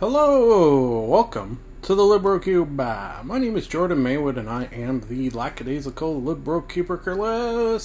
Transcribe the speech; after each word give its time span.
Hello, 0.00 1.00
welcome 1.00 1.60
to 1.82 1.94
the 1.94 2.02
LibroCube. 2.02 3.22
My 3.22 3.38
name 3.38 3.54
is 3.54 3.66
Jordan 3.66 4.02
Maywood, 4.02 4.38
and 4.38 4.48
I 4.48 4.64
am 4.72 5.00
the 5.00 5.28
lackadaisical 5.28 6.22
LibroCubiculus. 6.22 7.82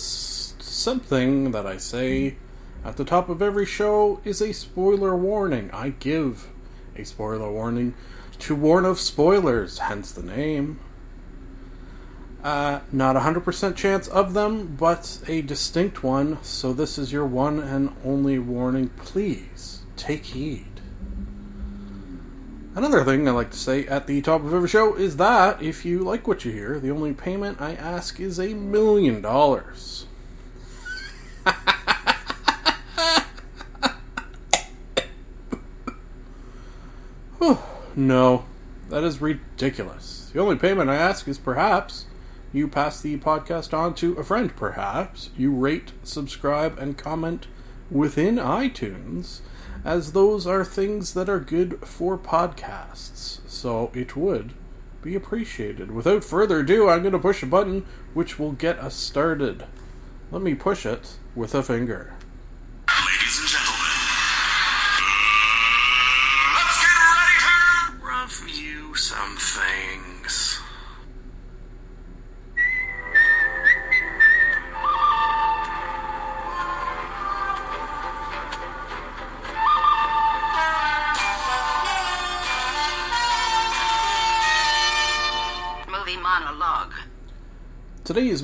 Something 0.61 1.51
that 1.51 1.65
I 1.65 1.75
say 1.75 2.37
at 2.85 2.95
the 2.95 3.03
top 3.03 3.27
of 3.27 3.41
every 3.41 3.65
show 3.65 4.21
is 4.23 4.41
a 4.41 4.53
spoiler 4.53 5.13
warning. 5.13 5.69
I 5.71 5.89
give 5.89 6.47
a 6.95 7.03
spoiler 7.03 7.51
warning 7.51 7.95
to 8.39 8.55
warn 8.55 8.85
of 8.85 8.97
spoilers, 8.97 9.79
hence 9.79 10.13
the 10.13 10.23
name. 10.23 10.79
Uh, 12.41 12.79
not 12.93 13.17
a 13.17 13.19
100% 13.19 13.75
chance 13.75 14.07
of 14.07 14.33
them, 14.33 14.77
but 14.79 15.19
a 15.27 15.41
distinct 15.41 16.01
one, 16.01 16.41
so 16.43 16.71
this 16.71 16.97
is 16.97 17.11
your 17.11 17.25
one 17.25 17.59
and 17.59 17.93
only 18.05 18.39
warning. 18.39 18.87
Please 18.95 19.81
take 19.97 20.23
heed. 20.27 20.74
Another 22.75 23.03
thing 23.05 23.25
I 23.25 23.31
like 23.31 23.51
to 23.51 23.57
say 23.57 23.87
at 23.87 24.05
the 24.05 24.21
top 24.21 24.43
of 24.43 24.53
every 24.53 24.67
show 24.67 24.95
is 24.95 25.15
that 25.15 25.61
if 25.61 25.85
you 25.85 25.99
like 25.99 26.27
what 26.27 26.43
you 26.43 26.51
hear, 26.51 26.77
the 26.77 26.91
only 26.91 27.13
payment 27.13 27.61
I 27.61 27.73
ask 27.73 28.19
is 28.19 28.37
a 28.37 28.53
million 28.53 29.21
dollars. 29.21 30.07
no, 37.95 38.43
that 38.89 39.05
is 39.05 39.21
ridiculous. 39.21 40.31
The 40.33 40.41
only 40.41 40.57
payment 40.57 40.89
I 40.89 40.95
ask 40.95 41.29
is 41.29 41.37
perhaps 41.37 42.07
you 42.51 42.67
pass 42.67 42.99
the 42.99 43.17
podcast 43.19 43.73
on 43.73 43.95
to 43.95 44.15
a 44.15 44.23
friend, 44.25 44.53
perhaps 44.53 45.29
you 45.37 45.53
rate, 45.53 45.93
subscribe, 46.03 46.77
and 46.77 46.97
comment 46.97 47.47
within 47.89 48.35
iTunes 48.35 49.39
as 49.85 50.13
those 50.13 50.47
are 50.47 50.65
things 50.65 51.13
that 51.13 51.29
are 51.29 51.39
good 51.39 51.79
for 51.85 52.17
podcasts. 52.17 53.39
So 53.47 53.91
it 53.93 54.15
would 54.17 54.53
be 55.03 55.15
appreciated. 55.15 55.91
Without 55.91 56.23
further 56.23 56.61
ado, 56.61 56.89
I'm 56.89 57.03
going 57.03 57.13
to 57.13 57.19
push 57.19 57.43
a 57.43 57.45
button 57.45 57.85
which 58.15 58.39
will 58.39 58.53
get 58.53 58.79
us 58.79 58.95
started. 58.95 59.65
Let 60.31 60.41
me 60.41 60.55
push 60.55 60.87
it 60.87 61.17
with 61.35 61.53
a 61.53 61.61
finger. 61.61 62.14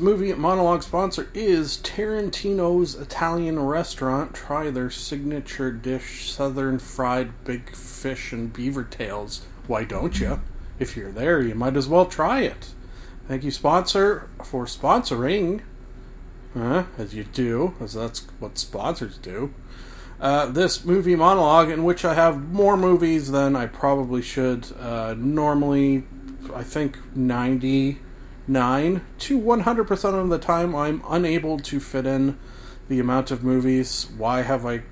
Movie 0.01 0.33
monologue 0.33 0.83
sponsor 0.83 1.29
is 1.33 1.77
Tarantino's 1.77 2.95
Italian 2.95 3.59
restaurant. 3.59 4.33
Try 4.33 4.71
their 4.71 4.89
signature 4.89 5.71
dish, 5.71 6.31
southern 6.31 6.79
fried 6.79 7.43
big 7.45 7.75
fish 7.75 8.33
and 8.33 8.51
beaver 8.51 8.83
tails. 8.83 9.45
Why 9.67 9.83
don't 9.83 10.19
you? 10.19 10.41
If 10.79 10.97
you're 10.97 11.11
there, 11.11 11.41
you 11.41 11.53
might 11.55 11.77
as 11.77 11.87
well 11.87 12.07
try 12.07 12.41
it. 12.41 12.73
Thank 13.27 13.43
you, 13.43 13.51
sponsor, 13.51 14.29
for 14.43 14.65
sponsoring. 14.65 15.61
Huh? 16.55 16.85
As 16.97 17.13
you 17.13 17.23
do, 17.23 17.75
as 17.79 17.93
that's 17.93 18.27
what 18.39 18.57
sponsors 18.57 19.17
do. 19.17 19.53
Uh, 20.19 20.47
this 20.47 20.83
movie 20.83 21.15
monologue, 21.15 21.69
in 21.69 21.83
which 21.83 22.03
I 22.03 22.13
have 22.15 22.51
more 22.51 22.75
movies 22.75 23.31
than 23.31 23.55
I 23.55 23.67
probably 23.67 24.21
should. 24.21 24.67
Uh, 24.79 25.15
normally, 25.17 26.03
I 26.53 26.63
think 26.63 26.97
99 28.47 29.05
to 29.19 29.39
100% 29.39 30.13
of 30.13 30.29
the 30.29 30.37
time, 30.37 30.75
I'm 30.75 31.03
unable 31.07 31.59
to 31.59 31.79
fit 31.79 32.05
in 32.05 32.37
the 32.89 32.99
amount 32.99 33.31
of 33.31 33.43
movies. 33.43 34.09
Why 34.17 34.41
have 34.41 34.65
I 34.65 34.83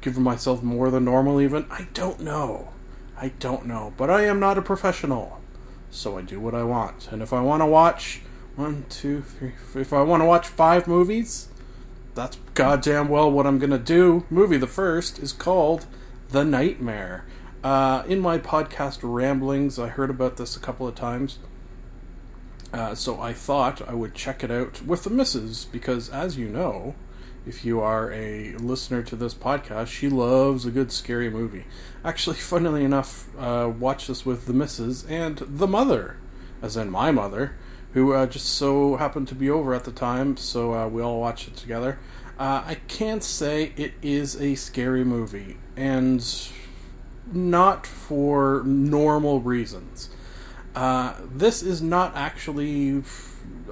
given 0.00 0.22
myself 0.22 0.62
more 0.62 0.90
than 0.90 1.04
normal, 1.04 1.40
even? 1.40 1.66
I 1.70 1.88
don't 1.94 2.20
know. 2.20 2.72
I 3.16 3.28
don't 3.38 3.66
know. 3.66 3.92
But 3.96 4.10
I 4.10 4.24
am 4.24 4.40
not 4.40 4.58
a 4.58 4.62
professional. 4.62 5.40
So 5.90 6.18
I 6.18 6.22
do 6.22 6.40
what 6.40 6.54
I 6.54 6.62
want. 6.62 7.10
And 7.10 7.22
if 7.22 7.32
I 7.32 7.40
want 7.40 7.62
to 7.62 7.66
watch 7.66 8.22
one, 8.56 8.84
two, 8.88 9.22
three, 9.22 9.52
if 9.74 9.92
I 9.92 10.02
want 10.02 10.20
to 10.22 10.26
watch 10.26 10.46
five 10.46 10.86
movies, 10.86 11.48
that's 12.14 12.38
goddamn 12.54 13.08
well 13.08 13.30
what 13.30 13.46
I'm 13.46 13.58
gonna 13.58 13.78
do. 13.78 14.26
Movie 14.30 14.58
the 14.58 14.66
first 14.66 15.18
is 15.18 15.32
called 15.32 15.86
The 16.30 16.44
Nightmare. 16.44 17.24
Uh, 17.62 18.02
in 18.06 18.20
my 18.20 18.38
podcast 18.38 19.00
ramblings, 19.02 19.78
I 19.78 19.88
heard 19.88 20.10
about 20.10 20.36
this 20.36 20.56
a 20.56 20.60
couple 20.60 20.86
of 20.86 20.94
times. 20.94 21.38
Uh, 22.72 22.94
so 22.94 23.20
I 23.20 23.32
thought 23.32 23.86
I 23.88 23.94
would 23.94 24.14
check 24.14 24.44
it 24.44 24.50
out 24.50 24.82
with 24.82 25.04
the 25.04 25.10
missus 25.10 25.64
because, 25.64 26.08
as 26.08 26.36
you 26.36 26.48
know, 26.48 26.94
if 27.46 27.64
you 27.64 27.80
are 27.80 28.12
a 28.12 28.54
listener 28.56 29.02
to 29.02 29.16
this 29.16 29.34
podcast, 29.34 29.88
she 29.88 30.08
loves 30.08 30.66
a 30.66 30.70
good 30.70 30.92
scary 30.92 31.30
movie. 31.30 31.64
Actually, 32.04 32.36
funnily 32.52 32.84
enough, 32.84 33.28
uh, 33.38 33.70
watched 33.76 34.08
this 34.08 34.24
with 34.24 34.46
the 34.46 34.52
missus 34.52 35.04
and 35.06 35.38
the 35.38 35.66
mother, 35.66 36.16
as 36.62 36.76
in 36.76 36.90
my 36.90 37.10
mother, 37.10 37.56
who 37.94 38.12
uh, 38.12 38.26
just 38.26 38.46
so 38.46 38.96
happened 38.96 39.26
to 39.28 39.34
be 39.34 39.50
over 39.50 39.74
at 39.74 39.84
the 39.84 39.92
time, 39.92 40.36
so 40.36 40.74
uh, 40.74 40.86
we 40.86 41.02
all 41.02 41.20
watched 41.20 41.48
it 41.48 41.56
together. 41.56 41.98
Uh, 42.38 42.62
I 42.64 42.76
can't 42.88 43.22
say 43.22 43.72
it 43.76 43.94
is 44.00 44.40
a 44.40 44.54
scary 44.54 45.04
movie, 45.04 45.56
and 45.76 46.24
not 47.32 47.86
for 47.86 48.62
normal 48.64 49.40
reasons. 49.40 50.10
Uh, 50.74 51.14
this 51.32 51.62
is 51.62 51.82
not 51.82 52.16
actually. 52.16 53.02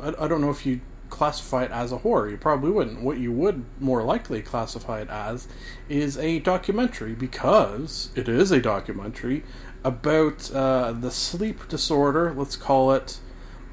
I, 0.03 0.15
I 0.21 0.29
don't 0.29 0.41
know 0.41 0.51
if 0.51 0.67
you 0.67 0.81
classify 1.11 1.65
it 1.65 1.71
as 1.71 1.93
a 1.93 1.99
horror. 1.99 2.29
You 2.29 2.37
probably 2.37 2.71
wouldn't. 2.71 3.03
What 3.03 3.19
you 3.19 3.33
would 3.33 3.65
more 3.81 4.03
likely 4.03 4.43
classify 4.43 5.01
it 5.01 5.09
as 5.09 5.49
is 5.89 6.17
a 6.19 6.39
documentary 6.41 7.15
because 7.15 8.11
it 8.15 8.29
is 8.29 8.51
a 8.51 8.61
documentary 8.61 9.43
about 9.85 10.51
uh, 10.53 10.93
the 10.93 11.11
sleep 11.11 11.69
disorder, 11.69 12.35
let's 12.37 12.57
call 12.57 12.93
it, 12.93 13.21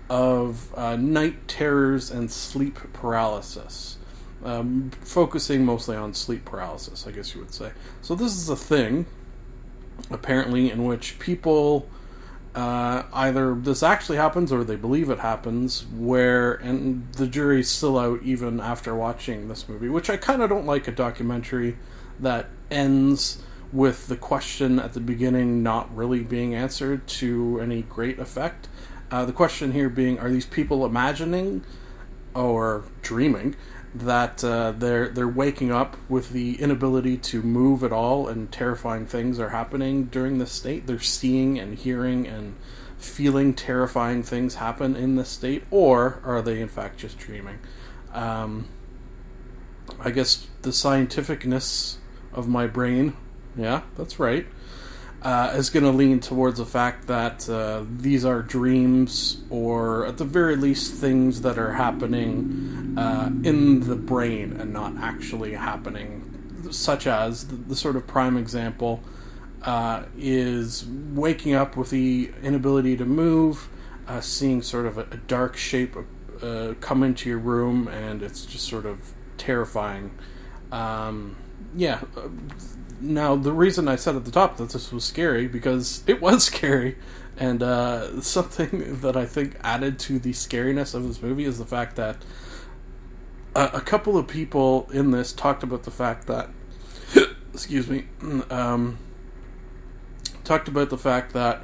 of 0.10 0.74
uh, 0.78 0.96
night 0.96 1.48
terrors 1.48 2.12
and 2.12 2.32
sleep 2.32 2.80
paralysis. 2.94 3.98
Um, 4.44 4.92
focusing 5.02 5.66
mostly 5.66 5.96
on 5.96 6.14
sleep 6.14 6.46
paralysis, 6.46 7.08
I 7.08 7.12
guess 7.12 7.34
you 7.34 7.42
would 7.42 7.54
say. 7.54 7.72
So, 8.02 8.14
this 8.14 8.34
is 8.34 8.48
a 8.50 8.56
thing, 8.56 9.08
apparently, 10.12 10.70
in 10.70 10.84
which 10.84 11.18
people 11.18 11.90
uh, 12.56 13.04
either 13.12 13.54
this 13.54 13.84
actually 13.84 14.18
happens 14.18 14.52
or 14.52 14.64
they 14.64 14.78
believe 14.78 15.10
it 15.10 15.20
happens, 15.20 15.86
where, 15.94 16.54
and 16.54 17.12
the 17.14 17.28
jury's 17.28 17.70
still 17.70 18.00
out 18.00 18.24
even 18.24 18.62
after 18.62 18.96
watching 18.96 19.50
this 19.50 19.68
movie, 19.68 19.90
which 19.90 20.10
I 20.10 20.16
kind 20.16 20.42
of 20.42 20.50
don't 20.50 20.66
like 20.66 20.88
a 20.88 20.92
documentary 20.92 21.78
that 22.20 22.48
ends 22.72 23.44
with 23.74 24.08
the 24.08 24.16
question 24.16 24.80
at 24.80 24.94
the 24.94 25.02
beginning 25.02 25.64
not 25.64 25.94
really 25.94 26.22
being 26.22 26.56
answered 26.56 27.06
to 27.08 27.60
any 27.60 27.82
great 27.82 28.20
effect. 28.20 28.70
Uh, 29.12 29.26
the 29.26 29.34
question 29.34 29.74
here 29.74 29.90
being: 29.90 30.18
Are 30.20 30.30
these 30.30 30.46
people 30.46 30.86
imagining 30.86 31.66
or 32.34 32.86
dreaming 33.02 33.56
that 33.96 34.44
uh, 34.44 34.72
they're 34.72 35.08
they're 35.08 35.28
waking 35.28 35.72
up 35.72 35.96
with 36.10 36.32
the 36.32 36.62
inability 36.62 37.18
to 37.18 37.42
move 37.42 37.84
at 37.84 37.94
all, 37.94 38.28
and 38.28 38.52
terrifying 38.52 39.06
things 39.06 39.40
are 39.40 39.50
happening 39.50 40.06
during 40.06 40.38
this 40.38 40.52
state? 40.52 40.86
They're 40.86 41.00
seeing 41.00 41.58
and 41.58 41.78
hearing 41.78 42.28
and 42.28 42.56
feeling 42.98 43.54
terrifying 43.54 44.24
things 44.24 44.56
happen 44.56 44.96
in 44.96 45.16
this 45.16 45.30
state, 45.30 45.64
or 45.72 46.22
are 46.24 46.42
they 46.42 46.62
in 46.62 46.68
fact 46.68 46.98
just 46.98 47.18
dreaming? 47.18 47.60
Um, 48.14 48.68
I 50.00 50.12
guess 50.12 50.48
the 50.62 50.72
scientificness 50.72 51.98
of 52.34 52.48
my 52.48 52.68
brain, 52.68 53.16
yeah, 53.56 53.82
that's 53.98 54.20
right, 54.20 54.46
uh, 55.26 55.52
is 55.56 55.72
going 55.72 55.84
to 55.84 55.92
lean 55.92 56.20
towards 56.20 56.60
the 56.60 56.66
fact 56.66 57.08
that 57.08 57.50
uh, 57.50 57.84
these 57.98 58.24
are 58.24 58.44
dreams, 58.44 59.42
or 59.50 60.06
at 60.06 60.18
the 60.18 60.24
very 60.24 60.56
least, 60.56 60.94
things 60.94 61.42
that 61.42 61.58
are 61.58 61.74
happening 61.74 62.94
uh, 62.96 63.32
in 63.44 63.80
the 63.82 63.96
brain 63.96 64.56
and 64.60 64.72
not 64.72 64.96
actually 64.98 65.54
happening 65.54 66.22
such 66.72 67.08
as 67.08 67.48
the, 67.48 67.56
the 67.56 67.76
sort 67.76 67.96
of 67.96 68.06
prime 68.08 68.38
example 68.38 69.04
uh, 69.64 70.04
is 70.18 70.86
waking 71.14 71.54
up 71.54 71.76
with 71.76 71.90
the 71.90 72.32
inability 72.44 72.96
to 72.96 73.06
move, 73.06 73.68
uh, 74.08 74.22
seeing 74.22 74.62
sort 74.62 74.86
of 74.86 74.98
a, 75.00 75.08
a 75.12 75.18
dark 75.18 75.58
shape 75.58 75.96
uh, 76.42 76.74
come 76.80 77.02
into 77.02 77.30
your 77.30 77.40
room, 77.40 77.88
and 77.88 78.22
it's 78.22 78.46
just 78.46 78.68
sort 78.68 78.86
of 78.86 79.14
terrifying. 79.38 80.12
Um, 80.72 81.36
yeah. 81.76 82.02
Now, 83.00 83.36
the 83.36 83.52
reason 83.52 83.88
I 83.88 83.96
said 83.96 84.16
at 84.16 84.26
the 84.26 84.32
top 84.32 84.58
that 84.58 84.70
this 84.70 84.92
was 84.92 85.04
scary 85.04 85.48
because 85.48 86.04
it 86.08 86.22
was 86.22 86.44
scary, 86.52 86.98
and 87.38 87.62
uh, 87.62 88.22
something 88.22 89.00
that 89.02 89.18
I 89.18 89.26
think 89.26 89.58
added 89.64 90.00
to 90.00 90.20
the 90.20 90.32
scariness 90.32 90.94
of 90.94 91.08
this 91.08 91.22
movie 91.22 91.46
is 91.46 91.58
the 91.58 91.66
fact 91.66 91.96
that 91.98 92.18
a, 93.56 93.66
a 93.74 93.82
couple 93.82 94.18
of 94.18 94.28
people 94.28 94.88
in 94.92 95.12
this 95.12 95.34
talked 95.34 95.64
about 95.64 95.84
the 95.84 95.92
fact 95.92 96.28
that, 96.28 96.50
excuse 97.54 97.88
me, 97.88 98.06
um, 98.50 98.98
talked 100.44 100.68
about 100.68 100.90
the 100.90 100.98
fact 100.98 101.34
that 101.34 101.64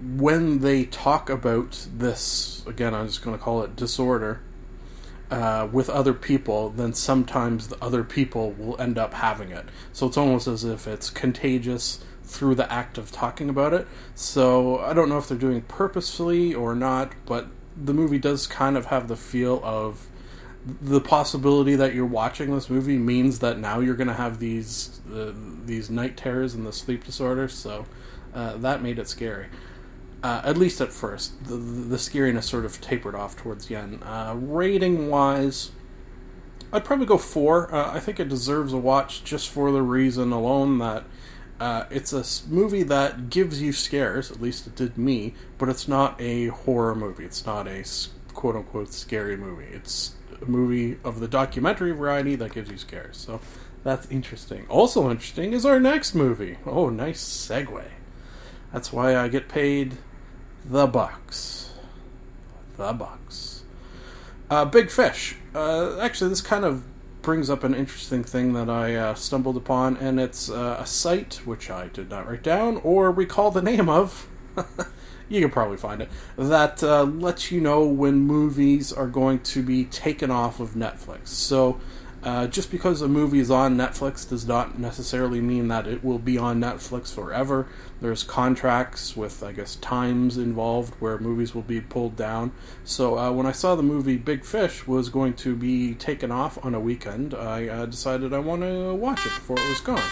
when 0.00 0.60
they 0.60 0.84
talk 0.86 1.28
about 1.28 1.86
this, 1.94 2.64
again, 2.66 2.94
I'm 2.94 3.06
just 3.06 3.22
going 3.22 3.36
to 3.36 3.42
call 3.42 3.62
it 3.62 3.76
disorder, 3.76 4.40
uh, 5.30 5.68
with 5.70 5.88
other 5.88 6.12
people, 6.12 6.70
then 6.70 6.92
sometimes 6.92 7.68
the 7.68 7.82
other 7.82 8.02
people 8.02 8.52
will 8.52 8.80
end 8.80 8.98
up 8.98 9.14
having 9.14 9.50
it. 9.50 9.66
So 9.92 10.06
it's 10.06 10.16
almost 10.16 10.46
as 10.46 10.64
if 10.64 10.86
it's 10.86 11.10
contagious 11.10 12.04
through 12.24 12.54
the 12.54 12.70
act 12.72 12.98
of 12.98 13.10
talking 13.10 13.48
about 13.48 13.72
it. 13.72 13.86
So 14.14 14.78
I 14.78 14.92
don't 14.92 15.08
know 15.08 15.18
if 15.18 15.28
they're 15.28 15.38
doing 15.38 15.62
purposefully 15.62 16.54
or 16.54 16.74
not, 16.74 17.12
but 17.26 17.48
the 17.76 17.94
movie 17.94 18.18
does 18.18 18.46
kind 18.46 18.76
of 18.76 18.86
have 18.86 19.08
the 19.08 19.16
feel 19.16 19.60
of 19.64 20.06
the 20.82 21.00
possibility 21.00 21.74
that 21.76 21.94
you're 21.94 22.04
watching 22.04 22.54
this 22.54 22.68
movie 22.68 22.98
means 22.98 23.38
that 23.38 23.58
now 23.58 23.80
you're 23.80 23.94
going 23.94 24.08
to 24.08 24.14
have 24.14 24.38
these 24.38 25.00
uh, 25.12 25.32
these 25.64 25.88
night 25.88 26.16
terrors 26.16 26.54
and 26.54 26.66
the 26.66 26.72
sleep 26.72 27.04
disorders. 27.04 27.54
So 27.54 27.86
uh, 28.34 28.56
that 28.58 28.82
made 28.82 28.98
it 28.98 29.08
scary. 29.08 29.46
Uh, 30.22 30.42
at 30.44 30.58
least 30.58 30.80
at 30.82 30.92
first, 30.92 31.44
the, 31.44 31.56
the 31.56 31.96
scariness 31.96 32.44
sort 32.44 32.66
of 32.66 32.78
tapered 32.80 33.14
off 33.14 33.36
towards 33.36 33.66
the 33.66 33.76
end. 33.76 34.02
Uh, 34.04 34.34
rating 34.36 35.08
wise, 35.08 35.70
I'd 36.72 36.84
probably 36.84 37.06
go 37.06 37.16
four. 37.16 37.74
Uh, 37.74 37.92
I 37.92 38.00
think 38.00 38.20
it 38.20 38.28
deserves 38.28 38.72
a 38.74 38.76
watch 38.76 39.24
just 39.24 39.48
for 39.48 39.72
the 39.72 39.80
reason 39.80 40.30
alone 40.30 40.78
that 40.78 41.04
uh, 41.58 41.84
it's 41.90 42.12
a 42.12 42.24
movie 42.50 42.82
that 42.82 43.30
gives 43.30 43.62
you 43.62 43.72
scares. 43.72 44.30
At 44.30 44.40
least 44.40 44.66
it 44.66 44.76
did 44.76 44.98
me, 44.98 45.34
but 45.58 45.68
it's 45.68 45.88
not 45.88 46.20
a 46.20 46.48
horror 46.48 46.94
movie. 46.94 47.24
It's 47.24 47.46
not 47.46 47.66
a 47.66 47.84
quote 48.34 48.56
unquote 48.56 48.92
scary 48.92 49.36
movie. 49.36 49.68
It's 49.72 50.14
a 50.40 50.46
movie 50.46 50.98
of 51.02 51.20
the 51.20 51.28
documentary 51.28 51.92
variety 51.92 52.34
that 52.36 52.52
gives 52.52 52.70
you 52.70 52.78
scares. 52.78 53.16
So 53.16 53.40
that's 53.84 54.06
interesting. 54.10 54.66
Also 54.68 55.10
interesting 55.10 55.52
is 55.52 55.66
our 55.66 55.80
next 55.80 56.14
movie. 56.14 56.58
Oh, 56.66 56.88
nice 56.88 57.22
segue. 57.22 57.84
That's 58.72 58.92
why 58.92 59.16
I 59.16 59.28
get 59.28 59.48
paid 59.48 59.96
the 60.64 60.86
bucks. 60.86 61.72
The 62.76 62.92
bucks. 62.92 63.62
Uh, 64.48 64.64
Big 64.64 64.90
Fish. 64.90 65.36
Uh, 65.54 65.98
actually, 65.98 66.30
this 66.30 66.40
kind 66.40 66.64
of 66.64 66.84
brings 67.22 67.50
up 67.50 67.64
an 67.64 67.74
interesting 67.74 68.24
thing 68.24 68.52
that 68.54 68.70
I 68.70 68.94
uh, 68.94 69.14
stumbled 69.14 69.56
upon, 69.56 69.96
and 69.98 70.18
it's 70.18 70.50
uh, 70.50 70.78
a 70.80 70.86
site 70.86 71.40
which 71.44 71.70
I 71.70 71.88
did 71.88 72.10
not 72.10 72.28
write 72.28 72.42
down 72.42 72.78
or 72.78 73.10
recall 73.10 73.50
the 73.50 73.62
name 73.62 73.88
of. 73.88 74.28
you 75.28 75.40
can 75.40 75.50
probably 75.50 75.76
find 75.76 76.02
it. 76.02 76.08
That 76.36 76.82
uh, 76.82 77.04
lets 77.04 77.52
you 77.52 77.60
know 77.60 77.84
when 77.84 78.20
movies 78.20 78.92
are 78.92 79.06
going 79.06 79.40
to 79.40 79.62
be 79.62 79.84
taken 79.84 80.30
off 80.30 80.60
of 80.60 80.70
Netflix. 80.70 81.28
So. 81.28 81.80
Uh, 82.22 82.46
just 82.46 82.70
because 82.70 83.00
a 83.00 83.08
movie 83.08 83.40
is 83.40 83.50
on 83.50 83.76
Netflix 83.76 84.28
does 84.28 84.46
not 84.46 84.78
necessarily 84.78 85.40
mean 85.40 85.68
that 85.68 85.86
it 85.86 86.04
will 86.04 86.18
be 86.18 86.36
on 86.36 86.60
Netflix 86.60 87.14
forever. 87.14 87.66
There's 88.02 88.22
contracts 88.22 89.16
with, 89.16 89.42
I 89.42 89.52
guess, 89.52 89.76
times 89.76 90.36
involved 90.36 90.94
where 91.00 91.18
movies 91.18 91.54
will 91.54 91.62
be 91.62 91.80
pulled 91.80 92.16
down. 92.16 92.52
So 92.84 93.18
uh, 93.18 93.32
when 93.32 93.46
I 93.46 93.52
saw 93.52 93.74
the 93.74 93.82
movie 93.82 94.18
Big 94.18 94.44
Fish 94.44 94.86
was 94.86 95.08
going 95.08 95.32
to 95.34 95.56
be 95.56 95.94
taken 95.94 96.30
off 96.30 96.62
on 96.62 96.74
a 96.74 96.80
weekend, 96.80 97.32
I 97.32 97.68
uh, 97.68 97.86
decided 97.86 98.34
I 98.34 98.38
want 98.38 98.62
to 98.62 98.94
watch 98.94 99.20
it 99.24 99.32
before 99.34 99.58
it 99.58 99.68
was 99.68 99.80
gone. 99.80 100.10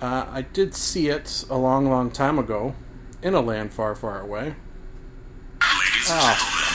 Uh, 0.00 0.26
I 0.30 0.42
did 0.42 0.74
see 0.74 1.08
it 1.08 1.44
a 1.50 1.58
long, 1.58 1.90
long 1.90 2.12
time 2.12 2.38
ago 2.38 2.74
in 3.20 3.34
a 3.34 3.40
land 3.40 3.72
far, 3.72 3.96
far 3.96 4.20
away. 4.20 4.54
Ah. 5.60 6.69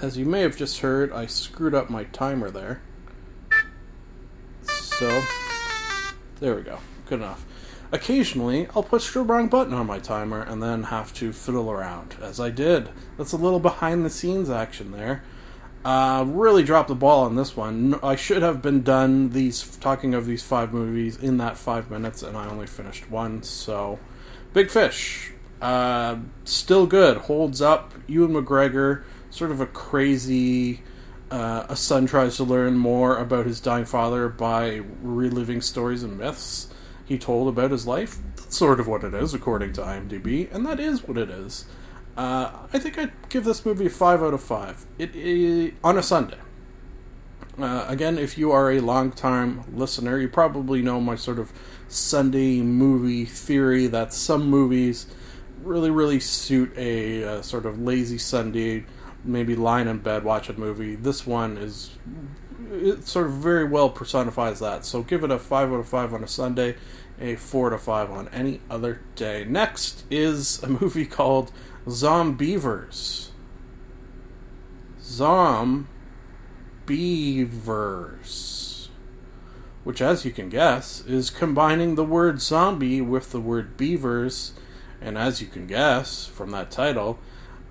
As 0.00 0.16
you 0.16 0.26
may 0.26 0.42
have 0.42 0.56
just 0.56 0.78
heard, 0.78 1.12
I 1.12 1.26
screwed 1.26 1.74
up 1.74 1.90
my 1.90 2.04
timer 2.04 2.50
there. 2.50 2.80
So, 4.62 5.22
there 6.38 6.54
we 6.54 6.62
go. 6.62 6.78
Good 7.06 7.18
enough. 7.18 7.44
Occasionally, 7.90 8.68
I'll 8.76 8.84
push 8.84 9.12
the 9.12 9.22
wrong 9.22 9.48
button 9.48 9.74
on 9.74 9.86
my 9.88 9.98
timer 9.98 10.42
and 10.42 10.62
then 10.62 10.84
have 10.84 11.12
to 11.14 11.32
fiddle 11.32 11.68
around, 11.68 12.14
as 12.22 12.38
I 12.38 12.50
did. 12.50 12.90
That's 13.16 13.32
a 13.32 13.36
little 13.36 13.58
behind 13.58 14.04
the 14.04 14.10
scenes 14.10 14.50
action 14.50 14.92
there. 14.92 15.24
Uh, 15.84 16.24
really 16.28 16.62
dropped 16.62 16.88
the 16.88 16.94
ball 16.94 17.24
on 17.24 17.34
this 17.34 17.56
one. 17.56 17.98
I 18.00 18.14
should 18.14 18.42
have 18.42 18.62
been 18.62 18.82
done 18.82 19.30
these 19.30 19.76
talking 19.78 20.14
of 20.14 20.26
these 20.26 20.44
five 20.44 20.72
movies 20.72 21.16
in 21.16 21.38
that 21.38 21.56
five 21.56 21.90
minutes, 21.90 22.22
and 22.22 22.36
I 22.36 22.48
only 22.48 22.66
finished 22.68 23.10
one. 23.10 23.42
So, 23.42 23.98
Big 24.52 24.70
Fish, 24.70 25.32
uh, 25.60 26.18
still 26.44 26.86
good, 26.86 27.16
holds 27.16 27.60
up. 27.60 27.94
Ewan 28.06 28.32
McGregor, 28.32 29.02
sort 29.38 29.50
of 29.50 29.60
a 29.60 29.66
crazy. 29.66 30.82
Uh, 31.30 31.66
a 31.68 31.76
son 31.76 32.06
tries 32.06 32.36
to 32.36 32.44
learn 32.44 32.78
more 32.78 33.18
about 33.18 33.44
his 33.44 33.60
dying 33.60 33.84
father 33.84 34.30
by 34.30 34.80
reliving 35.02 35.60
stories 35.60 36.02
and 36.02 36.16
myths 36.16 36.68
he 37.04 37.18
told 37.18 37.48
about 37.48 37.70
his 37.70 37.86
life. 37.86 38.16
That's 38.36 38.56
sort 38.56 38.80
of 38.80 38.88
what 38.88 39.04
it 39.04 39.12
is, 39.12 39.34
according 39.34 39.74
to 39.74 39.82
IMDb, 39.82 40.52
and 40.52 40.64
that 40.64 40.80
is 40.80 41.06
what 41.06 41.18
it 41.18 41.28
is. 41.28 41.66
Uh, 42.16 42.50
I 42.72 42.78
think 42.78 42.98
I'd 42.98 43.12
give 43.28 43.44
this 43.44 43.64
movie 43.64 43.86
a 43.86 43.90
five 43.90 44.22
out 44.22 44.32
of 44.32 44.42
five. 44.42 44.86
It, 44.98 45.14
it 45.14 45.74
on 45.84 45.98
a 45.98 46.02
Sunday. 46.02 46.38
Uh, 47.58 47.84
again, 47.88 48.18
if 48.18 48.38
you 48.38 48.50
are 48.50 48.70
a 48.70 48.80
long-time 48.80 49.64
listener, 49.76 50.18
you 50.18 50.28
probably 50.28 50.80
know 50.80 51.00
my 51.00 51.14
sort 51.14 51.38
of 51.38 51.52
Sunday 51.88 52.60
movie 52.60 53.24
theory 53.24 53.86
that 53.86 54.12
some 54.12 54.48
movies 54.48 55.06
really, 55.62 55.90
really 55.90 56.20
suit 56.20 56.72
a 56.76 57.24
uh, 57.24 57.42
sort 57.42 57.66
of 57.66 57.80
lazy 57.80 58.18
Sunday, 58.18 58.84
maybe 59.24 59.56
lying 59.56 59.88
in 59.88 59.98
bed 59.98 60.24
watch 60.24 60.48
a 60.48 60.58
movie. 60.58 60.94
This 60.94 61.26
one 61.26 61.56
is 61.58 61.90
it 62.70 63.06
sort 63.06 63.26
of 63.26 63.32
very 63.32 63.64
well 63.64 63.90
personifies 63.90 64.60
that. 64.60 64.84
So 64.84 65.02
give 65.02 65.24
it 65.24 65.30
a 65.30 65.38
five 65.38 65.72
out 65.72 65.80
of 65.80 65.88
five 65.88 66.12
on 66.12 66.22
a 66.22 66.28
Sunday, 66.28 66.76
a 67.20 67.36
four 67.36 67.72
of 67.72 67.82
five 67.82 68.10
on 68.10 68.28
any 68.28 68.60
other 68.70 69.00
day. 69.14 69.44
Next 69.44 70.04
is 70.10 70.62
a 70.62 70.68
movie 70.80 71.06
called 71.06 71.52
Zombeavers. 71.86 73.30
Zombeavers. 75.00 75.88
Which, 79.84 80.02
as 80.02 80.24
you 80.24 80.32
can 80.32 80.48
guess, 80.50 81.04
is 81.06 81.30
combining 81.30 81.94
the 81.94 82.04
word 82.04 82.42
zombie 82.42 83.00
with 83.00 83.30
the 83.32 83.40
word 83.40 83.76
beavers. 83.78 84.52
And 85.00 85.16
as 85.16 85.40
you 85.40 85.46
can 85.46 85.66
guess 85.66 86.26
from 86.26 86.50
that 86.50 86.70
title, 86.70 87.18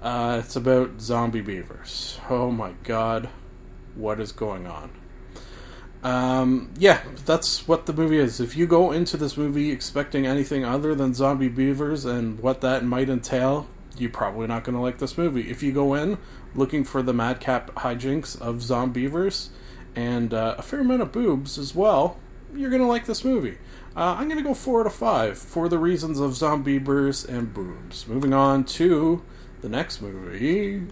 uh, 0.01 0.41
it's 0.43 0.55
about 0.55 1.01
zombie 1.01 1.41
beavers. 1.41 2.19
Oh 2.29 2.51
my 2.51 2.73
god, 2.83 3.29
what 3.95 4.19
is 4.19 4.31
going 4.31 4.67
on? 4.67 4.91
Um, 6.03 6.71
yeah, 6.77 7.01
that's 7.25 7.67
what 7.67 7.85
the 7.85 7.93
movie 7.93 8.17
is. 8.17 8.39
If 8.39 8.55
you 8.55 8.67
go 8.67 8.91
into 8.91 9.17
this 9.17 9.35
movie 9.35 9.71
expecting 9.71 10.25
anything 10.25 10.63
other 10.63 10.93
than 10.95 11.13
zombie 11.13 11.49
beavers 11.49 12.05
and 12.05 12.39
what 12.39 12.61
that 12.61 12.83
might 12.83 13.09
entail, 13.09 13.67
you're 13.97 14.11
probably 14.11 14.47
not 14.47 14.63
going 14.63 14.75
to 14.75 14.81
like 14.81 14.99
this 14.99 15.17
movie. 15.17 15.49
If 15.49 15.63
you 15.63 15.71
go 15.71 15.95
in 15.95 16.17
looking 16.53 16.83
for 16.83 17.01
the 17.01 17.13
madcap 17.13 17.73
hijinks 17.75 18.39
of 18.39 18.61
zombie 18.61 19.01
beavers 19.01 19.49
and 19.95 20.33
uh, 20.33 20.55
a 20.57 20.61
fair 20.61 20.81
amount 20.81 21.01
of 21.01 21.11
boobs 21.11 21.57
as 21.57 21.73
well, 21.73 22.17
you're 22.53 22.69
going 22.69 22.81
to 22.81 22.87
like 22.87 23.05
this 23.05 23.25
movie. 23.25 23.57
Uh, 23.95 24.15
I'm 24.19 24.25
going 24.27 24.37
to 24.37 24.43
go 24.43 24.53
4 24.53 24.81
out 24.81 24.85
of 24.85 24.93
5 24.93 25.37
for 25.37 25.67
the 25.67 25.79
reasons 25.79 26.19
of 26.19 26.31
zombeavers 26.31 27.27
and 27.27 27.51
boobs. 27.51 28.07
Moving 28.07 28.31
on 28.31 28.63
to 28.65 29.23
the 29.61 29.69
next 29.69 30.01
movie, 30.01 30.87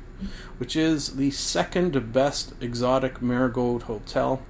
which 0.57 0.75
is 0.75 1.15
the 1.15 1.31
second 1.31 2.12
best 2.12 2.53
exotic 2.62 3.22
marigold 3.22 3.84
hotel. 3.84 4.41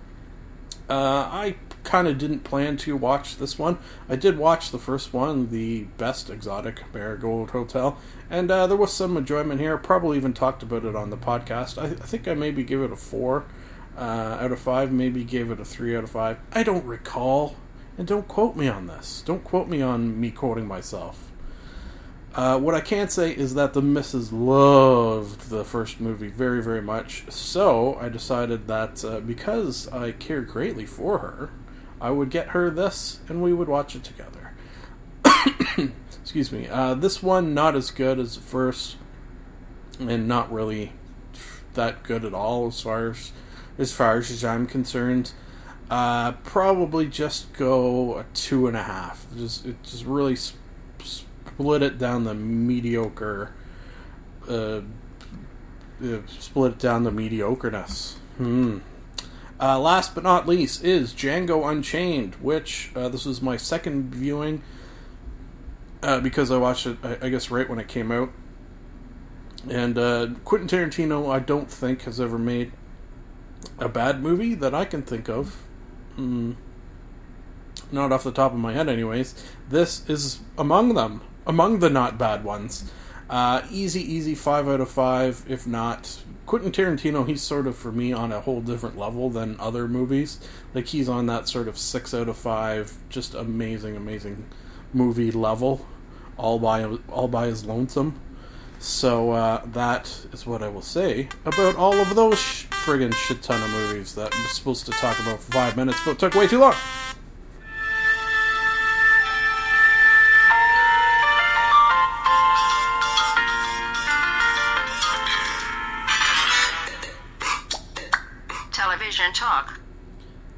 Uh, 0.90 1.28
I 1.32 1.56
kind 1.84 2.08
of 2.08 2.18
didn't 2.18 2.42
plan 2.44 2.78
to 2.78 2.96
watch 2.96 3.38
this 3.38 3.58
one. 3.58 3.78
I 4.08 4.16
did 4.16 4.38
watch 4.38 4.72
the 4.72 4.80
first 4.80 5.14
one, 5.14 5.50
the 5.50 5.84
best 5.98 6.30
exotic 6.30 6.84
marigold 6.94 7.52
hotel, 7.52 7.98
and 8.30 8.50
uh, 8.52 8.68
there 8.68 8.78
was 8.78 8.94
some 8.94 9.18
enjoyment 9.18 9.60
here. 9.60 9.78
Probably 9.78 10.18
even 10.18 10.34
talked 10.34 10.64
about 10.64 10.86
it 10.86 10.96
on 10.96 11.10
the 11.10 11.18
podcast. 11.18 11.82
I, 11.82 11.86
I 11.86 12.08
think 12.08 12.28
I 12.28 12.34
maybe 12.34 12.64
give 12.64 12.82
it 12.82 12.92
a 12.92 12.96
four 12.96 13.46
uh, 13.98 14.38
out 14.40 14.52
of 14.52 14.60
five. 14.60 14.92
Maybe 14.92 15.24
gave 15.24 15.50
it 15.52 15.60
a 15.60 15.66
three 15.66 15.96
out 15.96 16.04
of 16.04 16.12
five. 16.12 16.38
I 16.52 16.64
don't 16.64 16.86
recall, 16.86 17.56
and 17.98 18.08
don't 18.08 18.28
quote 18.28 18.56
me 18.56 18.68
on 18.68 18.88
this. 18.88 19.24
Don't 19.26 19.44
quote 19.44 19.68
me 19.68 19.82
on 19.82 20.20
me 20.20 20.32
quoting 20.32 20.68
myself. 20.68 21.32
Uh, 22.36 22.60
what 22.60 22.76
I 22.76 22.82
can 22.82 23.08
say 23.08 23.32
is 23.32 23.56
that 23.56 23.74
the 23.74 23.82
missus 23.82 24.34
loved 24.34 25.50
the 25.50 25.64
first 25.64 26.02
movie 26.02 26.28
very, 26.28 26.62
very 26.62 26.82
much. 26.82 27.24
So 27.30 27.96
I 27.96 28.10
decided 28.10 28.68
that 28.68 29.06
uh, 29.06 29.22
because 29.22 29.88
I 29.88 30.12
care 30.12 30.42
greatly 30.42 30.86
for 30.86 31.20
her, 31.20 31.50
I 32.02 32.10
would 32.10 32.30
get 32.30 32.50
her 32.50 32.70
this 32.70 33.20
and 33.30 33.42
we 33.42 33.54
would 33.54 33.70
watch 33.70 33.96
it 33.96 34.04
together. 34.04 34.54
Excuse 36.22 36.52
me. 36.52 36.68
Uh, 36.68 36.94
this 36.94 37.24
one 37.24 37.54
not 37.54 37.74
as 37.74 37.90
good 37.90 38.20
as 38.20 38.36
the 38.36 38.42
first, 38.42 38.98
and 40.00 40.28
not 40.28 40.52
really 40.52 40.92
that 41.76 42.04
good 42.04 42.26
at 42.26 42.34
all 42.34 42.68
as 42.68 42.82
far 42.82 43.12
as 43.12 43.32
as 43.78 43.94
far 43.94 44.18
as 44.18 44.44
I'm 44.44 44.68
concerned. 44.68 45.32
Uh, 45.90 46.34
probably 46.34 47.08
just 47.08 47.54
go 47.54 48.18
a 48.18 48.26
two 48.34 48.68
and 48.68 48.76
a 48.76 48.84
half. 48.84 49.26
Just 49.38 49.66
it 49.66 49.82
just 49.84 50.04
really 50.04 50.36
sp- 50.36 50.60
split 51.56 51.82
it 51.82 51.98
down 51.98 52.26
the 52.26 52.34
mediocre. 52.34 53.54
Uh, 54.48 54.82
uh, 56.04 56.20
split 56.28 56.74
it 56.74 56.80
down 56.80 57.04
the 57.04 57.12
mediocreness. 57.12 58.16
Hmm. 58.38 58.80
Uh, 59.60 59.80
last 59.80 60.14
but 60.14 60.24
not 60.24 60.48
least 60.48 60.84
is 60.84 61.14
Django 61.14 61.70
Unchained, 61.70 62.36
which 62.36 62.92
uh, 62.96 63.08
this 63.08 63.24
was 63.24 63.42
my 63.42 63.56
second 63.56 64.14
viewing 64.14 64.62
uh, 66.04 66.20
because 66.20 66.52
I 66.52 66.58
watched 66.58 66.88
it, 66.88 66.98
I, 67.02 67.18
I, 67.22 67.30
guess, 67.30 67.50
right 67.50 67.70
when 67.70 67.80
it 67.80 67.88
came 67.88 68.12
out. 68.12 68.32
And 69.70 69.98
uh, 69.98 70.28
Quentin 70.44 70.68
Tarantino, 70.68 71.34
I 71.34 71.40
don't 71.40 71.72
think, 71.72 72.02
has 72.02 72.20
ever 72.20 72.38
made 72.38 72.74
a 73.80 73.88
bad 73.88 74.22
movie 74.22 74.56
that 74.56 74.76
I 74.76 74.84
can 74.84 75.02
think 75.02 75.30
of. 75.30 75.64
Mm, 76.18 76.56
not 77.94 78.12
off 78.12 78.26
the 78.26 78.32
top 78.32 78.52
of 78.52 78.60
my 78.60 78.74
head, 78.74 78.90
anyways. 78.90 79.42
This 79.70 80.08
is 80.10 80.40
among 80.58 80.96
them, 80.96 81.22
among 81.46 81.80
the 81.80 81.90
not 81.90 82.18
bad 82.18 82.44
ones. 82.44 82.92
Uh, 83.30 83.62
easy, 83.72 84.02
easy, 84.02 84.36
five 84.36 84.68
out 84.68 84.82
of 84.82 84.90
five, 84.90 85.44
if 85.48 85.66
not 85.66 86.22
Quentin 86.46 86.72
Tarantino, 86.72 87.28
he's 87.28 87.42
sort 87.42 87.66
of 87.66 87.76
for 87.76 87.92
me 87.92 88.14
on 88.14 88.32
a 88.32 88.42
whole 88.42 88.62
different 88.62 88.98
level 88.98 89.30
than 89.30 89.60
other 89.60 89.88
movies. 89.88 90.40
Like 90.74 90.88
he's 90.88 91.10
on 91.10 91.26
that 91.26 91.50
sort 91.50 91.68
of 91.68 91.78
six 91.78 92.14
out 92.14 92.30
of 92.30 92.38
five, 92.38 92.94
just 93.10 93.34
amazing, 93.34 93.96
amazing 93.96 94.46
movie 94.94 95.32
level, 95.32 95.88
all 96.38 96.60
by 96.60 96.84
all 97.10 97.28
by 97.28 97.48
his 97.48 97.66
lonesome. 97.66 98.20
So 98.78 99.32
uh, 99.32 99.66
that 99.68 100.28
is 100.32 100.46
what 100.46 100.62
I 100.62 100.68
will 100.68 100.84
say 100.84 101.30
about 101.46 101.76
all 101.78 101.96
of 101.96 102.14
those 102.14 102.38
sh- 102.38 102.66
friggin' 102.68 103.16
shit 103.16 103.42
ton 103.42 103.64
of 103.64 103.70
movies 103.72 104.14
that 104.14 104.36
I'm 104.36 104.48
supposed 104.48 104.86
to 104.86 104.92
talk 104.92 105.20
about 105.20 105.40
for 105.40 105.52
five 105.52 105.76
minutes, 105.76 106.00
but 106.06 106.20
took 106.20 106.36
way 106.36 106.48
too 106.48 106.60
long. 106.60 106.76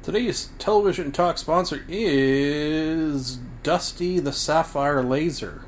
Today's 0.08 0.48
television 0.58 1.12
talk 1.12 1.36
sponsor 1.36 1.84
is 1.86 3.36
Dusty 3.62 4.18
the 4.18 4.32
Sapphire 4.32 5.02
Laser, 5.02 5.66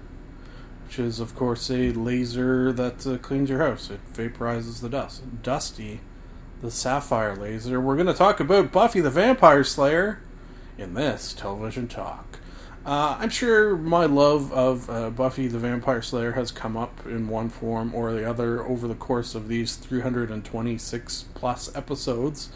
which 0.86 0.98
is, 0.98 1.20
of 1.20 1.36
course, 1.36 1.70
a 1.70 1.92
laser 1.92 2.72
that 2.72 3.06
uh, 3.06 3.18
cleans 3.18 3.50
your 3.50 3.58
house. 3.58 3.90
It 3.90 4.00
vaporizes 4.14 4.80
the 4.80 4.88
dust. 4.88 5.42
Dusty 5.42 6.00
the 6.62 6.70
Sapphire 6.70 7.36
Laser. 7.36 7.82
We're 7.82 7.96
going 7.96 8.06
to 8.06 8.14
talk 8.14 8.40
about 8.40 8.72
Buffy 8.72 9.00
the 9.00 9.10
Vampire 9.10 9.62
Slayer 9.62 10.22
in 10.78 10.94
this 10.94 11.34
television 11.34 11.86
talk. 11.86 12.38
Uh, 12.86 13.18
I'm 13.20 13.28
sure 13.28 13.76
my 13.76 14.06
love 14.06 14.50
of 14.54 14.88
uh, 14.88 15.10
Buffy 15.10 15.48
the 15.48 15.58
Vampire 15.58 16.00
Slayer 16.00 16.32
has 16.32 16.50
come 16.50 16.78
up 16.78 17.04
in 17.04 17.28
one 17.28 17.50
form 17.50 17.94
or 17.94 18.14
the 18.14 18.26
other 18.26 18.64
over 18.64 18.88
the 18.88 18.94
course 18.94 19.34
of 19.34 19.48
these 19.48 19.76
326 19.76 21.26
plus 21.34 21.76
episodes. 21.76 22.48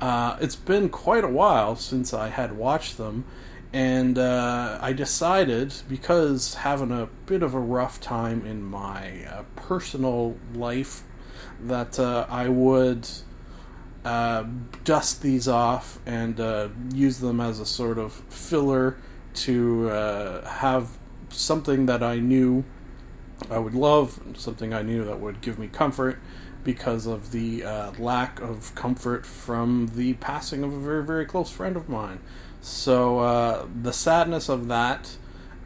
Uh, 0.00 0.36
it's 0.40 0.56
been 0.56 0.88
quite 0.88 1.24
a 1.24 1.28
while 1.28 1.76
since 1.76 2.12
I 2.12 2.28
had 2.28 2.56
watched 2.56 2.98
them, 2.98 3.24
and 3.72 4.18
uh, 4.18 4.78
I 4.80 4.92
decided 4.92 5.74
because 5.88 6.54
having 6.54 6.90
a 6.90 7.08
bit 7.26 7.42
of 7.42 7.54
a 7.54 7.60
rough 7.60 8.00
time 8.00 8.44
in 8.46 8.62
my 8.62 9.24
uh, 9.24 9.42
personal 9.56 10.36
life 10.54 11.02
that 11.60 11.98
uh, 11.98 12.26
I 12.28 12.48
would 12.48 13.08
uh, 14.04 14.44
dust 14.84 15.22
these 15.22 15.48
off 15.48 15.98
and 16.06 16.38
uh, 16.38 16.68
use 16.92 17.18
them 17.18 17.40
as 17.40 17.60
a 17.60 17.66
sort 17.66 17.98
of 17.98 18.12
filler 18.12 18.96
to 19.34 19.86
have 19.86 20.88
something 21.30 21.86
that 21.86 22.02
I 22.02 22.20
knew 22.20 22.64
I 23.50 23.58
would 23.58 23.74
love, 23.74 24.20
something 24.36 24.72
I 24.72 24.82
knew 24.82 25.04
that 25.04 25.18
would 25.18 25.40
give 25.40 25.58
me 25.58 25.66
comfort 25.66 26.20
because 26.64 27.06
of 27.06 27.30
the 27.30 27.64
uh, 27.64 27.92
lack 27.98 28.40
of 28.40 28.74
comfort 28.74 29.26
from 29.26 29.92
the 29.94 30.14
passing 30.14 30.64
of 30.64 30.72
a 30.72 30.78
very, 30.78 31.04
very 31.04 31.26
close 31.26 31.50
friend 31.50 31.76
of 31.76 31.88
mine. 31.88 32.20
So, 32.60 33.18
uh, 33.20 33.66
the 33.82 33.92
sadness 33.92 34.48
of 34.48 34.68
that, 34.68 35.16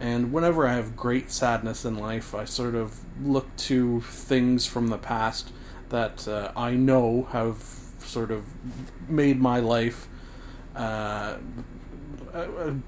and 0.01 0.33
whenever 0.33 0.67
I 0.67 0.75
have 0.75 0.97
great 0.97 1.31
sadness 1.31 1.85
in 1.85 1.97
life, 1.97 2.35
I 2.35 2.45
sort 2.45 2.75
of 2.75 2.99
look 3.23 3.55
to 3.57 4.01
things 4.01 4.67
from 4.67 4.89
the 4.89 4.99
past 4.99 5.53
that 5.91 6.27
uh, 6.29 6.53
I 6.57 6.73
know 6.73 7.29
have 7.31 7.63
sort 8.01 8.31
of 8.31 8.45
made 9.09 9.41
my 9.41 9.61
life 9.61 10.09
uh, 10.75 11.37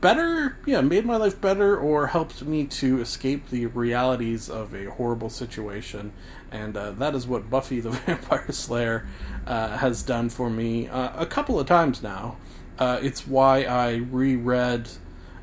better, 0.01 0.57
yeah, 0.67 0.81
made 0.81 1.05
my 1.05 1.17
life 1.17 1.41
better 1.41 1.77
or 1.77 2.09
helped 2.09 2.43
me 2.43 2.65
to 2.67 3.01
escape 3.01 3.49
the 3.51 3.67
realities 3.67 4.49
of 4.49 4.75
a 4.75 4.91
horrible 4.91 5.31
situation. 5.31 6.13
And 6.51 6.77
uh, 6.77 6.93
that 6.93 7.15
is 7.15 7.27
what 7.27 7.49
Buffy 7.49 7.81
the 7.81 7.91
Vampire 8.07 8.51
Slayer 8.51 9.07
uh, 9.47 9.77
has 9.79 10.03
done 10.03 10.29
for 10.29 10.51
me 10.51 10.89
uh, 10.89 11.21
a 11.21 11.27
couple 11.27 11.59
of 11.59 11.67
times 11.67 12.03
now. 12.03 12.37
Uh, 12.79 12.99
it's 13.03 13.27
why 13.27 13.65
I 13.65 13.97
reread 13.97 14.89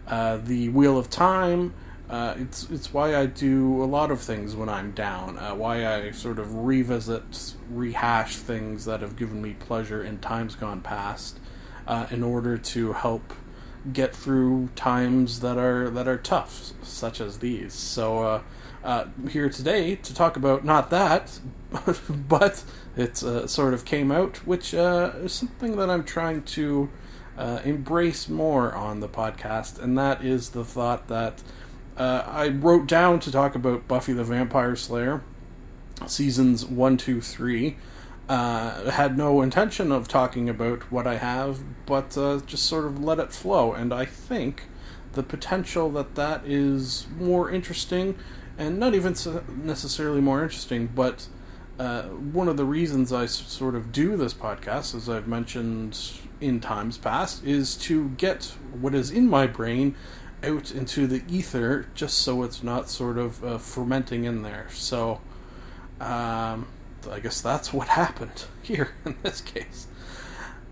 uh, 0.08 0.38
The 0.38 0.70
Wheel 0.70 0.98
of 0.98 1.10
Time. 1.10 1.74
it's 2.10 2.70
it's 2.70 2.94
why 2.94 3.16
I 3.16 3.26
do 3.28 3.84
a 3.84 3.86
lot 3.86 4.12
of 4.12 4.22
things 4.22 4.56
when 4.56 4.70
I'm 4.70 4.92
down. 4.92 5.36
why 5.58 5.86
I 5.86 6.12
sort 6.12 6.40
of 6.40 6.56
revisit, 6.56 7.54
rehash 7.70 8.38
things 8.38 8.86
that 8.86 9.02
have 9.02 9.16
given 9.16 9.42
me 9.42 9.54
pleasure 9.54 10.04
in 10.04 10.18
times 10.20 10.56
gone 10.56 10.82
past, 10.82 11.40
in 12.10 12.24
order 12.24 12.58
to 12.58 12.94
help 12.94 13.34
get 13.94 14.16
through 14.16 14.70
times 14.76 15.40
that 15.42 15.58
are 15.58 15.90
that 15.90 16.08
are 16.08 16.18
tough, 16.18 16.72
such 16.82 17.22
as 17.22 17.40
these. 17.40 17.74
So 17.74 18.20
uh, 18.20 18.42
uh, 18.84 19.06
here 19.30 19.50
today 19.50 19.96
to 19.96 20.14
talk 20.14 20.38
about 20.38 20.64
not 20.66 20.90
that, 20.90 21.40
but 22.10 22.64
it 22.96 23.22
uh, 23.24 23.48
sort 23.48 23.74
of 23.74 23.86
came 23.86 24.12
out, 24.12 24.38
which 24.48 24.74
uh, 24.74 25.12
is 25.18 25.34
something 25.34 25.78
that 25.78 25.90
I'm 25.90 26.04
trying 26.04 26.44
to 26.44 26.90
uh, 27.38 27.62
embrace 27.64 28.28
more 28.30 28.74
on 28.74 29.00
the 29.00 29.10
podcast, 29.10 29.82
and 29.82 29.98
that 29.98 30.24
is 30.24 30.50
the 30.50 30.66
thought 30.66 31.08
that 31.08 31.44
uh, 31.98 32.24
I 32.26 32.50
wrote 32.50 32.88
down 32.88 33.20
to 33.22 33.32
talk 33.32 33.56
about 33.56 33.88
Buffy 33.88 34.14
the 34.14 34.24
Vampire 34.24 34.76
Slayer 34.76 35.24
seasons 36.06 36.66
one, 36.66 36.98
two, 36.98 37.22
three. 37.22 37.78
Uh, 38.30 38.92
had 38.92 39.18
no 39.18 39.42
intention 39.42 39.90
of 39.90 40.06
talking 40.06 40.50
about 40.50 40.92
what 40.92 41.08
I 41.08 41.16
have, 41.16 41.60
but 41.86 42.18
uh, 42.18 42.42
just 42.46 42.66
sort 42.66 42.84
of 42.84 43.02
let 43.02 43.20
it 43.20 43.32
flow. 43.32 43.72
And 43.72 43.94
I 43.94 44.04
think 44.04 44.64
the 45.14 45.24
potential 45.24 45.90
that 45.92 46.16
that 46.16 46.46
is 46.46 47.08
more 47.18 47.50
interesting, 47.50 48.18
and 48.58 48.80
not 48.80 48.94
even 48.94 49.16
necessarily 49.64 50.20
more 50.20 50.44
interesting, 50.44 50.88
but 50.88 51.28
uh, 51.80 52.04
one 52.04 52.50
of 52.50 52.58
the 52.58 52.66
reasons 52.66 53.14
I 53.14 53.28
sort 53.28 53.76
of 53.76 53.94
do 53.94 54.18
this 54.18 54.34
podcast, 54.34 54.94
as 54.94 55.08
I've 55.08 55.28
mentioned 55.28 55.98
in 56.42 56.60
times 56.60 56.98
past, 56.98 57.46
is 57.46 57.78
to 57.78 58.10
get 58.10 58.52
what 58.82 58.94
is 58.94 59.10
in 59.10 59.30
my 59.30 59.48
brain 59.48 59.96
out 60.44 60.72
into 60.72 61.08
the 61.08 61.24
ether, 61.30 61.88
just 61.96 62.20
so 62.20 62.44
it's 62.44 62.62
not 62.62 62.90
sort 62.90 63.18
of 63.18 63.42
uh, 63.44 63.58
fermenting 63.58 64.26
in 64.26 64.42
there. 64.42 64.68
So. 64.72 65.22
Um, 66.02 66.68
I 67.08 67.20
guess 67.20 67.42
that's 67.42 67.74
what 67.74 67.88
happened 68.04 68.46
here 68.62 68.92
in 69.06 69.16
this 69.24 69.42
case. 69.42 69.88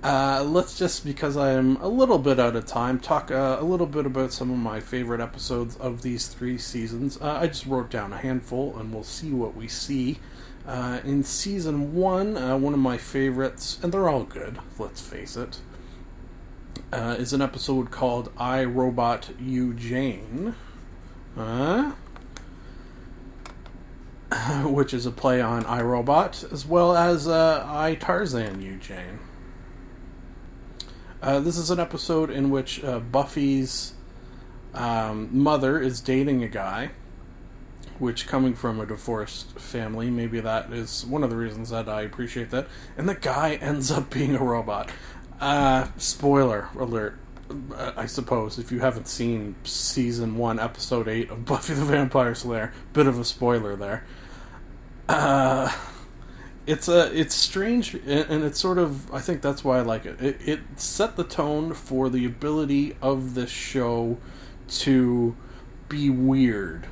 Uh, 0.03 0.43
let's 0.43 0.77
just, 0.77 1.03
because 1.03 1.35
I 1.35 1.53
am 1.53 1.77
a 1.77 1.87
little 1.87 2.19
bit 2.19 2.39
out 2.39 2.55
of 2.55 2.65
time, 2.67 2.99
talk 2.99 3.31
uh, 3.31 3.57
a 3.59 3.63
little 3.63 3.87
bit 3.87 4.05
about 4.05 4.31
some 4.31 4.51
of 4.51 4.57
my 4.57 4.79
favorite 4.79 5.19
episodes 5.19 5.75
of 5.77 6.03
these 6.03 6.27
three 6.27 6.59
seasons. 6.59 7.19
Uh, 7.19 7.39
I 7.41 7.47
just 7.47 7.65
wrote 7.65 7.89
down 7.89 8.13
a 8.13 8.17
handful, 8.17 8.77
and 8.77 8.93
we'll 8.93 9.03
see 9.03 9.31
what 9.31 9.55
we 9.55 9.67
see. 9.67 10.19
Uh, 10.67 10.99
in 11.03 11.23
season 11.23 11.95
one, 11.95 12.37
uh, 12.37 12.55
one 12.55 12.73
of 12.73 12.79
my 12.79 12.97
favorites, 12.97 13.79
and 13.81 13.91
they're 13.91 14.07
all 14.07 14.25
good, 14.25 14.59
let's 14.77 15.01
face 15.01 15.35
it, 15.35 15.59
uh, 16.93 17.15
is 17.17 17.33
an 17.33 17.41
episode 17.41 17.89
called 17.89 18.31
I 18.37 18.63
Robot 18.63 19.31
You 19.39 19.73
Jane. 19.73 20.53
which 24.63 24.93
is 24.93 25.05
a 25.05 25.11
play 25.11 25.41
on 25.41 25.63
iRobot, 25.63 26.51
as 26.51 26.65
well 26.65 26.95
as 26.95 27.27
uh, 27.27 27.65
I 27.67 27.95
Tarzan 27.95 28.61
You 28.61 28.77
Jane. 28.77 29.19
Uh, 31.21 31.39
this 31.39 31.57
is 31.57 31.71
an 31.71 31.79
episode 31.79 32.29
in 32.29 32.49
which 32.49 32.83
uh, 32.83 32.99
Buffy's 32.99 33.93
um, 34.73 35.29
mother 35.31 35.79
is 35.79 36.01
dating 36.01 36.43
a 36.43 36.47
guy 36.47 36.91
which 37.99 38.27
coming 38.27 38.53
from 38.53 38.79
a 38.79 38.85
divorced 38.85 39.57
family, 39.57 40.09
maybe 40.09 40.39
that 40.41 40.71
is 40.71 41.05
one 41.05 41.23
of 41.23 41.29
the 41.29 41.35
reasons 41.35 41.69
that 41.69 41.87
I 41.87 42.01
appreciate 42.01 42.49
that. 42.51 42.67
And 42.97 43.07
the 43.07 43.15
guy 43.15 43.55
ends 43.55 43.89
up 43.89 44.09
being 44.09 44.35
a 44.35 44.43
robot. 44.43 44.89
Uh, 45.39 45.87
spoiler 45.97 46.69
alert, 46.77 47.17
I 47.95 48.05
suppose, 48.07 48.57
if 48.57 48.71
you 48.71 48.79
haven't 48.79 49.07
seen 49.07 49.55
season 49.63 50.37
one, 50.37 50.59
episode 50.59 51.07
eight 51.07 51.29
of 51.29 51.45
Buffy 51.45 51.73
the 51.73 51.85
Vampire 51.85 52.35
Slayer, 52.35 52.73
bit 52.93 53.07
of 53.07 53.19
a 53.19 53.25
spoiler 53.25 53.75
there. 53.75 54.05
Uh, 55.07 55.71
it's 56.65 56.87
a 56.87 57.17
it's 57.17 57.35
strange 57.35 57.93
and 57.93 58.43
it's 58.43 58.59
sort 58.59 58.79
of 58.79 59.13
I 59.13 59.19
think 59.19 59.41
that's 59.41 59.63
why 59.63 59.77
I 59.77 59.81
like 59.81 60.05
it. 60.05 60.19
It 60.21 60.37
it 60.43 60.59
set 60.77 61.15
the 61.15 61.23
tone 61.23 61.73
for 61.73 62.09
the 62.09 62.25
ability 62.25 62.95
of 63.01 63.35
this 63.35 63.51
show 63.51 64.17
to 64.69 65.35
be 65.89 66.09
weird. 66.09 66.87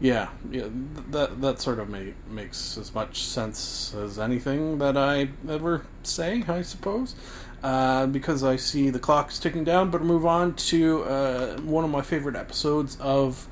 Yeah, 0.00 0.30
yeah, 0.50 0.68
that 1.10 1.42
that 1.42 1.60
sort 1.60 1.78
of 1.78 1.90
makes 1.90 2.78
as 2.78 2.94
much 2.94 3.22
sense 3.22 3.94
as 3.94 4.18
anything 4.18 4.78
that 4.78 4.96
I 4.96 5.28
ever 5.46 5.84
say, 6.02 6.42
I 6.48 6.62
suppose. 6.62 7.14
Uh, 7.62 8.06
because 8.06 8.42
I 8.42 8.56
see 8.56 8.88
the 8.88 8.98
clock 8.98 9.30
is 9.30 9.38
ticking 9.38 9.64
down, 9.64 9.90
but 9.90 10.00
move 10.00 10.24
on 10.24 10.54
to 10.54 11.02
uh, 11.02 11.60
one 11.60 11.84
of 11.84 11.90
my 11.90 12.00
favorite 12.00 12.34
episodes 12.34 12.96
of 12.98 13.46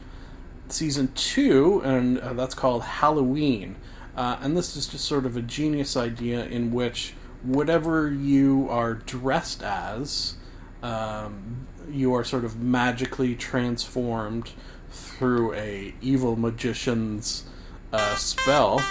season 0.69 1.12
two, 1.14 1.83
and 1.85 2.19
uh, 2.19 2.33
that's 2.33 2.55
called 2.55 2.83
Halloween. 2.83 3.76
Uh, 4.17 4.38
and 4.40 4.57
this 4.57 4.75
is 4.75 4.88
just 4.88 5.05
sort 5.05 5.26
of 5.26 5.37
a 5.37 5.43
genius 5.43 5.95
idea 5.95 6.47
in 6.47 6.73
which 6.73 7.12
whatever 7.43 8.11
you 8.11 8.67
are 8.71 8.95
dressed 8.95 9.62
as, 9.62 10.37
um, 10.83 11.67
you 11.90 12.14
are 12.14 12.25
sort 12.25 12.47
of 12.47 12.59
magically 12.62 13.35
transformed 13.35 14.52
through 14.90 15.54
a 15.54 15.95
evil 16.00 16.37
magician's 16.37 17.45
uh, 17.92 18.16
spell. 18.16 18.83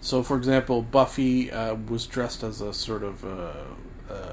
So, 0.00 0.22
for 0.22 0.36
example, 0.36 0.82
Buffy 0.82 1.52
uh, 1.52 1.74
was 1.74 2.06
dressed 2.06 2.42
as 2.42 2.60
a 2.60 2.72
sort 2.72 3.02
of 3.02 3.24
uh, 3.24 3.52
uh, 4.12 4.32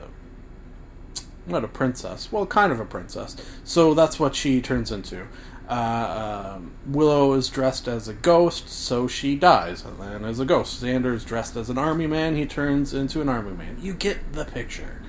not 1.48 1.64
a 1.64 1.68
princess, 1.68 2.32
well, 2.32 2.46
kind 2.46 2.72
of 2.72 2.80
a 2.80 2.86
princess. 2.86 3.36
So 3.64 3.94
that's 3.94 4.20
what 4.20 4.36
she 4.36 4.62
turns 4.62 4.92
into. 4.92 5.28
Uh, 5.70 6.54
um, 6.56 6.72
Willow 6.86 7.34
is 7.34 7.50
dressed 7.50 7.88
as 7.88 8.08
a 8.08 8.14
ghost, 8.14 8.70
so 8.70 9.08
she 9.08 9.36
dies 9.36 9.84
and 9.84 10.00
then 10.00 10.24
as 10.24 10.40
a 10.40 10.46
ghost. 10.46 10.82
Xander 10.82 11.14
is 11.14 11.26
dressed 11.26 11.58
as 11.58 11.70
an 11.70 11.78
army 11.78 12.08
man; 12.08 12.36
he 12.36 12.46
turns 12.46 12.94
into 12.94 13.22
an 13.22 13.28
army 13.28 13.52
man. 13.52 13.78
You 13.82 13.94
get 13.94 14.34
the 14.34 14.46
picture, 14.46 15.02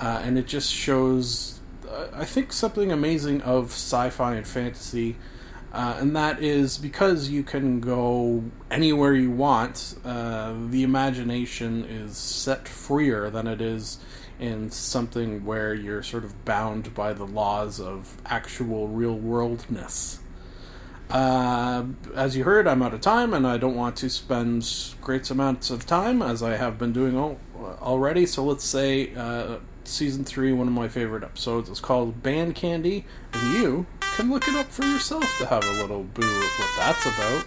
uh, 0.00 0.20
and 0.24 0.36
it 0.38 0.46
just 0.46 0.72
shows, 0.72 1.60
I 2.12 2.24
think, 2.24 2.52
something 2.52 2.92
amazing 2.92 3.42
of 3.42 3.66
sci-fi 3.66 4.34
and 4.34 4.46
fantasy. 4.46 5.16
Uh, 5.72 5.96
and 6.00 6.14
that 6.14 6.42
is 6.42 6.76
because 6.76 7.30
you 7.30 7.42
can 7.42 7.80
go 7.80 8.44
anywhere 8.70 9.14
you 9.14 9.30
want. 9.30 9.94
Uh, 10.04 10.54
the 10.68 10.82
imagination 10.82 11.84
is 11.84 12.16
set 12.16 12.68
freer 12.68 13.30
than 13.30 13.46
it 13.46 13.62
is 13.62 13.98
in 14.38 14.70
something 14.70 15.44
where 15.46 15.72
you're 15.72 16.02
sort 16.02 16.24
of 16.24 16.44
bound 16.44 16.92
by 16.94 17.12
the 17.12 17.24
laws 17.24 17.80
of 17.80 18.16
actual 18.26 18.88
real 18.88 19.16
worldness. 19.16 20.18
Uh, 21.08 21.84
as 22.14 22.36
you 22.36 22.44
heard, 22.44 22.66
I'm 22.66 22.82
out 22.82 22.94
of 22.94 23.00
time, 23.00 23.34
and 23.34 23.46
I 23.46 23.56
don't 23.56 23.76
want 23.76 23.96
to 23.96 24.10
spend 24.10 24.66
great 25.00 25.30
amounts 25.30 25.70
of 25.70 25.86
time 25.86 26.22
as 26.22 26.42
I 26.42 26.56
have 26.56 26.78
been 26.78 26.92
doing 26.92 27.16
al- 27.16 27.38
already. 27.80 28.26
So 28.26 28.44
let's 28.44 28.64
say 28.64 29.14
uh, 29.14 29.58
season 29.92 30.24
three, 30.24 30.52
one 30.52 30.66
of 30.66 30.72
my 30.72 30.88
favorite 30.88 31.22
episodes, 31.22 31.68
It's 31.68 31.80
called 31.80 32.22
Band 32.22 32.54
Candy, 32.54 33.04
and 33.32 33.52
you 33.54 33.86
can 34.16 34.30
look 34.30 34.48
it 34.48 34.54
up 34.54 34.66
for 34.66 34.84
yourself 34.84 35.24
to 35.38 35.46
have 35.46 35.64
a 35.64 35.72
little 35.72 36.02
boo 36.02 36.22
of 36.22 36.52
what 36.58 36.70
that's 36.78 37.04
about, 37.06 37.44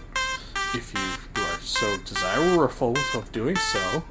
if 0.72 0.94
you 0.94 1.42
are 1.42 1.60
so 1.60 1.96
desireful 1.98 2.96
of 3.14 3.32
doing 3.32 3.56
so. 3.56 4.02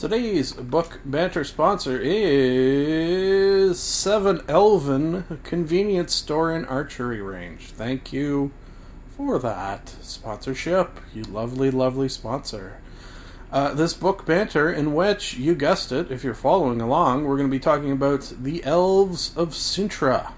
Today's 0.00 0.54
book 0.54 1.00
banter 1.04 1.44
sponsor 1.44 2.00
is 2.02 3.78
Seven 3.78 4.40
Elven 4.48 5.40
Convenience 5.44 6.14
Store 6.14 6.52
and 6.52 6.64
Archery 6.68 7.20
Range. 7.20 7.60
Thank 7.60 8.10
you 8.10 8.50
for 9.14 9.38
that 9.40 9.90
sponsorship, 10.00 11.00
you 11.12 11.24
lovely, 11.24 11.70
lovely 11.70 12.08
sponsor. 12.08 12.80
Uh, 13.52 13.74
this 13.74 13.92
book 13.92 14.24
banter, 14.24 14.72
in 14.72 14.94
which 14.94 15.34
you 15.34 15.54
guessed 15.54 15.92
it, 15.92 16.10
if 16.10 16.24
you're 16.24 16.32
following 16.32 16.80
along, 16.80 17.24
we're 17.24 17.36
going 17.36 17.50
to 17.50 17.54
be 17.54 17.60
talking 17.60 17.92
about 17.92 18.32
The 18.40 18.64
Elves 18.64 19.36
of 19.36 19.50
Cintra 19.50 20.32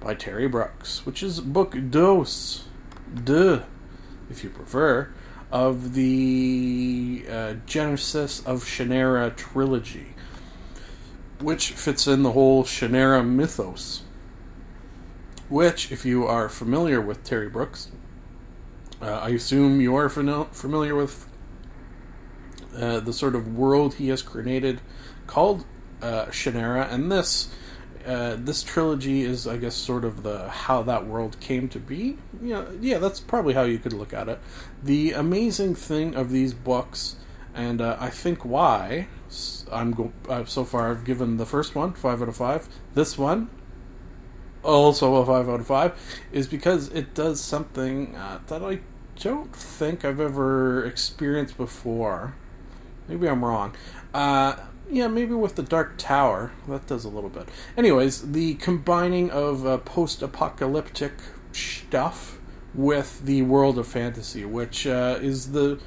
by 0.00 0.14
Terry 0.14 0.48
Brooks, 0.48 1.06
which 1.06 1.22
is 1.22 1.40
book 1.40 1.74
dos, 1.88 2.66
de, 3.24 3.64
if 4.28 4.44
you 4.44 4.50
prefer, 4.50 5.08
of 5.50 5.94
the 5.94 7.24
uh, 7.28 7.54
Genesis 7.66 8.40
of 8.46 8.64
Shannara 8.64 9.34
trilogy, 9.36 10.14
which 11.40 11.72
fits 11.72 12.06
in 12.06 12.22
the 12.22 12.32
whole 12.32 12.64
Shannara 12.64 13.26
mythos. 13.26 14.02
Which, 15.48 15.90
if 15.90 16.04
you 16.04 16.26
are 16.26 16.48
familiar 16.48 17.00
with 17.00 17.24
Terry 17.24 17.48
Brooks, 17.48 17.90
uh, 19.02 19.06
I 19.06 19.30
assume 19.30 19.80
you 19.80 19.96
are 19.96 20.08
familiar 20.08 20.94
with 20.94 21.26
uh, 22.76 23.00
the 23.00 23.12
sort 23.12 23.34
of 23.34 23.56
world 23.56 23.94
he 23.94 24.08
has 24.08 24.22
created 24.22 24.80
called 25.26 25.64
uh, 26.02 26.26
Shannara, 26.26 26.92
and 26.92 27.10
this 27.10 27.52
uh, 28.06 28.36
this 28.38 28.62
trilogy 28.62 29.22
is, 29.22 29.46
I 29.46 29.56
guess, 29.56 29.74
sort 29.74 30.04
of 30.04 30.22
the 30.22 30.48
how 30.48 30.82
that 30.82 31.06
world 31.06 31.38
came 31.40 31.68
to 31.70 31.78
be. 31.78 32.18
Yeah, 32.42 32.64
yeah, 32.80 32.98
that's 32.98 33.20
probably 33.20 33.54
how 33.54 33.62
you 33.62 33.78
could 33.78 33.92
look 33.92 34.12
at 34.12 34.28
it. 34.28 34.40
The 34.82 35.12
amazing 35.12 35.74
thing 35.74 36.14
of 36.14 36.30
these 36.30 36.54
books, 36.54 37.16
and 37.54 37.80
uh, 37.80 37.96
I 38.00 38.10
think 38.10 38.44
why 38.44 39.08
I'm 39.70 39.92
go- 39.92 40.12
uh, 40.28 40.44
so 40.44 40.64
far 40.64 40.90
I've 40.90 41.04
given 41.04 41.36
the 41.36 41.46
first 41.46 41.74
one 41.74 41.92
five 41.92 42.22
out 42.22 42.28
of 42.28 42.36
five. 42.36 42.68
This 42.94 43.18
one 43.18 43.50
also 44.62 45.16
a 45.16 45.26
five 45.26 45.48
out 45.48 45.60
of 45.60 45.66
five 45.66 46.26
is 46.32 46.46
because 46.46 46.88
it 46.88 47.14
does 47.14 47.40
something 47.40 48.14
uh, 48.14 48.40
that 48.48 48.62
I 48.62 48.80
don't 49.18 49.54
think 49.54 50.04
I've 50.04 50.20
ever 50.20 50.84
experienced 50.84 51.56
before. 51.56 52.34
Maybe 53.08 53.28
I'm 53.28 53.44
wrong. 53.44 53.74
Uh, 54.14 54.56
yeah, 54.90 55.06
maybe 55.06 55.34
with 55.34 55.56
the 55.56 55.62
Dark 55.62 55.94
Tower. 55.96 56.52
That 56.68 56.86
does 56.86 57.04
a 57.04 57.08
little 57.08 57.30
bit. 57.30 57.48
Anyways, 57.76 58.32
the 58.32 58.54
combining 58.54 59.30
of 59.30 59.66
uh, 59.66 59.78
post 59.78 60.22
apocalyptic 60.22 61.12
stuff 61.52 62.38
with 62.74 63.24
the 63.24 63.42
world 63.42 63.78
of 63.78 63.86
fantasy, 63.86 64.44
which 64.44 64.86
uh, 64.86 65.18
is 65.20 65.52
the. 65.52 65.80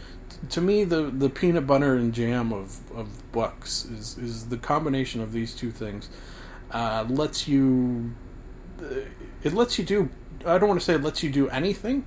To 0.49 0.61
me, 0.61 0.83
the, 0.83 1.03
the 1.03 1.29
peanut 1.29 1.65
butter 1.65 1.95
and 1.95 2.13
jam 2.13 2.51
of, 2.51 2.79
of 2.91 3.31
books 3.31 3.85
is, 3.85 4.17
is 4.17 4.49
the 4.49 4.57
combination 4.57 5.21
of 5.21 5.31
these 5.31 5.53
two 5.53 5.71
things. 5.71 6.09
Uh, 6.71 7.05
lets 7.07 7.47
you. 7.47 8.13
It 9.43 9.53
lets 9.53 9.77
you 9.77 9.85
do. 9.85 10.09
I 10.45 10.57
don't 10.57 10.67
want 10.67 10.79
to 10.79 10.85
say 10.85 10.95
it 10.95 11.03
lets 11.03 11.23
you 11.23 11.29
do 11.29 11.47
anything, 11.49 12.05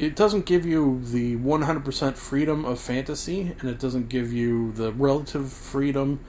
it 0.00 0.16
doesn't 0.16 0.46
give 0.46 0.64
you 0.64 1.02
the 1.04 1.36
100% 1.36 2.16
freedom 2.16 2.64
of 2.64 2.80
fantasy, 2.80 3.54
and 3.60 3.68
it 3.68 3.78
doesn't 3.78 4.08
give 4.08 4.32
you 4.32 4.72
the 4.72 4.92
relative 4.92 5.52
freedom 5.52 6.20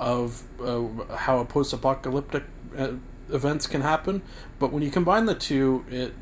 of 0.00 0.42
uh, 0.60 1.14
how 1.14 1.38
a 1.38 1.44
post 1.44 1.72
apocalyptic 1.72 2.42
uh, 2.76 2.94
events 3.28 3.68
can 3.68 3.82
happen. 3.82 4.22
But 4.58 4.72
when 4.72 4.82
you 4.82 4.90
combine 4.90 5.26
the 5.26 5.36
two, 5.36 5.84
it 5.88 6.12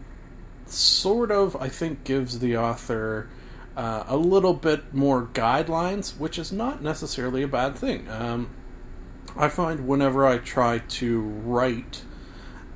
sort 0.66 1.30
of, 1.30 1.56
I 1.56 1.70
think, 1.70 2.04
gives 2.04 2.40
the 2.40 2.58
author 2.58 3.30
uh, 3.74 4.04
a 4.06 4.18
little 4.18 4.52
bit 4.52 4.92
more 4.92 5.30
guidelines, 5.32 6.18
which 6.18 6.38
is 6.38 6.52
not 6.52 6.82
necessarily 6.82 7.42
a 7.42 7.48
bad 7.48 7.74
thing. 7.74 8.06
Um, 8.10 8.50
I 9.34 9.48
find 9.48 9.88
whenever 9.88 10.26
I 10.26 10.36
try 10.36 10.80
to 10.80 11.20
write, 11.22 12.02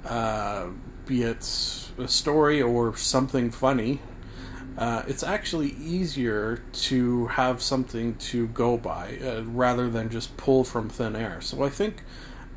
uh, 0.06 0.68
be 1.04 1.22
it 1.22 1.40
a 1.98 2.08
story 2.08 2.62
or 2.62 2.96
something 2.96 3.50
funny, 3.50 4.00
uh, 4.78 5.02
it's 5.06 5.22
actually 5.22 5.70
easier 5.80 6.62
to 6.72 7.26
have 7.26 7.60
something 7.60 8.14
to 8.16 8.46
go 8.48 8.76
by 8.76 9.18
uh, 9.22 9.42
rather 9.42 9.90
than 9.90 10.08
just 10.08 10.36
pull 10.36 10.64
from 10.64 10.88
thin 10.88 11.14
air. 11.14 11.40
So 11.40 11.62
I 11.62 11.68
think 11.68 12.02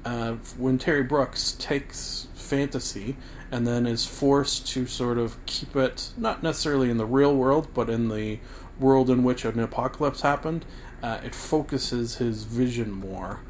uh, 0.06 0.34
when 0.58 0.78
Terry 0.78 1.04
Brooks 1.04 1.56
takes 1.60 2.28
fantasy 2.34 3.18
and 3.52 3.68
then 3.68 3.86
is 3.86 4.06
forced 4.06 4.68
to 4.68 4.86
sort 4.86 5.18
of 5.18 5.44
keep 5.46 5.76
it 5.76 6.12
not 6.18 6.42
necessarily 6.42 6.90
in 6.90 6.98
the 6.98 7.06
real 7.06 7.36
world, 7.36 7.68
but 7.74 7.90
in 7.90 8.10
the 8.10 8.40
world 8.80 9.10
in 9.10 9.24
which 9.24 9.46
an 9.46 9.60
apocalypse 9.60 10.22
happened, 10.22 10.66
uh, 11.04 11.20
it 11.24 11.36
focuses 11.36 12.16
his 12.16 12.44
vision 12.44 12.92
more. 12.92 13.42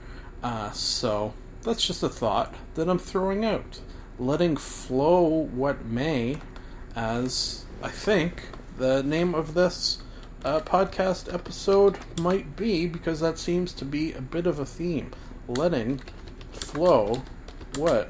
Uh, 0.43 0.71
so 0.71 1.33
that's 1.61 1.85
just 1.85 2.03
a 2.03 2.09
thought 2.09 2.53
that 2.75 2.89
I'm 2.89 2.99
throwing 2.99 3.45
out. 3.45 3.79
Letting 4.17 4.57
flow 4.57 5.23
what 5.27 5.85
may 5.85 6.37
as 6.95 7.65
I 7.83 7.89
think 7.89 8.43
the 8.77 9.03
name 9.03 9.33
of 9.33 9.53
this 9.53 9.99
uh, 10.43 10.59
podcast 10.61 11.33
episode 11.33 11.97
might 12.19 12.55
be, 12.55 12.87
because 12.87 13.19
that 13.19 13.37
seems 13.37 13.73
to 13.73 13.85
be 13.85 14.13
a 14.13 14.21
bit 14.21 14.47
of 14.47 14.59
a 14.59 14.65
theme. 14.65 15.11
Letting 15.47 16.01
flow 16.51 17.23
what 17.77 18.09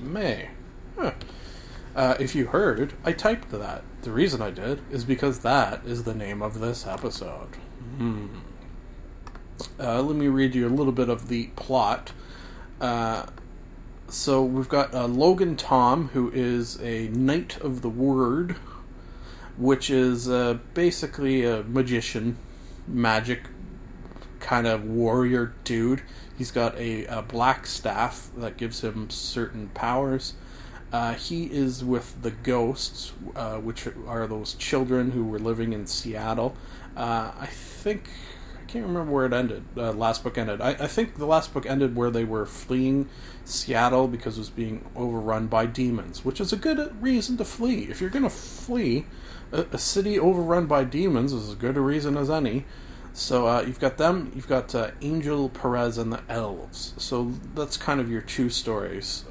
may. 0.00 0.50
Huh. 0.98 1.12
Uh, 1.94 2.16
if 2.18 2.34
you 2.34 2.46
heard, 2.46 2.94
I 3.04 3.12
typed 3.12 3.50
that. 3.50 3.82
The 4.02 4.12
reason 4.12 4.40
I 4.40 4.50
did 4.50 4.80
is 4.90 5.04
because 5.04 5.40
that 5.40 5.84
is 5.84 6.04
the 6.04 6.14
name 6.14 6.42
of 6.42 6.60
this 6.60 6.86
episode. 6.86 7.56
Hmm. 7.96 8.26
Uh, 9.78 10.02
let 10.02 10.16
me 10.16 10.28
read 10.28 10.54
you 10.54 10.66
a 10.66 10.70
little 10.70 10.92
bit 10.92 11.08
of 11.08 11.28
the 11.28 11.48
plot. 11.56 12.12
Uh, 12.80 13.26
so 14.08 14.42
we've 14.42 14.68
got 14.68 14.94
uh, 14.94 15.06
Logan 15.06 15.56
Tom, 15.56 16.08
who 16.08 16.30
is 16.32 16.80
a 16.82 17.08
Knight 17.08 17.58
of 17.60 17.82
the 17.82 17.88
Word, 17.88 18.56
which 19.56 19.90
is 19.90 20.28
uh, 20.28 20.58
basically 20.74 21.44
a 21.44 21.62
magician, 21.64 22.36
magic 22.86 23.42
kind 24.40 24.66
of 24.66 24.84
warrior 24.84 25.54
dude. 25.64 26.02
He's 26.36 26.50
got 26.50 26.76
a, 26.76 27.06
a 27.06 27.22
black 27.22 27.66
staff 27.66 28.30
that 28.36 28.56
gives 28.56 28.82
him 28.82 29.10
certain 29.10 29.68
powers. 29.68 30.34
Uh, 30.92 31.14
he 31.14 31.44
is 31.44 31.82
with 31.82 32.20
the 32.20 32.30
ghosts, 32.30 33.12
uh, 33.34 33.56
which 33.56 33.88
are 34.06 34.26
those 34.26 34.54
children 34.54 35.12
who 35.12 35.24
were 35.24 35.38
living 35.38 35.72
in 35.72 35.86
Seattle. 35.86 36.54
Uh, 36.94 37.32
I 37.38 37.46
think 37.46 38.10
I 38.60 38.64
can't 38.66 38.84
remember 38.84 39.10
where 39.10 39.24
it 39.24 39.32
ended. 39.32 39.64
Uh, 39.74 39.92
last 39.92 40.22
book 40.22 40.36
ended. 40.36 40.60
I, 40.60 40.70
I, 40.70 40.86
think 40.86 41.16
the 41.16 41.24
last 41.24 41.54
book 41.54 41.64
ended 41.64 41.96
where 41.96 42.10
they 42.10 42.24
were 42.24 42.44
fleeing 42.44 43.08
Seattle 43.46 44.06
because 44.06 44.36
it 44.36 44.40
was 44.40 44.50
being 44.50 44.84
overrun 44.94 45.46
by 45.46 45.64
demons, 45.64 46.26
which 46.26 46.40
is 46.40 46.52
a 46.52 46.56
good 46.56 47.00
reason 47.02 47.38
to 47.38 47.44
flee. 47.44 47.84
If 47.84 48.02
you're 48.02 48.10
going 48.10 48.24
to 48.24 48.30
flee, 48.30 49.06
a, 49.52 49.78
city 49.78 50.18
overrun 50.18 50.66
by 50.66 50.84
demons 50.84 51.32
is 51.32 51.50
as 51.50 51.54
good 51.54 51.76
a 51.76 51.80
reason 51.80 52.16
as 52.16 52.30
any. 52.30 52.64
So 53.12 53.46
uh, 53.46 53.62
you've 53.66 53.80
got 53.80 53.98
them, 53.98 54.32
you've 54.34 54.48
got 54.48 54.74
uh, 54.74 54.92
Angel 55.02 55.48
Perez 55.50 55.98
and 55.98 56.12
the 56.12 56.22
elves. 56.28 56.94
So 56.96 57.32
that's 57.54 57.76
kind 57.76 58.00
of 58.00 58.10
your 58.10 58.22
two 58.22 58.48
stories. 58.48 59.24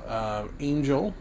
Angel 0.60 1.16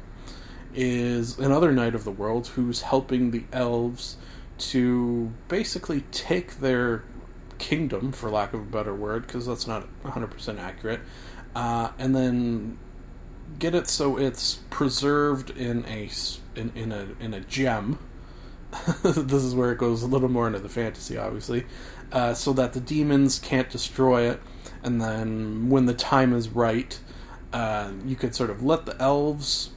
is 0.75 1.39
another 1.39 1.73
knight 1.73 1.95
of 1.95 2.05
the 2.05 2.11
world 2.11 2.49
who's 2.49 2.83
helping 2.83 3.31
the 3.31 3.45
elves 3.53 4.17
to 4.59 5.33
basically 5.49 6.03
take 6.13 6.61
their 6.61 7.03
kingdom, 7.59 8.13
for 8.13 8.31
lack 8.31 8.53
of 8.53 8.61
a 8.61 8.65
better 8.65 8.95
word, 8.95 9.27
because 9.27 9.47
that's 9.47 9.67
not 9.67 9.87
100% 10.05 10.59
accurate, 10.59 11.01
uh, 11.55 11.91
and 11.99 12.15
then 12.15 12.79
get 13.59 13.75
it 13.75 13.89
so 13.89 14.17
it's 14.17 14.61
preserved 14.71 15.51
in 15.51 15.85
a 15.87 16.09
in, 16.55 16.73
in 16.75 16.93
a 16.93 17.09
in 17.21 17.35
a 17.35 17.41
gem. 17.41 17.99
this 19.03 19.43
is 19.43 19.55
where 19.55 19.73
it 19.73 19.79
goes 19.79 20.03
a 20.03 20.07
little 20.07 20.29
more 20.29 20.47
into 20.47 20.59
the 20.59 20.69
fantasy, 20.69 21.17
obviously, 21.17 21.67
uh, 22.13 22.35
so 22.35 22.53
that 22.53 22.73
the 22.73 22.81
demons 22.81 23.39
can't 23.39 23.71
destroy 23.71 24.31
it, 24.31 24.41
and 24.83 25.01
then 25.01 25.69
when 25.69 25.87
the 25.87 25.95
time 25.95 26.33
is 26.33 26.49
right, 26.49 26.99
uh, 27.53 27.91
you 28.05 28.17
could 28.17 28.35
sort 28.35 28.51
of 28.51 28.63
let 28.63 28.87
the 28.87 29.01
elves 29.01 29.71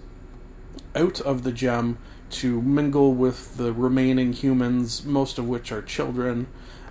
out 0.95 1.19
of 1.21 1.43
the 1.43 1.51
gem 1.51 1.97
to 2.29 2.61
mingle 2.61 3.13
with 3.13 3.57
the 3.57 3.73
remaining 3.73 4.33
humans, 4.33 5.05
most 5.05 5.37
of 5.37 5.47
which 5.47 5.71
are 5.71 5.81
children, 5.81 6.47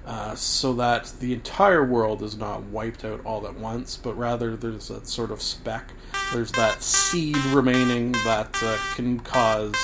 uh, 0.07 0.35
so 0.35 0.73
that 0.73 1.13
the 1.21 1.33
entire 1.33 1.85
world 1.85 2.23
is 2.23 2.37
not 2.37 2.65
wiped 2.65 3.05
out 3.05 3.25
all 3.25 3.47
at 3.47 3.55
once, 3.57 3.97
but 3.97 4.17
rather 4.17 4.57
there's 4.57 4.89
that 4.89 5.07
sort 5.07 5.31
of 5.31 5.41
speck. 5.41 5.93
There's 6.33 6.53
that 6.53 6.83
seed 6.83 7.37
remaining 7.47 8.13
that 8.13 8.57
uh, 8.63 8.77
can 8.95 9.21
cause 9.21 9.75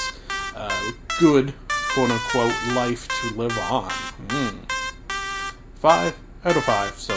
uh, 0.56 0.92
good, 1.20 1.54
quote 1.98 2.12
unquote, 2.12 2.74
life 2.76 3.08
to 3.08 3.34
live 3.34 3.58
on. 3.58 3.90
Mm. 4.28 4.70
Five 5.74 6.16
out 6.44 6.56
of 6.56 6.62
five 6.62 6.96
so 6.96 7.14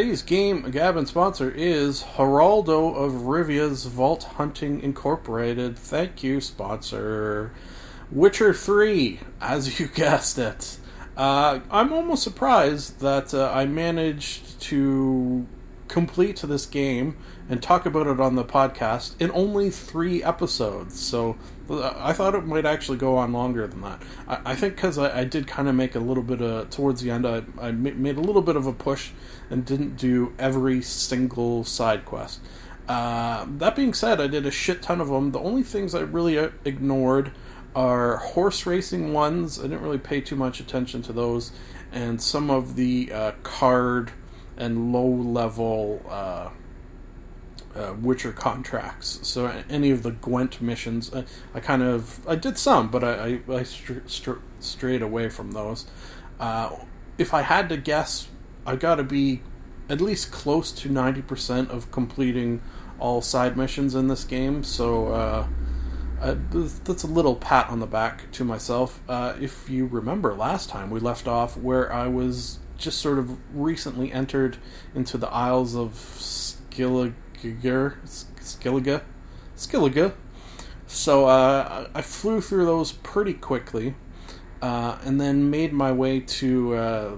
Today's 0.00 0.22
game 0.22 0.62
Gabbin 0.62 1.06
sponsor 1.06 1.50
is 1.50 2.02
Geraldo 2.16 2.96
of 2.96 3.26
Rivia's 3.26 3.84
Vault 3.84 4.22
Hunting 4.22 4.80
Incorporated. 4.80 5.78
Thank 5.78 6.22
you, 6.22 6.40
sponsor. 6.40 7.52
Witcher 8.10 8.54
3, 8.54 9.20
as 9.42 9.78
you 9.78 9.88
guessed 9.94 10.38
it. 10.38 10.78
Uh, 11.18 11.60
I'm 11.70 11.92
almost 11.92 12.22
surprised 12.22 13.00
that 13.00 13.34
uh, 13.34 13.52
I 13.52 13.66
managed 13.66 14.58
to 14.62 15.46
complete 15.88 16.40
this 16.40 16.64
game 16.64 17.18
and 17.50 17.60
talk 17.60 17.84
about 17.84 18.06
it 18.06 18.20
on 18.20 18.36
the 18.36 18.44
podcast 18.44 19.20
in 19.20 19.28
only 19.32 19.70
three 19.70 20.22
episodes. 20.22 20.98
So 20.98 21.36
I 21.68 22.12
thought 22.12 22.36
it 22.36 22.46
might 22.46 22.64
actually 22.64 22.96
go 22.96 23.16
on 23.16 23.32
longer 23.32 23.66
than 23.66 23.80
that. 23.80 24.00
I, 24.28 24.52
I 24.52 24.54
think 24.54 24.76
because 24.76 24.96
I, 24.96 25.20
I, 25.20 25.24
did 25.24 25.48
kind 25.48 25.68
of 25.68 25.74
make 25.74 25.96
a 25.96 25.98
little 25.98 26.22
bit 26.22 26.40
of 26.40 26.70
towards 26.70 27.02
the 27.02 27.10
end, 27.10 27.26
I, 27.26 27.42
I 27.60 27.72
made 27.72 28.16
a 28.16 28.20
little 28.20 28.40
bit 28.40 28.54
of 28.54 28.68
a 28.68 28.72
push 28.72 29.10
and 29.50 29.64
didn't 29.64 29.96
do 29.96 30.32
every 30.38 30.80
single 30.80 31.64
side 31.64 32.04
quest. 32.04 32.40
Uh, 32.88 33.46
that 33.58 33.74
being 33.74 33.94
said, 33.94 34.20
I 34.20 34.28
did 34.28 34.46
a 34.46 34.50
shit 34.52 34.80
ton 34.80 35.00
of 35.00 35.08
them. 35.08 35.32
The 35.32 35.40
only 35.40 35.64
things 35.64 35.92
I 35.92 36.00
really 36.00 36.38
uh, 36.38 36.50
ignored 36.64 37.32
are 37.74 38.16
horse 38.18 38.64
racing 38.64 39.12
ones. 39.12 39.58
I 39.58 39.62
didn't 39.62 39.82
really 39.82 39.98
pay 39.98 40.20
too 40.20 40.36
much 40.36 40.60
attention 40.60 41.02
to 41.02 41.12
those, 41.12 41.50
and 41.90 42.22
some 42.22 42.48
of 42.48 42.76
the 42.76 43.12
uh, 43.12 43.32
card 43.42 44.12
and 44.56 44.92
low 44.92 45.06
level 45.06 46.04
uh, 46.08 46.50
uh, 47.74 47.94
Witcher 48.00 48.32
contracts. 48.32 49.20
So 49.22 49.46
any 49.68 49.90
of 49.90 50.02
the 50.02 50.10
Gwent 50.10 50.60
missions, 50.60 51.12
I, 51.14 51.24
I 51.54 51.60
kind 51.60 51.82
of 51.82 52.26
I 52.26 52.36
did 52.36 52.58
some, 52.58 52.90
but 52.90 53.04
I 53.04 53.40
I, 53.48 53.54
I 53.54 53.62
str- 53.62 54.06
str- 54.06 54.42
strayed 54.58 55.02
away 55.02 55.28
from 55.28 55.52
those. 55.52 55.86
Uh, 56.38 56.76
if 57.18 57.34
I 57.34 57.42
had 57.42 57.68
to 57.68 57.76
guess, 57.76 58.28
I 58.66 58.76
got 58.76 58.96
to 58.96 59.04
be 59.04 59.42
at 59.88 60.00
least 60.00 60.32
close 60.32 60.72
to 60.72 60.88
ninety 60.88 61.22
percent 61.22 61.70
of 61.70 61.90
completing 61.90 62.62
all 62.98 63.22
side 63.22 63.56
missions 63.56 63.94
in 63.94 64.08
this 64.08 64.24
game. 64.24 64.64
So. 64.64 65.08
Uh, 65.08 65.46
uh, 66.20 66.34
that's 66.84 67.02
a 67.02 67.06
little 67.06 67.34
pat 67.34 67.70
on 67.70 67.80
the 67.80 67.86
back 67.86 68.30
to 68.30 68.44
myself. 68.44 69.00
Uh, 69.08 69.32
if 69.40 69.70
you 69.70 69.86
remember 69.86 70.34
last 70.34 70.68
time, 70.68 70.90
we 70.90 71.00
left 71.00 71.26
off 71.26 71.56
where 71.56 71.90
I 71.90 72.08
was 72.08 72.58
just 72.76 72.98
sort 72.98 73.18
of 73.18 73.38
recently 73.56 74.12
entered 74.12 74.58
into 74.94 75.16
the 75.16 75.28
Isles 75.28 75.74
of 75.74 75.92
Skellige 75.92 77.14
Skilliger, 77.42 79.02
Skilliga. 79.56 80.14
So 80.86 81.26
uh, 81.26 81.88
I 81.94 82.02
flew 82.02 82.40
through 82.40 82.66
those 82.66 82.92
pretty 82.92 83.34
quickly, 83.34 83.94
uh, 84.60 84.98
and 85.04 85.20
then 85.20 85.50
made 85.50 85.72
my 85.72 85.92
way 85.92 86.20
to 86.20 86.74
uh, 86.74 87.16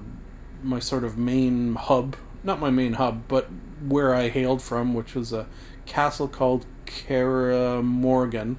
my 0.63 0.79
sort 0.79 1.05
of 1.05 1.17
main 1.17 1.75
hub. 1.75 2.17
Not 2.45 2.61
my 2.61 2.71
main 2.71 2.95
hub, 2.95 3.23
but 3.29 3.49
where 3.87 4.15
I 4.15 4.29
hailed 4.29 4.63
from, 4.63 4.95
which 4.95 5.15
was 5.15 5.33
a 5.33 5.47
castle 5.87 6.29
called 6.29 6.67
Kaer 6.87 7.83
Morhen. 7.83 8.57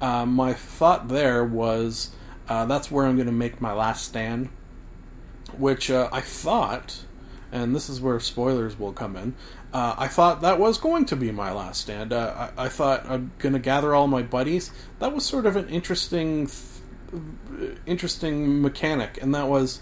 Uh, 0.00 0.26
my 0.26 0.52
thought 0.52 1.08
there 1.08 1.44
was 1.44 2.10
uh, 2.48 2.66
that's 2.66 2.90
where 2.90 3.06
I'm 3.06 3.16
going 3.16 3.26
to 3.26 3.32
make 3.32 3.60
my 3.60 3.72
last 3.72 4.04
stand, 4.04 4.48
which 5.56 5.90
uh, 5.90 6.08
I 6.12 6.20
thought, 6.20 7.04
and 7.50 7.74
this 7.74 7.88
is 7.88 8.00
where 8.00 8.18
spoilers 8.20 8.78
will 8.78 8.92
come 8.92 9.16
in. 9.16 9.34
Uh, 9.72 9.94
I 9.96 10.08
thought 10.08 10.42
that 10.42 10.58
was 10.58 10.76
going 10.76 11.06
to 11.06 11.16
be 11.16 11.32
my 11.32 11.50
last 11.50 11.80
stand. 11.80 12.12
Uh, 12.12 12.50
I, 12.56 12.66
I, 12.66 12.68
thought 12.68 13.06
I'm 13.08 13.32
going 13.38 13.54
to 13.54 13.58
gather 13.58 13.94
all 13.94 14.06
my 14.06 14.22
buddies. 14.22 14.70
That 14.98 15.14
was 15.14 15.24
sort 15.24 15.46
of 15.46 15.56
an 15.56 15.68
interesting, 15.70 16.50
interesting 17.86 18.60
mechanic, 18.60 19.18
and 19.22 19.34
that 19.34 19.48
was 19.48 19.80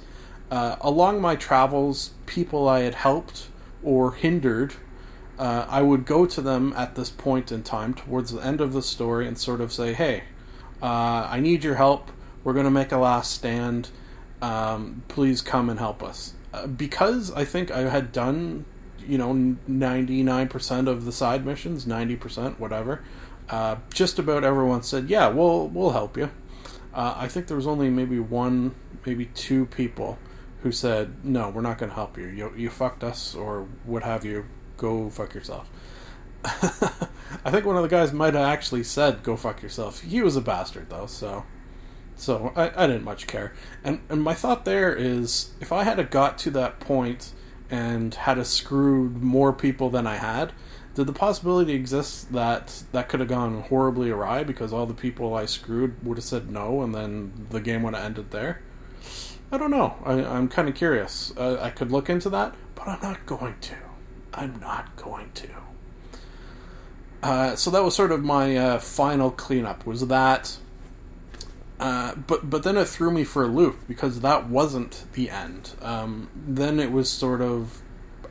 uh, 0.50 0.76
along 0.81 1.20
my 1.20 1.35
travels, 1.35 2.11
people 2.26 2.68
I 2.68 2.81
had 2.81 2.94
helped 2.94 3.48
or 3.83 4.12
hindered. 4.12 4.74
Uh, 5.38 5.66
I 5.68 5.83
would 5.83 6.07
go 6.07 6.24
to 6.24 6.40
them 6.40 6.72
at 6.76 6.94
this 6.94 7.11
point 7.11 7.50
in 7.50 7.64
time, 7.64 7.94
towards 7.94 8.31
the 8.31 8.40
end 8.40 8.61
of 8.61 8.72
the 8.72 8.83
story, 8.83 9.26
and 9.26 9.37
sort 9.37 9.61
of 9.61 9.72
say, 9.72 9.92
"Hey, 9.92 10.24
uh, 10.83 11.26
I 11.31 11.40
need 11.40 11.64
your 11.64 11.76
help. 11.76 12.11
We're 12.44 12.53
going 12.53 12.64
to 12.64 12.70
make 12.70 12.92
a 12.92 12.98
last 12.98 13.33
stand. 13.33 13.88
Um, 14.40 15.03
please 15.09 15.40
come 15.40 15.68
and 15.68 15.81
help 15.81 16.03
us." 16.03 16.35
Uh, 16.53 16.66
because 16.66 17.33
I 17.33 17.44
think 17.44 17.70
I 17.70 17.88
had 17.88 18.12
done 18.12 18.66
you 19.11 19.18
know, 19.18 19.57
99% 19.68 20.87
of 20.87 21.05
the 21.05 21.11
side 21.11 21.44
missions, 21.44 21.85
90%, 21.85 22.61
whatever. 22.61 23.03
Uh, 23.49 23.77
just 23.92 24.20
about 24.20 24.44
everyone 24.44 24.81
said, 24.85 25.11
"Yeah, 25.11 25.27
we'll 25.27 25.66
we'll 25.66 25.90
help 25.90 26.16
you." 26.16 26.31
Uh, 26.94 27.14
I 27.16 27.27
think 27.27 27.49
there 27.49 27.57
was 27.57 27.66
only 27.66 27.90
maybe 27.90 28.20
one, 28.20 28.77
maybe 29.05 29.27
two 29.27 29.66
people 29.66 30.18
who 30.62 30.70
said, 30.70 31.25
"No, 31.25 31.51
we're 31.51 31.61
not 31.61 31.77
going 31.77 31.88
to 31.90 31.94
help 31.96 32.16
you. 32.16 32.27
You 32.27 32.53
you 32.57 32.70
fucked 32.70 33.03
us, 33.03 33.35
or 33.35 33.66
what 33.85 34.05
have 34.05 34.25
you. 34.25 34.46
Go 34.77 35.11
fuck 35.11 35.35
yourself." 35.35 35.68
I 36.44 37.51
think 37.51 37.66
one 37.66 37.77
of 37.77 37.83
the 37.83 37.88
guys 37.88 38.12
might 38.12 38.35
have 38.35 38.44
actually 38.49 38.85
said, 38.85 39.25
"Go 39.25 39.37
fuck 39.37 39.61
yourself." 39.62 40.03
He 40.03 40.23
was 40.23 40.37
a 40.37 40.40
bastard 40.40 40.88
though, 40.88 41.07
so 41.07 41.42
so 42.14 42.53
I, 42.55 42.85
I 42.85 42.87
didn't 42.87 43.05
much 43.05 43.27
care. 43.27 43.53
And 43.83 44.01
and 44.09 44.23
my 44.23 44.35
thought 44.35 44.64
there 44.64 44.94
is, 44.94 45.51
if 45.61 45.73
I 45.73 45.83
had 45.83 45.99
a 45.99 46.05
got 46.05 46.38
to 46.38 46.53
that 46.53 46.79
point 46.79 47.33
and 47.70 48.14
had 48.14 48.38
a 48.38 48.44
screwed 48.44 49.22
more 49.22 49.52
people 49.52 49.90
than 49.90 50.06
I 50.06 50.16
had, 50.16 50.52
did 50.94 51.06
the 51.06 51.12
possibility 51.12 51.72
exist 51.72 52.33
that 52.33 52.83
that 52.92 53.09
could 53.09 53.20
have 53.20 53.28
gone 53.28 53.62
horribly 53.62 54.11
awry 54.11 54.42
because 54.42 54.72
all 54.72 54.87
the 54.87 54.94
people 54.94 55.35
I 55.35 55.46
screwed 55.46 56.04
would 56.04 56.18
have 56.18 56.24
said 56.24 56.50
no, 56.50 56.83
and 56.83 56.94
then 56.94 57.46
the 57.50 57.61
game 57.61 57.83
would 57.85 57.94
have 57.94 58.04
ended 58.04 58.33
there? 58.33 58.61
I 59.52 59.59
don't 59.59 59.70
know. 59.70 59.96
I, 60.04 60.24
I'm 60.24 60.48
kind 60.48 60.68
of 60.68 60.74
curious. 60.74 61.33
I 61.37 61.70
could 61.70 61.90
look 61.90 62.09
into 62.11 62.28
that, 62.30 62.54
but 62.74 62.88
I'm 62.88 63.00
not 63.00 63.26
going 63.26 63.56
to. 63.61 63.74
I'm 64.35 64.61
not 64.61 64.94
going 64.96 65.30
to. 65.35 65.48
Uh, 67.22 67.56
so 67.56 67.70
that 67.70 67.83
was 67.83 67.94
sort 67.94 68.12
of 68.12 68.24
my 68.24 68.56
uh, 68.56 68.78
final 68.78 69.30
cleanup. 69.30 69.87
Was 69.87 70.06
that? 70.09 70.56
Uh, 71.81 72.14
but 72.14 72.51
but 72.51 72.62
then 72.62 72.77
it 72.77 72.87
threw 72.87 73.11
me 73.11 73.25
for 73.25 73.43
a 73.43 73.47
loop 73.47 73.88
because 73.88 74.21
that 74.21 74.49
wasn't 74.49 75.07
the 75.14 75.31
end. 75.31 75.73
Um, 75.81 76.29
then 76.35 76.79
it 76.79 76.93
was 76.93 77.09
sort 77.09 77.40
of 77.40 77.81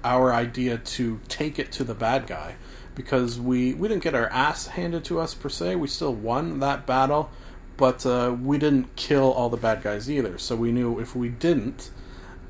our 0.04 0.32
idea 0.32 0.78
to 0.78 1.20
take 1.28 1.58
it 1.58 1.72
to 1.74 1.84
the 1.84 1.96
bad 1.96 2.28
guy 2.28 2.56
because 2.94 3.40
we 3.40 3.74
we 3.74 3.88
didn't 3.88 4.04
get 4.04 4.14
our 4.14 4.28
ass 4.28 4.68
handed 4.68 5.04
to 5.06 5.20
us 5.20 5.34
per 5.34 5.50
se. 5.50 5.78
We 5.78 5.88
still 5.88 6.14
won 6.14 6.60
that 6.60 6.86
battle, 6.86 7.32
but 7.76 8.06
uh, 8.06 8.38
we 8.40 8.60
didn't 8.60 8.96
kill 8.96 9.32
all 9.32 9.50
the 9.50 9.58
bad 9.58 9.82
guys 9.82 10.12
either. 10.12 10.38
So 10.38 10.56
we 10.56 10.72
knew 10.72 11.00
if 11.00 11.16
we 11.16 11.30
didn't 11.30 11.90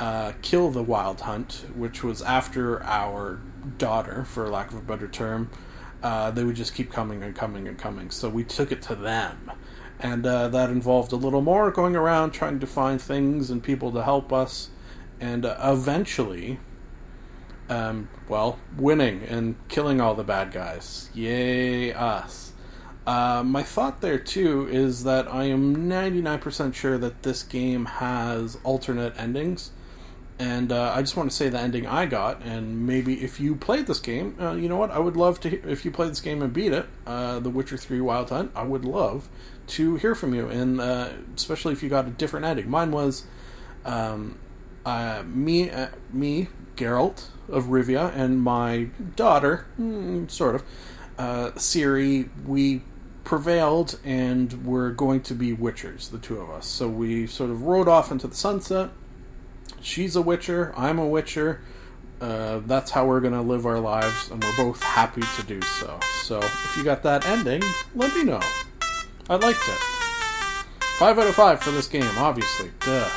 uh, 0.02 0.34
kill 0.42 0.70
the 0.70 0.84
Wild 0.84 1.22
Hunt, 1.22 1.66
which 1.76 2.04
was 2.04 2.22
after 2.22 2.84
our 2.84 3.40
daughter, 3.78 4.26
for 4.26 4.50
lack 4.50 4.72
of 4.72 4.78
a 4.78 4.82
better 4.82 5.08
term, 5.08 5.50
uh, 6.04 6.32
they 6.32 6.44
would 6.44 6.58
just 6.58 6.76
keep 6.76 6.92
coming 6.92 7.24
and 7.24 7.34
coming 7.34 7.70
and 7.70 7.78
coming. 7.78 8.10
So 8.10 8.28
we 8.28 8.44
took 8.44 8.74
it 8.74 8.82
to 8.84 8.96
them. 8.96 9.52
And 10.00 10.26
uh, 10.26 10.48
that 10.50 10.70
involved 10.70 11.12
a 11.12 11.18
little 11.18 11.42
more 11.42 11.72
going 11.72 11.96
around 11.96 12.32
trying 12.32 12.60
to 12.60 12.68
find 12.68 13.02
things 13.02 13.50
and 13.50 13.62
people 13.62 13.92
to 13.92 14.04
help 14.04 14.32
us. 14.32 14.70
And 15.20 15.46
uh, 15.46 15.58
eventually, 15.62 16.60
um, 17.68 18.10
well, 18.28 18.60
winning 18.78 19.24
and 19.24 19.56
killing 19.68 20.00
all 20.00 20.16
the 20.16 20.24
bad 20.24 20.52
guys. 20.52 21.10
Yay, 21.14 21.94
us. 21.94 22.54
Uh, 23.06 23.44
my 23.44 23.64
thought 23.64 24.02
there 24.02 24.20
too 24.20 24.68
is 24.70 25.04
that 25.04 25.28
I 25.34 25.46
am 25.46 25.90
99% 25.90 26.74
sure 26.74 26.98
that 26.98 27.24
this 27.24 27.44
game 27.44 27.86
has 27.86 28.58
alternate 28.64 29.20
endings. 29.20 29.72
And 30.38 30.72
uh, 30.72 30.94
I 30.96 31.02
just 31.02 31.18
want 31.18 31.30
to 31.30 31.36
say 31.36 31.50
the 31.50 31.60
ending 31.60 31.86
I 31.86 32.06
got, 32.06 32.42
and 32.44 32.88
maybe 32.88 33.22
if 33.22 33.42
you 33.42 33.56
played 33.56 33.88
this 33.88 34.00
game, 34.00 34.38
uh, 34.40 34.54
you 34.54 34.70
know 34.70 34.78
what? 34.78 34.90
I 34.90 34.98
would 34.98 35.18
love 35.18 35.42
to. 35.42 35.50
Hear, 35.50 35.62
if 35.68 35.84
you 35.84 35.92
played 35.92 36.12
this 36.12 36.22
game 36.22 36.42
and 36.42 36.54
beat 36.54 36.72
it, 36.72 36.88
uh, 37.06 37.40
The 37.40 37.50
Witcher 37.50 37.76
Three 37.76 38.00
Wild 38.00 38.30
Hunt, 38.30 38.52
I 38.56 38.64
would 38.64 38.86
love 38.86 39.28
to 39.70 39.96
hear 39.96 40.16
from 40.16 40.34
you, 40.34 40.48
and 40.48 40.80
uh, 40.82 41.10
especially 41.36 41.74
if 41.74 41.84
you 41.84 41.90
got 41.90 42.08
a 42.08 42.12
different 42.12 42.46
ending. 42.46 42.70
Mine 42.70 42.92
was 42.92 43.26
um, 43.86 44.38
uh, 44.86 45.24
me, 45.26 45.70
uh, 45.70 45.90
me, 46.12 46.48
Geralt 46.76 47.28
of 47.48 47.66
Rivia, 47.66 48.16
and 48.16 48.42
my 48.42 48.90
daughter, 49.16 49.66
mm, 49.80 50.30
sort 50.30 50.56
of, 50.56 50.64
uh, 51.18 51.52
Ciri. 51.52 52.30
We 52.46 52.82
prevailed, 53.24 54.00
and 54.04 54.66
we're 54.66 54.92
going 54.92 55.22
to 55.22 55.34
be 55.34 55.56
Witchers, 55.56 56.10
the 56.10 56.18
two 56.18 56.40
of 56.40 56.50
us. 56.50 56.66
So 56.66 56.88
we 56.88 57.28
sort 57.28 57.50
of 57.50 57.64
rode 57.64 57.88
off 57.88 58.12
into 58.12 58.28
the 58.28 58.36
sunset. 58.36 58.90
She's 59.82 60.16
a 60.16 60.22
Witcher. 60.22 60.74
I'm 60.76 61.00
a 61.00 61.08
Witcher. 61.08 61.62
Uh, 62.22 62.60
that's 62.66 62.92
how 62.92 63.06
we're 63.06 63.22
going 63.22 63.34
to 63.34 63.42
live 63.42 63.66
our 63.66 63.80
lives, 63.80 64.30
and 64.30 64.44
we're 64.44 64.58
both 64.58 64.84
happy 64.84 65.22
to 65.38 65.44
do 65.44 65.62
so. 65.62 65.98
So, 66.24 66.40
if 66.40 66.76
you 66.76 66.84
got 66.84 67.02
that 67.04 67.26
ending, 67.26 67.64
let 67.96 68.14
me 68.14 68.24
know. 68.24 68.42
I 69.30 69.36
liked 69.36 69.62
it. 69.68 69.78
Five 70.98 71.20
out 71.20 71.28
of 71.28 71.36
five 71.36 71.62
for 71.62 71.70
this 71.70 71.88
game, 71.88 72.04
obviously. 72.18 72.72
Duh. 72.80 73.08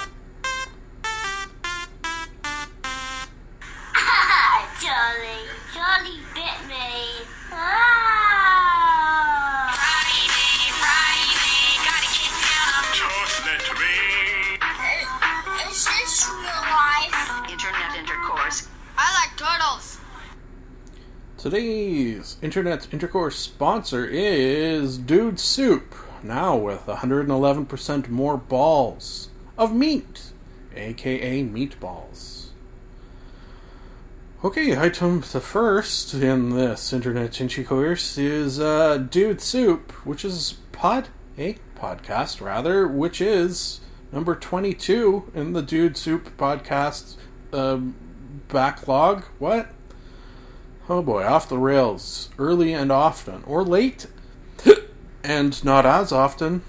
Today's 21.42 22.36
Internet 22.40 22.86
Intercourse 22.92 23.36
sponsor 23.36 24.06
is 24.06 24.96
Dude 24.96 25.40
Soup, 25.40 25.92
now 26.22 26.56
with 26.56 26.86
111% 26.86 28.08
more 28.08 28.36
balls 28.36 29.28
of 29.58 29.74
meat, 29.74 30.30
aka 30.76 31.42
meatballs. 31.42 32.50
Okay, 34.44 34.78
item 34.78 35.24
the 35.32 35.40
first 35.40 36.14
in 36.14 36.50
this 36.50 36.92
Internet 36.92 37.40
Intercourse 37.40 38.16
is 38.16 38.60
uh, 38.60 38.98
Dude 38.98 39.40
Soup, 39.40 39.90
which 40.06 40.24
is 40.24 40.58
pod 40.70 41.08
a 41.36 41.56
podcast 41.76 42.40
rather, 42.40 42.86
which 42.86 43.20
is 43.20 43.80
number 44.12 44.36
22 44.36 45.32
in 45.34 45.54
the 45.54 45.62
Dude 45.62 45.96
Soup 45.96 46.30
podcast 46.36 47.16
um, 47.52 47.96
backlog. 48.46 49.24
What? 49.40 49.72
Oh 50.92 51.00
boy, 51.00 51.24
off 51.24 51.48
the 51.48 51.56
rails. 51.56 52.28
Early 52.38 52.74
and 52.74 52.92
often. 52.92 53.44
Or 53.46 53.64
late. 53.64 54.08
and 55.24 55.64
not 55.64 55.86
as 55.86 56.12
often. 56.12 56.60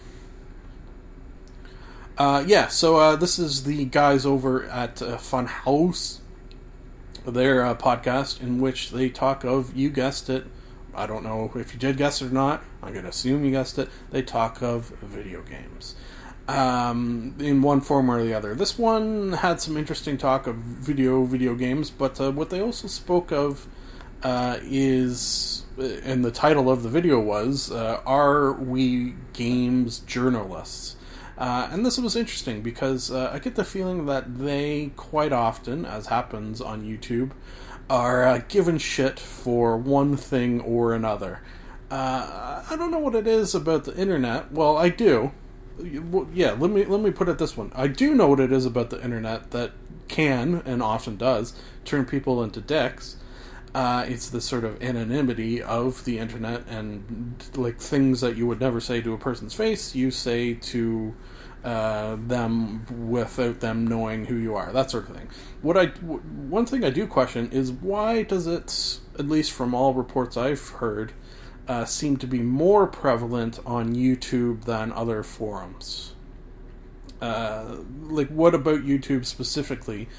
Uh, 2.18 2.42
yeah, 2.48 2.70
so 2.70 2.96
uh, 2.96 3.18
this 3.18 3.38
is 3.38 3.66
the 3.66 3.84
guys 3.84 4.26
over 4.26 4.64
at 4.64 5.02
uh, 5.02 5.18
Funhaus, 5.18 6.20
their 7.26 7.66
uh, 7.66 7.76
podcast, 7.76 8.40
in 8.40 8.62
which 8.62 8.92
they 8.92 9.10
talk 9.10 9.44
of, 9.44 9.76
you 9.76 9.90
guessed 9.90 10.30
it, 10.30 10.46
I 10.96 11.06
don't 11.06 11.24
know 11.26 11.52
if 11.56 11.74
you 11.74 11.80
did 11.80 11.98
guess 11.98 12.22
it 12.22 12.28
or 12.28 12.34
not, 12.34 12.64
I'm 12.82 12.94
going 12.94 13.04
to 13.04 13.10
assume 13.10 13.44
you 13.44 13.52
guessed 13.52 13.78
it, 13.78 13.90
they 14.12 14.22
talk 14.22 14.62
of 14.62 14.86
video 15.02 15.42
games. 15.42 15.96
Um, 16.48 17.36
in 17.40 17.62
one 17.62 17.82
form 17.82 18.10
or 18.10 18.24
the 18.24 18.34
other. 18.34 18.56
This 18.56 18.78
one 18.78 19.34
had 19.34 19.60
some 19.60 19.76
interesting 19.76 20.18
talk 20.18 20.48
of 20.48 20.56
video 20.56 21.26
video 21.26 21.56
games, 21.56 21.90
but 21.90 22.22
uh, 22.22 22.32
what 22.32 22.52
they 22.52 22.62
also 22.62 22.88
spoke 22.88 23.34
of 23.34 23.68
uh, 24.24 24.58
is, 24.62 25.66
and 25.78 26.24
the 26.24 26.32
title 26.32 26.70
of 26.70 26.84
the 26.84 26.90
video 26.90 27.20
was, 27.20 27.72
uh, 27.72 28.02
Are 28.06 28.54
We 28.54 29.16
Games 29.34 30.00
Journalists? 30.00 30.96
Uh, 31.38 31.68
and 31.72 31.86
this 31.86 31.98
was 31.98 32.16
interesting 32.16 32.62
because 32.62 33.12
uh, 33.12 33.32
I 33.34 33.40
get 33.40 33.56
the 33.56 33.66
feeling 33.66 34.06
that 34.06 34.38
they 34.38 34.92
quite 34.96 35.34
often, 35.34 35.86
as 35.86 36.08
happens 36.08 36.62
on 36.62 36.84
YouTube, 36.84 37.32
are 37.90 38.24
uh, 38.24 38.42
given 38.48 38.78
shit 38.78 39.20
for 39.20 39.76
one 39.78 40.16
thing 40.16 40.62
or 40.62 40.94
another. 40.94 41.42
Uh, 41.90 42.64
I 42.70 42.76
don't 42.76 42.92
know 42.92 43.00
what 43.00 43.16
it 43.16 43.28
is 43.28 43.54
about 43.54 43.84
the 43.84 43.96
internet. 43.96 44.52
Well, 44.52 44.78
I 44.78 44.90
do. 44.90 45.32
Yeah, 46.34 46.52
let 46.52 46.70
me 46.70 46.86
let 46.86 47.02
me 47.02 47.12
put 47.12 47.30
it 47.30 47.40
this 47.40 47.58
one. 47.58 47.72
I 47.76 47.88
do 47.88 48.14
know 48.14 48.28
what 48.28 48.40
it 48.40 48.52
is 48.52 48.66
about 48.66 48.92
the 48.92 49.04
internet 49.04 49.52
that 49.52 49.72
can 50.08 50.62
and 50.66 50.84
often 50.84 51.18
does 51.18 51.56
turn 51.84 52.06
people 52.06 52.44
into 52.44 52.62
dicks. 52.62 53.18
Uh, 53.74 54.06
it's 54.08 54.30
the 54.30 54.40
sort 54.40 54.64
of 54.64 54.82
anonymity 54.84 55.62
of 55.62 56.06
the 56.06 56.20
internet 56.20 56.64
and 56.68 57.36
like 57.56 57.80
things 57.80 58.22
that 58.22 58.38
you 58.38 58.46
would 58.46 58.60
never 58.60 58.80
say 58.80 59.02
to 59.02 59.14
a 59.14 59.18
person's 59.18 59.54
face, 59.54 59.96
you 59.96 60.12
say 60.12 60.54
to 60.54 61.16
uh, 61.64 62.18
them 62.28 62.86
without 63.10 63.62
them 63.62 63.88
knowing 63.88 64.26
who 64.26 64.36
you 64.36 64.56
are, 64.56 64.72
that 64.74 64.92
sort 64.92 65.10
of 65.10 65.16
thing. 65.16 65.30
What 65.62 65.78
I 65.78 65.86
w- 65.88 66.20
one 66.20 66.66
thing 66.66 66.84
I 66.84 66.90
do 66.90 67.08
question 67.08 67.50
is 67.52 67.72
why 67.72 68.24
does 68.24 68.48
it, 68.48 69.00
at 69.18 69.28
least 69.28 69.52
from 69.52 69.74
all 69.74 69.94
reports 69.94 70.38
I've 70.38 70.68
heard, 70.70 71.14
uh, 71.68 71.86
seem 71.86 72.18
to 72.18 72.28
be 72.28 72.40
more 72.40 72.86
prevalent 72.86 73.60
on 73.66 73.96
YouTube 73.96 74.66
than 74.66 74.92
other 74.92 75.24
forums? 75.24 76.14
Uh, 77.22 77.78
like, 78.02 78.28
what 78.28 78.54
about 78.54 78.82
YouTube 78.82 79.26
specifically 79.26 80.10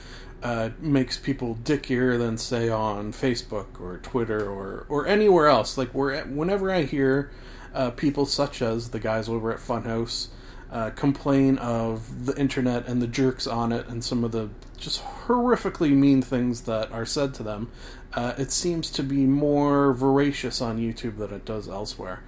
uh, 0.44 0.70
makes 0.78 1.16
people 1.16 1.59
dickier 1.64 2.18
than, 2.18 2.38
say, 2.38 2.68
on 2.68 3.12
Facebook 3.12 3.80
or 3.80 3.98
Twitter 3.98 4.48
or, 4.48 4.87
or 4.88 5.07
anywhere 5.07 5.48
else? 5.48 5.76
Like, 5.76 5.90
where, 5.90 6.22
whenever 6.26 6.70
I 6.70 6.83
hear 6.83 7.30
uh, 7.74 7.90
people 7.90 8.26
such 8.26 8.62
as 8.62 8.90
the 8.90 9.00
guys 9.00 9.28
over 9.28 9.52
at 9.52 9.59
Funhaus 9.59 10.28
uh, 10.70 10.90
complain 10.90 11.57
of 11.59 12.26
the 12.26 12.38
internet 12.38 12.87
and 12.87 13.00
the 13.00 13.07
jerks 13.07 13.46
on 13.46 13.72
it 13.72 13.88
and 13.88 14.04
some 14.04 14.22
of 14.22 14.33
the 14.33 14.50
just 14.76 15.02
horrifically 15.02 15.92
mean 15.92 16.20
things 16.20 16.62
that 16.62 16.92
are 16.92 17.07
said 17.07 17.33
to 17.35 17.42
them, 17.42 17.70
uh, 18.12 18.35
it 18.37 18.50
seems 18.50 18.90
to 18.90 19.02
be 19.02 19.24
more 19.24 19.92
voracious 19.94 20.61
on 20.61 20.78
YouTube 20.78 21.16
than 21.16 21.33
it 21.33 21.44
does 21.44 21.68
elsewhere. 21.68 22.22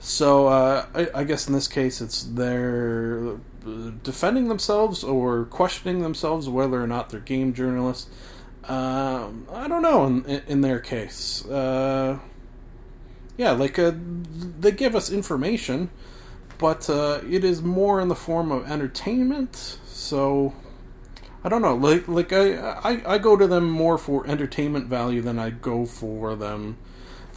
So 0.00 0.48
uh, 0.48 0.86
I, 0.94 1.08
I 1.14 1.24
guess 1.24 1.46
in 1.46 1.52
this 1.52 1.68
case, 1.68 2.00
it's 2.00 2.22
they're 2.22 3.36
uh, 3.66 3.90
defending 4.02 4.48
themselves 4.48 5.04
or 5.04 5.44
questioning 5.44 6.00
themselves 6.00 6.48
whether 6.48 6.82
or 6.82 6.86
not 6.86 7.10
they're 7.10 7.20
game 7.20 7.52
journalists. 7.52 8.08
Um, 8.64 9.46
I 9.52 9.68
don't 9.68 9.82
know 9.82 10.06
in, 10.06 10.24
in 10.48 10.60
their 10.62 10.80
case. 10.80 11.44
Uh, 11.46 12.18
yeah, 13.36 13.52
like 13.52 13.78
uh, 13.78 13.92
they 14.58 14.72
give 14.72 14.96
us 14.96 15.10
information, 15.10 15.90
but 16.56 16.88
uh, 16.88 17.20
it 17.28 17.44
is 17.44 17.60
more 17.62 18.00
in 18.00 18.08
the 18.08 18.14
form 18.14 18.50
of 18.50 18.70
entertainment. 18.70 19.78
So 19.84 20.54
I 21.44 21.50
don't 21.50 21.60
know. 21.60 21.74
Like 21.74 22.08
like 22.08 22.32
I, 22.32 22.54
I 22.54 23.14
I 23.14 23.18
go 23.18 23.36
to 23.36 23.46
them 23.46 23.68
more 23.68 23.98
for 23.98 24.26
entertainment 24.26 24.86
value 24.86 25.20
than 25.20 25.38
I 25.38 25.50
go 25.50 25.84
for 25.84 26.34
them 26.36 26.78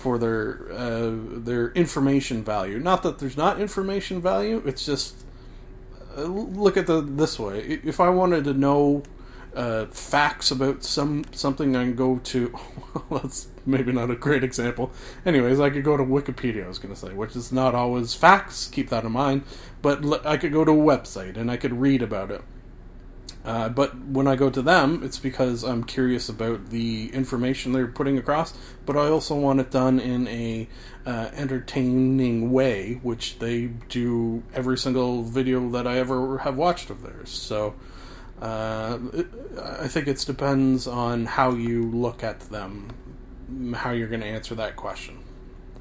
for 0.03 0.17
their 0.17 0.69
uh, 0.69 1.11
their 1.15 1.71
information 1.71 2.43
value. 2.43 2.77
Not 2.77 3.03
that 3.03 3.19
there's 3.19 3.37
not 3.37 3.61
information 3.61 4.21
value. 4.21 4.61
It's 4.65 4.85
just 4.85 5.15
uh, 6.17 6.23
look 6.23 6.75
at 6.75 6.87
the 6.87 6.99
this 6.99 7.39
way. 7.39 7.79
If 7.85 8.01
I 8.01 8.09
wanted 8.09 8.43
to 8.43 8.53
know 8.53 9.03
uh, 9.55 9.85
facts 9.85 10.51
about 10.51 10.83
some 10.83 11.23
something, 11.31 11.77
I 11.77 11.85
can 11.85 11.95
go 11.95 12.17
to. 12.17 12.53
that's 13.11 13.47
maybe 13.65 13.93
not 13.93 14.11
a 14.11 14.15
great 14.17 14.43
example. 14.43 14.91
Anyways, 15.25 15.61
I 15.61 15.69
could 15.69 15.85
go 15.85 15.95
to 15.95 16.03
Wikipedia. 16.03 16.65
I 16.65 16.67
was 16.67 16.79
going 16.79 16.93
to 16.93 16.99
say, 16.99 17.13
which 17.13 17.33
is 17.37 17.53
not 17.53 17.73
always 17.73 18.13
facts. 18.13 18.67
Keep 18.67 18.89
that 18.89 19.05
in 19.05 19.13
mind. 19.13 19.43
But 19.81 20.03
l- 20.03 20.21
I 20.25 20.35
could 20.35 20.51
go 20.51 20.65
to 20.65 20.71
a 20.71 20.75
website 20.75 21.37
and 21.37 21.49
I 21.49 21.55
could 21.55 21.79
read 21.79 22.01
about 22.01 22.29
it. 22.29 22.41
Uh, 23.45 23.67
but 23.67 23.97
when 24.05 24.25
I 24.25 24.35
go 24.35 24.49
to 24.49 24.61
them, 24.61 25.01
it's 25.03 25.19
because 25.19 25.63
I'm 25.63 25.83
curious 25.83 26.29
about 26.29 26.69
the 26.69 27.13
information 27.13 27.73
they're 27.73 27.87
putting 27.87 28.17
across. 28.17 28.53
But 28.85 28.95
I 28.95 29.07
also 29.07 29.35
want 29.35 29.59
it 29.59 29.69
done 29.69 29.99
in 29.99 30.27
a 30.27 30.67
uh, 31.05 31.29
entertaining 31.33 32.51
way, 32.51 32.99
which 33.03 33.39
they 33.39 33.67
do 33.89 34.43
every 34.53 34.77
single 34.77 35.23
video 35.23 35.69
that 35.71 35.85
I 35.85 35.97
ever 35.97 36.39
have 36.39 36.55
watched 36.55 36.89
of 36.89 37.03
theirs. 37.03 37.29
So 37.29 37.75
uh, 38.41 38.99
it, 39.13 39.27
I 39.61 39.87
think 39.87 40.07
it 40.07 40.17
depends 40.25 40.87
on 40.87 41.25
how 41.25 41.51
you 41.51 41.91
look 41.91 42.23
at 42.23 42.39
them, 42.41 42.89
how 43.75 43.91
you're 43.91 44.07
going 44.07 44.21
to 44.21 44.27
answer 44.27 44.55
that 44.55 44.77
question. 44.77 45.19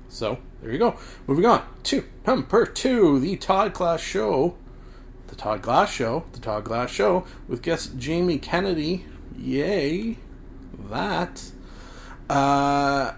So 0.08 0.38
there 0.60 0.72
you 0.72 0.78
go. 0.78 0.96
Moving 1.26 1.46
on 1.46 1.64
to 1.84 2.04
number 2.26 2.66
two, 2.66 3.18
the 3.20 3.36
Todd 3.36 3.72
Class 3.72 4.00
Show 4.00 4.56
the 5.32 5.38
Todd 5.38 5.62
Glass 5.62 5.90
Show, 5.90 6.24
the 6.32 6.40
Todd 6.40 6.64
Glass 6.64 6.90
Show, 6.90 7.24
with 7.48 7.62
guest 7.62 7.96
Jamie 7.96 8.36
Kennedy. 8.36 9.06
Yay, 9.34 10.18
that. 10.90 11.50
Uh, 12.28 13.14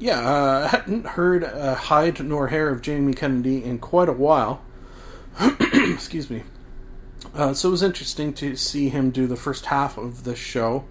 yeah, 0.00 0.18
uh, 0.18 0.68
hadn't 0.70 1.06
heard 1.06 1.44
a 1.44 1.76
hide 1.76 2.18
nor 2.18 2.48
hair 2.48 2.68
of 2.68 2.82
Jamie 2.82 3.14
Kennedy 3.14 3.62
in 3.62 3.78
quite 3.78 4.08
a 4.08 4.12
while. 4.12 4.60
Excuse 5.40 6.28
me. 6.28 6.42
Uh, 7.32 7.54
so 7.54 7.68
it 7.68 7.70
was 7.70 7.84
interesting 7.84 8.32
to 8.34 8.56
see 8.56 8.88
him 8.88 9.12
do 9.12 9.28
the 9.28 9.36
first 9.36 9.66
half 9.66 9.96
of 9.96 10.24
the 10.24 10.34
show. 10.34 10.84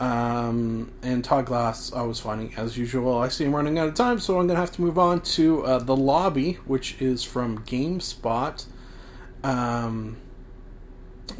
Um, 0.00 0.92
and 1.02 1.24
Todd 1.24 1.46
Glass, 1.46 1.92
I 1.92 2.02
was 2.02 2.18
finding 2.18 2.54
as 2.56 2.76
usual. 2.76 3.16
I 3.16 3.28
see 3.28 3.44
him 3.44 3.54
running 3.54 3.78
out 3.78 3.88
of 3.88 3.94
time, 3.94 4.18
so 4.18 4.38
I'm 4.38 4.46
going 4.46 4.56
to 4.56 4.60
have 4.60 4.72
to 4.72 4.82
move 4.82 4.98
on 4.98 5.20
to 5.20 5.64
uh, 5.64 5.78
the 5.78 5.96
lobby, 5.96 6.54
which 6.66 7.00
is 7.00 7.22
from 7.22 7.58
GameSpot, 7.60 8.66
um, 9.44 10.16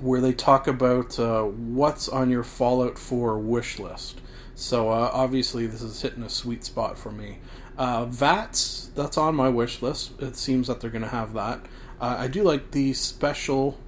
where 0.00 0.20
they 0.20 0.32
talk 0.32 0.68
about 0.68 1.18
uh, 1.18 1.42
what's 1.42 2.08
on 2.08 2.30
your 2.30 2.44
Fallout 2.44 2.98
4 2.98 3.38
wish 3.38 3.78
list. 3.78 4.20
So 4.54 4.90
uh, 4.90 5.10
obviously, 5.12 5.66
this 5.66 5.82
is 5.82 6.00
hitting 6.02 6.22
a 6.22 6.28
sweet 6.28 6.64
spot 6.64 6.96
for 6.96 7.10
me. 7.10 7.38
Uh, 7.76 8.04
VATS, 8.04 8.90
that's 8.94 9.18
on 9.18 9.34
my 9.34 9.48
wish 9.48 9.82
list. 9.82 10.12
It 10.20 10.36
seems 10.36 10.68
that 10.68 10.80
they're 10.80 10.90
going 10.90 11.02
to 11.02 11.08
have 11.08 11.34
that. 11.34 11.60
Uh, 12.00 12.16
I 12.20 12.28
do 12.28 12.44
like 12.44 12.70
the 12.70 12.92
special 12.92 13.78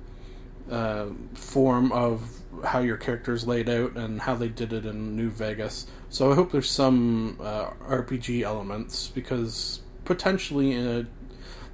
uh, 0.70 1.07
form 1.35 1.92
of 1.92 2.36
how 2.64 2.81
your 2.81 2.97
character's 2.97 3.47
laid 3.47 3.69
out 3.69 3.97
and 3.97 4.21
how 4.21 4.35
they 4.35 4.49
did 4.49 4.73
it 4.73 4.87
in 4.87 5.16
New 5.16 5.31
Vegas. 5.31 5.87
So 6.09 6.33
I 6.33 6.35
hope 6.35 6.53
there's 6.53 6.71
some 6.71 7.38
uh, 7.40 7.71
RPG 7.88 8.42
elements 8.42 9.09
because 9.09 9.81
potentially 10.05 10.77
uh, 10.77 11.05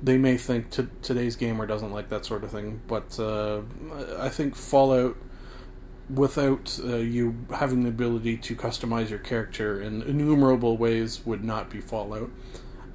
they 0.03 0.19
may 0.19 0.37
think 0.37 0.71
t- 0.71 0.89
today's 1.03 1.37
gamer 1.37 1.67
doesn't 1.67 1.93
like 1.93 2.09
that 2.09 2.25
sort 2.25 2.45
of 2.45 2.51
thing. 2.51 2.81
But 2.87 3.19
uh, 3.19 3.63
I 4.19 4.29
think 4.29 4.57
Fallout, 4.57 5.17
without 6.13 6.79
uh, 6.83 6.97
you 6.97 7.47
having 7.55 7.85
the 7.85 7.89
ability 7.89 8.39
to 8.39 8.57
customize 8.57 9.11
your 9.11 9.19
character 9.19 9.81
in 9.81 10.03
innumerable 10.03 10.77
ways, 10.77 11.25
would 11.25 11.45
not 11.45 11.71
be 11.71 11.81
Fallout. 11.81 12.31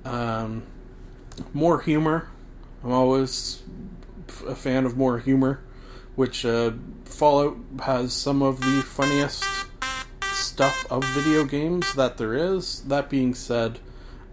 Um, 0.04 0.64
more 1.54 1.82
humor. 1.82 2.30
I'm 2.84 2.92
always 2.92 3.64
a 4.46 4.56
fan 4.56 4.86
of 4.86 4.98
more 4.98 5.20
humor 5.20 5.62
which 6.18 6.44
uh, 6.44 6.72
Fallout 7.06 7.58
has 7.84 8.12
some 8.12 8.42
of 8.42 8.60
the 8.60 8.82
funniest 8.82 9.46
stuff 10.34 10.86
of 10.90 11.04
video 11.06 11.46
games 11.46 11.94
that 11.94 12.18
there 12.18 12.34
is. 12.34 12.82
That 12.82 13.08
being 13.08 13.36
said, 13.36 13.78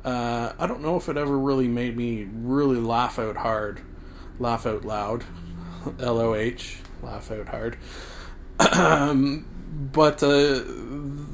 uh, 0.03 0.55
I 0.59 0.67
don't 0.67 0.81
know 0.81 0.97
if 0.97 1.11
it 1.11 1.19
ever 1.19 1.39
really 1.39 1.69
made 1.69 1.95
me 1.95 2.27
really 2.33 2.81
laugh 2.81 3.19
out 3.19 3.37
hard, 3.37 3.83
laugh 4.39 4.65
out 4.65 4.87
loud, 4.87 5.25
L 6.01 6.19
O 6.19 6.35
H, 6.35 6.79
laugh 7.03 7.31
out 7.31 7.49
hard. 7.49 7.77
um, 8.73 9.45
but 9.75 10.23
uh, 10.23 10.63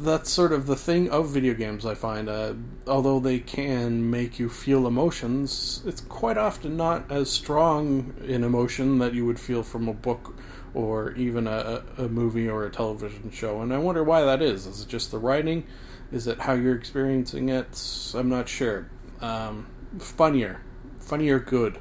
that's 0.03 0.31
sort 0.31 0.53
of 0.53 0.67
the 0.67 0.77
thing 0.77 1.11
of 1.11 1.29
video 1.29 1.53
games. 1.53 1.85
I 1.85 1.95
find, 1.95 2.29
uh, 2.29 2.55
although 2.87 3.21
they 3.21 3.39
can 3.39 4.11
make 4.11 4.39
you 4.39 4.49
feel 4.49 4.87
emotions, 4.87 5.83
it's 5.87 6.01
quite 6.01 6.39
often 6.39 6.77
not 6.77 7.11
as 7.13 7.31
strong 7.31 8.15
an 8.27 8.43
emotion 8.43 8.99
that 8.99 9.13
you 9.13 9.27
would 9.27 9.39
feel 9.39 9.63
from 9.63 9.89
a 9.89 9.93
book 9.93 10.35
or 10.73 11.13
even 11.13 11.47
a, 11.47 11.83
a 11.99 12.09
movie 12.09 12.49
or 12.49 12.65
a 12.65 12.71
television 12.71 13.31
show. 13.31 13.61
And 13.61 13.75
I 13.75 13.79
wonder 13.79 14.03
why 14.03 14.23
that 14.23 14.41
is. 14.41 14.67
Is 14.67 14.83
it 14.83 14.89
just 14.89 15.11
the 15.11 15.19
writing? 15.19 15.67
Is 16.11 16.27
it 16.27 16.41
how 16.41 16.55
you're 16.55 16.77
experiencing 16.77 17.51
it? 17.51 17.81
I'm 18.15 18.29
not 18.29 18.49
sure. 18.49 18.89
Um, 19.21 19.67
funnier, 19.99 20.63
funnier, 20.99 21.39
good. 21.39 21.79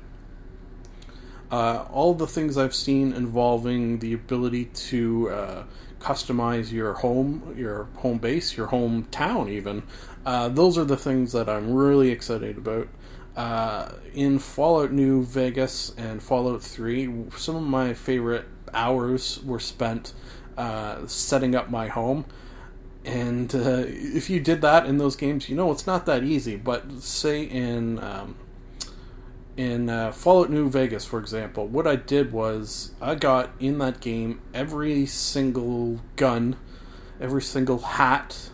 Uh, 1.52 1.86
all 1.92 2.14
the 2.14 2.28
things 2.28 2.58
I've 2.58 2.76
seen 2.76 3.14
involving 3.14 4.00
the 4.00 4.14
ability 4.14 4.66
to 4.66 5.30
uh, 5.30 5.64
customize 6.00 6.72
your 6.72 6.94
home, 6.94 7.54
your 7.58 7.86
home 7.98 8.18
base, 8.18 8.56
your 8.56 8.68
hometown, 8.68 9.50
even. 9.50 9.84
Uh, 10.26 10.50
those 10.50 10.78
are 10.78 10.86
the 10.86 10.98
things 10.98 11.32
that 11.32 11.50
I'm 11.50 11.74
really 11.74 12.10
excited 12.10 12.58
about. 12.58 12.88
Uh, 13.36 13.94
in 14.14 14.40
Fallout 14.40 14.92
New 14.92 15.24
Vegas 15.24 15.94
and 15.98 16.22
Fallout 16.22 16.62
3, 16.62 17.26
some 17.38 17.56
of 17.56 17.64
my 17.64 17.94
favorite 17.94 18.46
hours 18.74 19.42
were 19.44 19.60
spent 19.60 20.14
uh, 20.58 21.08
setting 21.08 21.56
up 21.56 21.70
my 21.70 21.88
home. 21.88 22.26
And 23.06 23.54
uh, 23.56 23.86
if 23.88 24.30
you 24.30 24.40
did 24.40 24.62
that 24.62 24.86
in 24.86 24.98
those 24.98 25.16
games, 25.16 25.48
you 25.48 25.56
know 25.56 25.72
it's 25.72 25.88
not 25.88 26.06
that 26.06 26.24
easy. 26.24 26.58
But 26.58 27.02
say 27.02 27.44
in 27.44 27.98
um, 28.00 28.36
in 29.60 29.90
uh, 29.90 30.10
Fallout 30.14 30.50
New 30.50 30.70
Vegas, 30.70 31.04
for 31.04 31.20
example, 31.20 31.68
what 31.68 31.86
I 31.86 31.98
did 31.98 32.32
was 32.32 32.92
I 33.02 33.16
got 33.16 33.50
in 33.60 33.78
that 33.80 34.00
game 34.00 34.40
every 34.54 35.06
single 35.06 36.00
gun, 36.16 36.56
every 37.20 37.42
single 37.42 37.80
hat, 37.80 38.52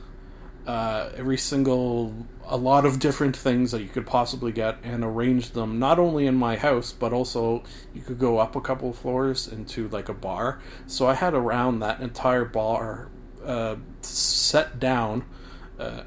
uh, 0.65 1.12
every 1.15 1.38
single 1.38 2.26
a 2.48 2.58
lot 2.58 2.88
of 2.88 2.98
different 2.98 3.38
things 3.38 3.72
that 3.72 3.84
you 3.84 3.88
could 3.88 4.08
possibly 4.08 4.52
get 4.52 4.78
and 4.82 5.04
arranged 5.04 5.54
them 5.54 5.78
not 5.78 6.00
only 6.00 6.26
in 6.26 6.36
my 6.36 6.56
house 6.56 6.91
but 6.91 7.12
also 7.12 7.63
you 7.94 8.02
could 8.02 8.20
go 8.20 8.38
up 8.38 8.56
a 8.56 8.62
couple 8.62 8.91
floors 8.91 9.48
into 9.48 9.88
like 9.89 10.10
a 10.10 10.13
bar. 10.13 10.60
So 10.88 11.06
i 11.06 11.13
had 11.13 11.36
around 11.36 11.82
that 11.82 12.02
entire 12.02 12.46
bar 12.46 13.10
uh, 13.46 13.76
set 14.02 14.80
down 14.80 15.24
uh, 15.78 16.02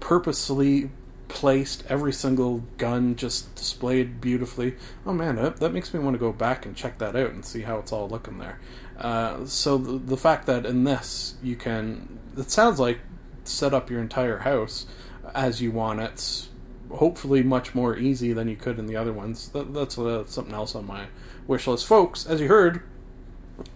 purposely 0.00 0.90
placed 1.36 1.84
every 1.88 2.12
single 2.12 2.58
gun 2.78 3.14
just 3.14 3.54
displayed 3.54 4.20
beautifully 4.20 4.74
oh 5.04 5.12
man 5.12 5.36
that, 5.36 5.58
that 5.58 5.72
makes 5.72 5.92
me 5.92 6.00
want 6.00 6.14
to 6.14 6.18
go 6.18 6.32
back 6.32 6.64
and 6.64 6.74
check 6.74 6.96
that 6.98 7.14
out 7.14 7.30
and 7.30 7.44
see 7.44 7.60
how 7.60 7.78
it's 7.78 7.92
all 7.92 8.08
looking 8.08 8.38
there 8.38 8.58
uh, 8.98 9.44
so 9.44 9.76
the, 9.76 9.98
the 9.98 10.16
fact 10.16 10.46
that 10.46 10.64
in 10.64 10.84
this 10.84 11.34
you 11.42 11.54
can 11.54 12.18
it 12.38 12.50
sounds 12.50 12.80
like 12.80 12.98
set 13.44 13.74
up 13.74 13.90
your 13.90 14.00
entire 14.00 14.38
house 14.38 14.86
as 15.34 15.60
you 15.60 15.70
want 15.70 16.00
it. 16.00 16.48
Hopefully, 16.90 17.42
much 17.42 17.74
more 17.74 17.96
easy 17.96 18.32
than 18.32 18.48
you 18.48 18.56
could 18.56 18.78
in 18.78 18.86
the 18.86 18.96
other 18.96 19.12
ones. 19.12 19.48
That, 19.48 19.74
that's 19.74 19.98
uh, 19.98 20.24
something 20.26 20.54
else 20.54 20.74
on 20.74 20.86
my 20.86 21.06
wish 21.46 21.66
list, 21.66 21.86
folks. 21.86 22.26
As 22.26 22.40
you 22.40 22.48
heard, 22.48 22.82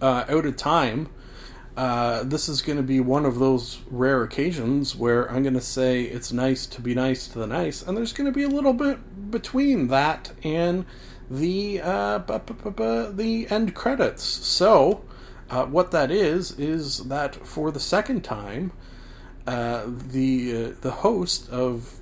uh, 0.01 0.25
out 0.29 0.45
of 0.45 0.55
time. 0.55 1.09
Uh, 1.77 2.23
this 2.23 2.49
is 2.49 2.61
going 2.61 2.77
to 2.77 2.83
be 2.83 2.99
one 2.99 3.25
of 3.25 3.39
those 3.39 3.79
rare 3.89 4.23
occasions 4.23 4.95
where 4.95 5.31
I'm 5.31 5.41
going 5.41 5.53
to 5.53 5.61
say 5.61 6.03
it's 6.03 6.31
nice 6.31 6.65
to 6.65 6.81
be 6.81 6.93
nice 6.93 7.27
to 7.29 7.39
the 7.39 7.47
nice, 7.47 7.81
and 7.81 7.95
there's 7.95 8.11
going 8.13 8.25
to 8.25 8.33
be 8.33 8.43
a 8.43 8.49
little 8.49 8.73
bit 8.73 9.31
between 9.31 9.87
that 9.87 10.31
and 10.43 10.85
the 11.29 11.79
uh, 11.81 12.17
the 12.17 13.47
end 13.49 13.73
credits. 13.73 14.23
So, 14.23 15.05
uh, 15.49 15.65
what 15.65 15.91
that 15.91 16.11
is 16.11 16.51
is 16.59 17.05
that 17.05 17.35
for 17.47 17.71
the 17.71 17.79
second 17.79 18.25
time, 18.25 18.73
uh, 19.47 19.83
the 19.87 20.53
uh, 20.53 20.71
the 20.81 20.91
host 20.91 21.49
of 21.49 22.01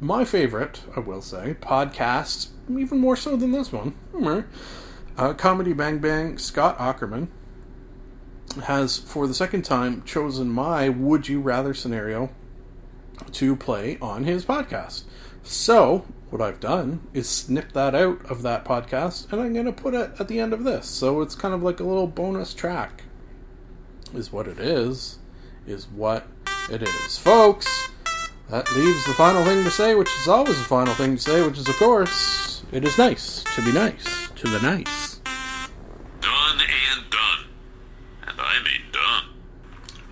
my 0.00 0.24
favorite, 0.24 0.80
I 0.96 1.00
will 1.00 1.22
say, 1.22 1.54
podcast, 1.60 2.48
even 2.68 2.98
more 2.98 3.16
so 3.16 3.36
than 3.36 3.52
this 3.52 3.70
one, 3.70 3.94
uh, 5.16 5.34
Comedy 5.34 5.72
Bang 5.74 5.98
Bang, 5.98 6.38
Scott 6.38 6.76
Aukerman, 6.78 7.28
has 8.60 8.98
for 8.98 9.26
the 9.26 9.34
second 9.34 9.62
time 9.62 10.02
chosen 10.04 10.48
my 10.48 10.88
Would 10.88 11.28
You 11.28 11.40
Rather 11.40 11.74
scenario 11.74 12.30
to 13.32 13.56
play 13.56 13.98
on 14.00 14.24
his 14.24 14.44
podcast. 14.44 15.04
So, 15.42 16.06
what 16.30 16.40
I've 16.40 16.60
done 16.60 17.06
is 17.12 17.28
snip 17.28 17.72
that 17.72 17.94
out 17.94 18.24
of 18.30 18.42
that 18.42 18.64
podcast 18.64 19.32
and 19.32 19.40
I'm 19.40 19.52
going 19.52 19.66
to 19.66 19.72
put 19.72 19.94
it 19.94 20.12
at 20.18 20.28
the 20.28 20.40
end 20.40 20.52
of 20.52 20.64
this. 20.64 20.86
So, 20.86 21.20
it's 21.20 21.34
kind 21.34 21.54
of 21.54 21.62
like 21.62 21.80
a 21.80 21.84
little 21.84 22.06
bonus 22.06 22.54
track. 22.54 23.04
Is 24.14 24.32
what 24.32 24.46
it 24.46 24.58
is. 24.58 25.18
Is 25.66 25.88
what 25.88 26.26
it 26.70 26.82
is. 26.82 27.18
Folks, 27.18 27.88
that 28.50 28.70
leaves 28.76 29.04
the 29.06 29.14
final 29.14 29.44
thing 29.44 29.64
to 29.64 29.70
say, 29.70 29.94
which 29.94 30.10
is 30.20 30.28
always 30.28 30.58
the 30.58 30.64
final 30.64 30.92
thing 30.94 31.16
to 31.16 31.22
say, 31.22 31.46
which 31.46 31.58
is, 31.58 31.68
of 31.68 31.76
course, 31.76 32.62
it 32.70 32.84
is 32.84 32.98
nice 32.98 33.42
to 33.54 33.62
be 33.62 33.72
nice 33.72 34.28
to 34.36 34.48
the 34.48 34.60
nice. 34.60 35.20
Done 36.20 36.60
and 36.60 37.10
done. 37.10 37.46
And 38.26 38.38
I 38.38 38.62
mean 38.62 38.82
done. 38.92 39.24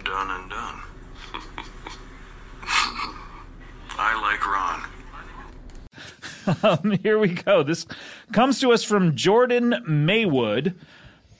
Done 0.05 0.30
and 0.30 0.51
done. 0.51 0.80
I 3.99 4.20
like 4.22 4.41
Ron. 6.62 6.98
Here 7.03 7.18
we 7.18 7.28
go. 7.28 7.62
This 7.62 7.86
comes 8.32 8.61
to 8.61 8.72
us 8.72 8.84
from 8.84 9.16
Jordan 9.16 9.74
Maywood. 9.86 10.74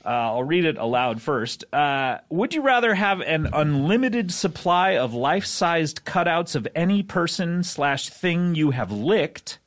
Uh, 0.03 0.09
I'll 0.09 0.43
read 0.43 0.65
it 0.65 0.77
aloud 0.77 1.21
first. 1.21 1.63
Uh, 1.73 2.17
would 2.29 2.53
you 2.53 2.61
rather 2.61 2.95
have 2.95 3.21
an 3.21 3.47
unlimited 3.53 4.31
supply 4.31 4.91
of 4.97 5.13
life-sized 5.13 6.05
cutouts 6.05 6.55
of 6.55 6.67
any 6.73 7.03
person 7.03 7.63
slash 7.63 8.09
thing 8.09 8.55
you 8.55 8.71
have 8.71 8.91
licked, 8.91 9.59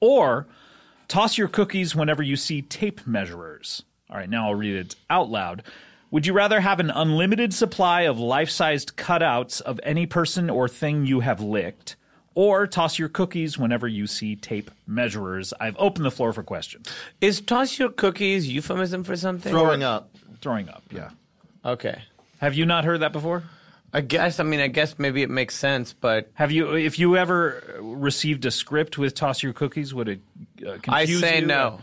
or 0.00 0.46
toss 1.08 1.36
your 1.36 1.48
cookies 1.48 1.94
whenever 1.94 2.22
you 2.22 2.36
see 2.36 2.62
tape 2.62 3.06
measurers? 3.06 3.82
All 4.10 4.16
right, 4.16 4.30
now 4.30 4.48
I'll 4.48 4.54
read 4.54 4.76
it 4.76 4.96
out 5.10 5.28
loud. 5.28 5.62
Would 6.10 6.26
you 6.26 6.32
rather 6.32 6.60
have 6.60 6.80
an 6.80 6.90
unlimited 6.90 7.52
supply 7.52 8.02
of 8.02 8.18
life-sized 8.18 8.96
cutouts 8.96 9.60
of 9.60 9.80
any 9.82 10.06
person 10.06 10.48
or 10.48 10.68
thing 10.68 11.04
you 11.04 11.20
have 11.20 11.40
licked? 11.40 11.96
Or 12.34 12.66
toss 12.66 12.98
your 12.98 13.08
cookies 13.08 13.58
whenever 13.58 13.86
you 13.86 14.06
see 14.06 14.36
tape 14.36 14.70
measurers. 14.86 15.52
I've 15.60 15.76
opened 15.78 16.06
the 16.06 16.10
floor 16.10 16.32
for 16.32 16.42
questions. 16.42 16.88
Is 17.20 17.40
toss 17.40 17.78
your 17.78 17.90
cookies 17.90 18.48
euphemism 18.48 19.04
for 19.04 19.16
something? 19.16 19.52
Throwing 19.52 19.82
up. 19.82 20.08
Throwing 20.40 20.68
up, 20.68 20.82
yeah. 20.90 21.10
Okay. 21.64 22.02
Have 22.40 22.54
you 22.54 22.64
not 22.66 22.84
heard 22.84 23.00
that 23.00 23.12
before? 23.12 23.42
I 23.92 24.00
guess. 24.00 24.40
I 24.40 24.44
mean, 24.44 24.60
I 24.60 24.68
guess 24.68 24.98
maybe 24.98 25.22
it 25.22 25.28
makes 25.30 25.54
sense, 25.54 25.92
but 25.92 26.30
Have 26.34 26.50
you? 26.50 26.74
If 26.74 26.98
you 26.98 27.16
ever 27.18 27.62
received 27.80 28.46
a 28.46 28.50
script 28.50 28.96
with 28.96 29.14
"toss 29.14 29.42
your 29.42 29.52
cookies," 29.52 29.92
would 29.92 30.08
it 30.08 30.20
uh, 30.66 30.78
confuse 30.82 31.22
I 31.22 31.26
say 31.28 31.40
you? 31.40 31.46
no. 31.46 31.80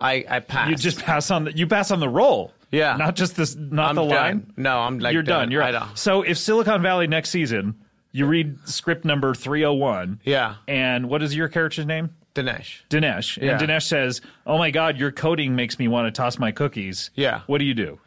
I 0.00 0.24
I 0.28 0.40
pass. 0.40 0.68
You 0.68 0.74
just 0.76 1.02
pass 1.04 1.30
on 1.30 1.44
the 1.44 1.52
you 1.56 1.66
pass 1.68 1.90
on 1.92 2.00
the 2.00 2.08
roll. 2.08 2.52
Yeah. 2.72 2.96
not 2.96 3.14
just 3.14 3.36
this, 3.36 3.54
not 3.54 3.90
I'm 3.90 3.94
the 3.94 4.02
done. 4.06 4.10
line. 4.10 4.52
No, 4.56 4.80
I'm 4.80 4.98
like 4.98 5.14
You're 5.14 5.22
done. 5.22 5.52
You're 5.52 5.62
I 5.62 5.70
right. 5.72 5.96
So 5.96 6.22
if 6.22 6.36
Silicon 6.36 6.82
Valley 6.82 7.06
next 7.06 7.30
season, 7.30 7.76
you 8.16 8.26
read 8.26 8.58
script 8.66 9.04
number 9.04 9.34
three 9.34 9.62
hundred 9.62 9.78
one. 9.78 10.20
Yeah. 10.24 10.54
And 10.66 11.10
what 11.10 11.22
is 11.22 11.36
your 11.36 11.48
character's 11.48 11.84
name? 11.86 12.14
Dinesh. 12.34 12.80
Dinesh. 12.88 13.40
Yeah. 13.42 13.52
And 13.52 13.60
Dinesh 13.60 13.82
says, 13.82 14.20
"Oh 14.46 14.56
my 14.56 14.70
God, 14.70 14.96
your 14.96 15.12
coding 15.12 15.54
makes 15.54 15.78
me 15.78 15.86
want 15.86 16.06
to 16.12 16.16
toss 16.16 16.38
my 16.38 16.50
cookies." 16.50 17.10
Yeah. 17.14 17.42
What 17.46 17.58
do 17.58 17.64
you 17.66 17.74
do? 17.74 18.00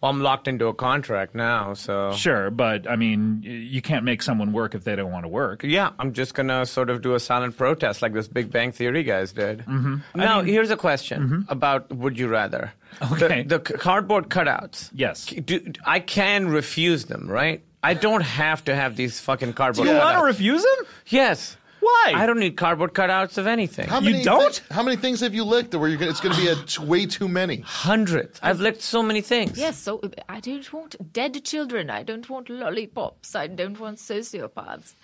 Well, 0.00 0.10
I'm 0.10 0.20
locked 0.20 0.46
into 0.46 0.66
a 0.66 0.74
contract 0.74 1.34
now, 1.34 1.72
so 1.72 2.12
Sure, 2.12 2.50
but 2.50 2.88
I 2.88 2.96
mean, 2.96 3.40
you 3.42 3.80
can't 3.80 4.04
make 4.04 4.22
someone 4.22 4.52
work 4.52 4.74
if 4.74 4.84
they 4.84 4.94
don't 4.94 5.10
want 5.10 5.24
to 5.24 5.28
work. 5.28 5.62
yeah, 5.64 5.90
I'm 5.98 6.12
just 6.12 6.34
gonna 6.34 6.66
sort 6.66 6.90
of 6.90 7.00
do 7.00 7.14
a 7.14 7.20
silent 7.20 7.56
protest 7.56 8.02
like 8.02 8.12
this 8.12 8.28
Big 8.28 8.52
Bang 8.52 8.72
Theory 8.72 9.02
guys 9.04 9.32
did. 9.32 9.60
Mm-hmm. 9.60 9.96
Now, 10.14 10.42
here's 10.42 10.70
a 10.70 10.76
question 10.76 11.46
about 11.48 11.90
would 11.92 12.18
you 12.18 12.28
rather? 12.28 12.72
Okay. 13.12 13.42
The, 13.42 13.58
the 13.58 13.78
cardboard 13.78 14.28
cutouts. 14.28 14.90
Yes. 14.94 15.26
Do, 15.26 15.72
I 15.84 16.00
can 16.00 16.48
refuse 16.48 17.06
them, 17.06 17.26
right? 17.28 17.62
I 17.90 17.94
don't 17.94 18.22
have 18.22 18.60
to 18.64 18.74
have 18.74 18.96
these 18.96 19.14
fucking 19.20 19.52
cardboard 19.54 19.86
cutouts. 19.86 19.92
You 19.92 19.98
cutouts. 20.00 20.04
want 20.14 20.18
to 20.18 20.24
refuse 20.24 20.62
them? 20.62 20.86
yes. 21.06 21.56
Why? 21.78 22.12
I 22.16 22.26
don't 22.26 22.40
need 22.40 22.56
cardboard 22.56 22.92
cutouts 22.94 23.38
of 23.38 23.46
anything. 23.46 23.86
How 23.88 24.00
You 24.00 24.10
many 24.10 24.24
don't? 24.24 24.54
thi- 24.56 24.74
how 24.74 24.82
many 24.82 24.96
things 24.96 25.20
have 25.20 25.34
you 25.38 25.44
licked 25.44 25.72
where 25.74 25.88
you're 25.88 25.98
gonna, 25.98 26.10
it's 26.10 26.20
going 26.24 26.34
to 26.34 26.40
be 26.40 26.48
a 26.48 26.56
t- 26.56 26.82
way 26.82 27.06
too 27.06 27.28
many? 27.28 27.58
Hundreds. 27.60 28.40
I've 28.42 28.58
licked 28.66 28.82
so 28.82 29.00
many 29.10 29.20
things. 29.20 29.56
Yes, 29.56 29.76
so 29.78 30.00
I 30.28 30.40
don't 30.40 30.68
want 30.72 30.96
dead 31.12 31.44
children. 31.44 31.90
I 31.90 32.02
don't 32.02 32.28
want 32.28 32.48
lollipops. 32.48 33.36
I 33.36 33.46
don't 33.46 33.78
want 33.78 33.98
sociopaths. 33.98 34.94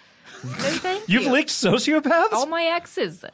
No, 0.42 0.50
thank 0.84 1.08
You've 1.12 1.24
you. 1.24 1.30
licked 1.36 1.50
sociopaths? 1.50 2.32
all 2.32 2.46
my 2.46 2.64
exes. 2.64 3.24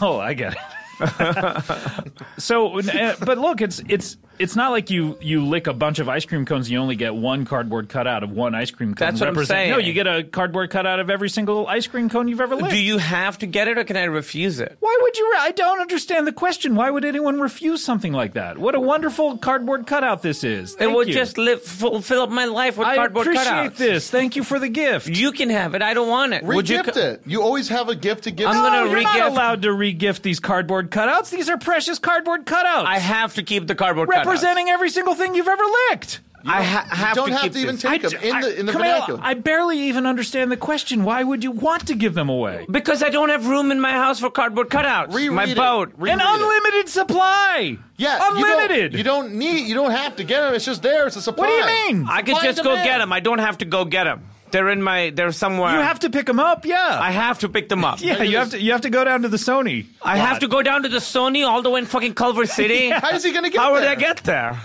Oh, 0.00 0.18
I 0.20 0.34
get 0.34 0.52
it. 0.52 0.60
so, 2.38 2.78
uh, 2.78 3.16
but 3.28 3.38
look, 3.38 3.60
it's 3.60 3.82
it's 3.88 4.16
it's 4.38 4.56
not 4.56 4.70
like 4.72 4.90
you 4.90 5.16
you 5.20 5.44
lick 5.44 5.66
a 5.66 5.72
bunch 5.72 5.98
of 5.98 6.08
ice 6.08 6.24
cream 6.24 6.44
cones. 6.44 6.66
and 6.66 6.72
You 6.72 6.78
only 6.78 6.96
get 6.96 7.14
one 7.14 7.44
cardboard 7.44 7.88
cutout 7.88 8.22
of 8.22 8.30
one 8.30 8.54
ice 8.54 8.70
cream 8.70 8.94
cone. 8.94 9.06
That's 9.08 9.20
what 9.20 9.28
I'm 9.28 9.44
saying. 9.44 9.70
No, 9.70 9.78
you 9.78 9.92
get 9.92 10.06
a 10.06 10.24
cardboard 10.24 10.70
cutout 10.70 11.00
of 11.00 11.10
every 11.10 11.28
single 11.30 11.66
ice 11.66 11.86
cream 11.86 12.08
cone 12.08 12.28
you've 12.28 12.40
ever 12.40 12.56
licked. 12.56 12.70
Do 12.70 12.78
you 12.78 12.98
have 12.98 13.38
to 13.38 13.46
get 13.46 13.68
it 13.68 13.78
or 13.78 13.84
can 13.84 13.96
I 13.96 14.04
refuse 14.04 14.60
it? 14.60 14.76
Why 14.80 14.98
would 15.02 15.16
you? 15.16 15.30
Re- 15.32 15.38
I 15.40 15.50
don't 15.52 15.80
understand 15.80 16.26
the 16.26 16.32
question. 16.32 16.74
Why 16.74 16.90
would 16.90 17.04
anyone 17.04 17.40
refuse 17.40 17.82
something 17.84 18.12
like 18.12 18.34
that? 18.34 18.58
What 18.58 18.74
a 18.74 18.80
wonderful 18.80 19.38
cardboard 19.38 19.86
cutout 19.86 20.22
this 20.22 20.44
is. 20.44 20.74
It 20.74 20.78
Thank 20.78 20.94
would 20.96 21.08
you. 21.08 21.14
just 21.14 21.38
live, 21.38 21.62
fill, 21.62 22.00
fill 22.00 22.22
up 22.22 22.30
my 22.30 22.44
life 22.46 22.76
with 22.76 22.88
I 22.88 22.96
cardboard 22.96 23.26
cutouts. 23.26 23.36
I 23.46 23.64
appreciate 23.66 23.76
this. 23.92 24.10
Thank 24.10 24.36
you 24.36 24.44
for 24.44 24.58
the 24.58 24.68
gift. 24.68 25.08
You 25.08 25.32
can 25.32 25.50
have 25.50 25.74
it. 25.74 25.82
I 25.82 25.94
don't 25.94 26.08
want 26.08 26.32
it. 26.34 26.42
Would 26.44 26.68
you? 26.68 26.78
Re-gift 26.78 26.96
co- 26.96 27.00
it. 27.04 27.22
You 27.26 27.42
always 27.42 27.68
have 27.68 27.88
a 27.88 27.94
gift 27.94 28.24
to 28.24 28.30
give. 28.30 28.48
I'm 28.48 28.54
no, 28.54 28.62
gonna 28.62 28.90
you're 28.90 29.02
not 29.02 29.14
re-gift- 29.14 29.28
allowed 29.32 29.62
to 29.62 29.72
re-gift 29.72 30.22
these 30.22 30.40
cardboard 30.40 30.90
cutouts. 30.90 31.30
These 31.30 31.48
are 31.48 31.58
precious 31.58 31.98
cardboard 31.98 32.46
cutouts. 32.46 32.84
I 32.86 32.98
have 32.98 33.34
to 33.34 33.42
keep 33.42 33.66
the 33.66 33.74
cardboard 33.74 34.08
representing 34.26 34.68
every 34.68 34.90
single 34.90 35.14
thing 35.14 35.34
you've 35.34 35.48
ever 35.48 35.62
licked. 35.90 36.20
cutouts. 36.20 36.20
I 36.46 36.62
ha- 36.62 36.86
have 36.90 37.14
don't 37.16 37.28
to 37.30 37.34
have 37.36 37.52
to 37.52 37.58
even 37.58 37.76
this. 37.76 37.82
take 37.82 38.02
them 38.02 38.12
in 38.22 38.40
the 38.40 38.60
in 38.60 38.66
the 38.66 38.72
Kumail, 38.72 38.78
vernacular. 38.78 39.20
I 39.22 39.32
barely 39.32 39.78
even 39.88 40.04
understand 40.04 40.52
the 40.52 40.58
question. 40.58 41.02
Why 41.04 41.22
would 41.24 41.42
you 41.42 41.50
want 41.50 41.86
to 41.86 41.94
give 41.94 42.12
them 42.12 42.28
away? 42.28 42.66
because 42.70 43.02
I 43.02 43.08
don't 43.08 43.30
have 43.30 43.46
room 43.46 43.70
in 43.70 43.80
my 43.80 43.92
house 43.92 44.20
for 44.20 44.28
cardboard 44.30 44.68
cutouts. 44.68 45.14
Reread 45.14 45.32
my 45.32 45.44
it. 45.44 45.56
boat. 45.56 45.92
Reread 45.96 46.12
An 46.14 46.20
it. 46.20 46.26
unlimited 46.26 46.88
supply. 46.90 47.78
Yeah, 47.96 48.16
you 48.16 48.18
don't- 48.20 48.36
unlimited. 48.36 48.92
You 48.94 49.02
don't, 49.04 49.32
need. 49.36 49.66
You 49.68 49.74
don't 49.74 49.92
have 49.92 50.16
to 50.16 50.24
get 50.24 50.42
them. 50.42 50.52
It's 50.54 50.66
just 50.66 50.82
there. 50.82 51.06
It's 51.06 51.16
a 51.16 51.22
supply. 51.22 51.46
What 51.46 51.66
do 51.66 51.72
you 51.72 51.94
mean? 51.94 52.06
I 52.10 52.20
could 52.20 52.34
Supply 52.34 52.42
just 52.50 52.62
go 52.62 52.70
demand. 52.70 52.84
get 52.88 52.98
them. 52.98 53.12
I 53.12 53.20
don't 53.20 53.38
have 53.38 53.58
to 53.58 53.64
go 53.64 53.84
get 53.86 54.04
them. 54.04 54.28
They're 54.54 54.68
in 54.68 54.80
my. 54.82 55.10
They're 55.10 55.32
somewhere. 55.32 55.72
You 55.74 55.80
have 55.80 55.98
to 56.00 56.10
pick 56.10 56.26
them 56.26 56.38
up. 56.38 56.64
Yeah. 56.64 56.96
I 57.00 57.10
have 57.10 57.40
to 57.40 57.48
pick 57.48 57.68
them 57.68 57.84
up. 57.84 58.00
yeah. 58.00 58.22
You 58.22 58.36
have 58.38 58.50
to. 58.50 58.60
You 58.60 58.70
have 58.70 58.82
to 58.82 58.90
go 58.90 59.02
down 59.04 59.22
to 59.22 59.28
the 59.28 59.36
Sony. 59.36 59.86
I 60.00 60.16
have 60.16 60.38
to 60.38 60.46
go 60.48 60.62
down 60.62 60.84
to 60.84 60.88
the 60.88 60.98
Sony 60.98 61.44
all 61.44 61.60
the 61.60 61.70
way 61.70 61.80
in 61.80 61.86
fucking 61.86 62.14
Culver 62.14 62.46
City. 62.60 62.88
How 62.90 63.10
is 63.10 63.24
he 63.24 63.32
going 63.32 63.42
to 63.42 63.50
get 63.50 63.60
How 63.60 63.72
would 63.72 63.82
there? 63.82 63.90
I 63.90 63.94
get 63.96 64.18
there? 64.18 64.56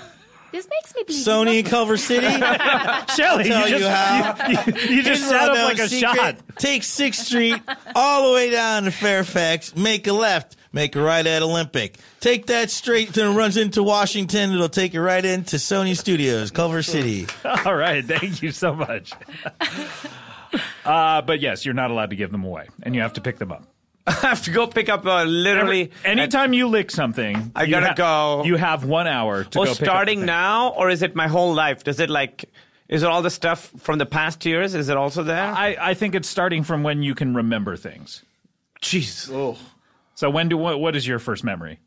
This 0.51 0.67
makes 0.69 0.95
me 0.95 1.03
believe. 1.07 1.25
Sony 1.25 1.59
in 1.59 1.65
Culver 1.65 1.97
City. 1.97 2.27
Shelly, 3.15 3.45
tell 3.45 3.67
you 3.67 3.75
you 3.75 3.79
just, 3.79 3.89
how. 3.89 4.47
You, 4.47 4.57
you- 4.57 4.95
you 4.97 5.03
just 5.03 5.23
Hidden 5.23 5.39
set 5.39 5.49
up 5.49 5.57
like 5.57 5.79
a 5.79 5.87
secret. 5.89 6.15
shot. 6.15 6.35
Take 6.57 6.83
Sixth 6.83 7.25
Street 7.25 7.59
all 7.95 8.27
the 8.29 8.33
way 8.35 8.51
down 8.51 8.83
to 8.83 8.91
Fairfax. 8.91 9.75
Make 9.75 10.05
a 10.07 10.13
left. 10.13 10.55
Make 10.72 10.95
a 10.95 11.01
right 11.01 11.26
at 11.26 11.41
Olympic. 11.41 11.95
Take 12.20 12.45
that 12.47 12.70
straight, 12.70 13.09
then 13.13 13.32
it 13.32 13.36
runs 13.36 13.57
into 13.57 13.82
Washington. 13.82 14.53
It'll 14.53 14.70
take 14.70 14.93
you 14.93 15.01
right 15.01 15.26
into 15.26 15.55
Sony 15.55 15.97
Studios, 15.97 16.51
Culver 16.51 16.84
City. 16.84 17.26
All 17.65 17.76
right. 17.76 18.05
Thank 18.05 18.41
you 18.43 18.51
so 18.51 18.74
much. 18.76 19.11
Uh, 20.84 21.22
but 21.22 21.41
yes, 21.41 21.63
you're 21.63 21.76
not 21.76 21.91
allowed 21.91 22.09
to 22.09 22.15
give 22.15 22.32
them 22.32 22.43
away, 22.43 22.67
and 22.82 22.95
you 22.95 23.01
have 23.01 23.13
to 23.13 23.22
pick 23.22 23.38
them 23.38 23.51
up. 23.51 23.65
I 24.07 24.11
have 24.13 24.43
to 24.45 24.51
go 24.51 24.65
pick 24.65 24.89
up 24.89 25.05
uh, 25.05 25.24
literally. 25.24 25.91
Anytime 26.03 26.53
you 26.53 26.67
lick 26.67 26.89
something, 26.89 27.51
I 27.55 27.65
you 27.65 27.70
gotta 27.70 27.88
ha- 27.89 27.93
go. 27.93 28.43
You 28.45 28.55
have 28.55 28.84
one 28.84 29.05
hour 29.05 29.43
to 29.43 29.59
Oh, 29.59 29.65
go. 29.65 29.65
pick 29.65 29.72
up 29.74 29.78
the 29.78 29.86
starting 29.86 30.26
now, 30.26 30.70
or 30.70 30.89
is 30.89 31.03
it 31.03 31.15
my 31.15 31.28
whole 31.28 31.53
life? 31.53 31.84
Does 31.84 31.99
it 31.99 32.09
like? 32.09 32.45
Is 32.88 33.03
it 33.03 33.09
all 33.09 33.22
the 33.22 33.30
stuff 33.30 33.72
from 33.78 33.99
the 33.99 34.07
past 34.07 34.43
years? 34.43 34.74
Is 34.74 34.89
it 34.89 34.97
also 34.97 35.22
there? 35.22 35.43
I, 35.43 35.78
I 35.80 35.93
think 35.93 36.15
it's 36.15 36.28
starting 36.28 36.63
from 36.63 36.82
when 36.82 37.03
you 37.03 37.13
can 37.13 37.36
remember 37.36 37.78
things. 37.78 38.24
Jeez, 38.82 39.30
So 40.20 40.30
when 40.30 40.49
do 40.49 40.57
what, 40.57 40.82
what 40.82 40.97
is 40.97 41.07
your 41.07 41.17
first 41.17 41.45
memory? 41.45 41.80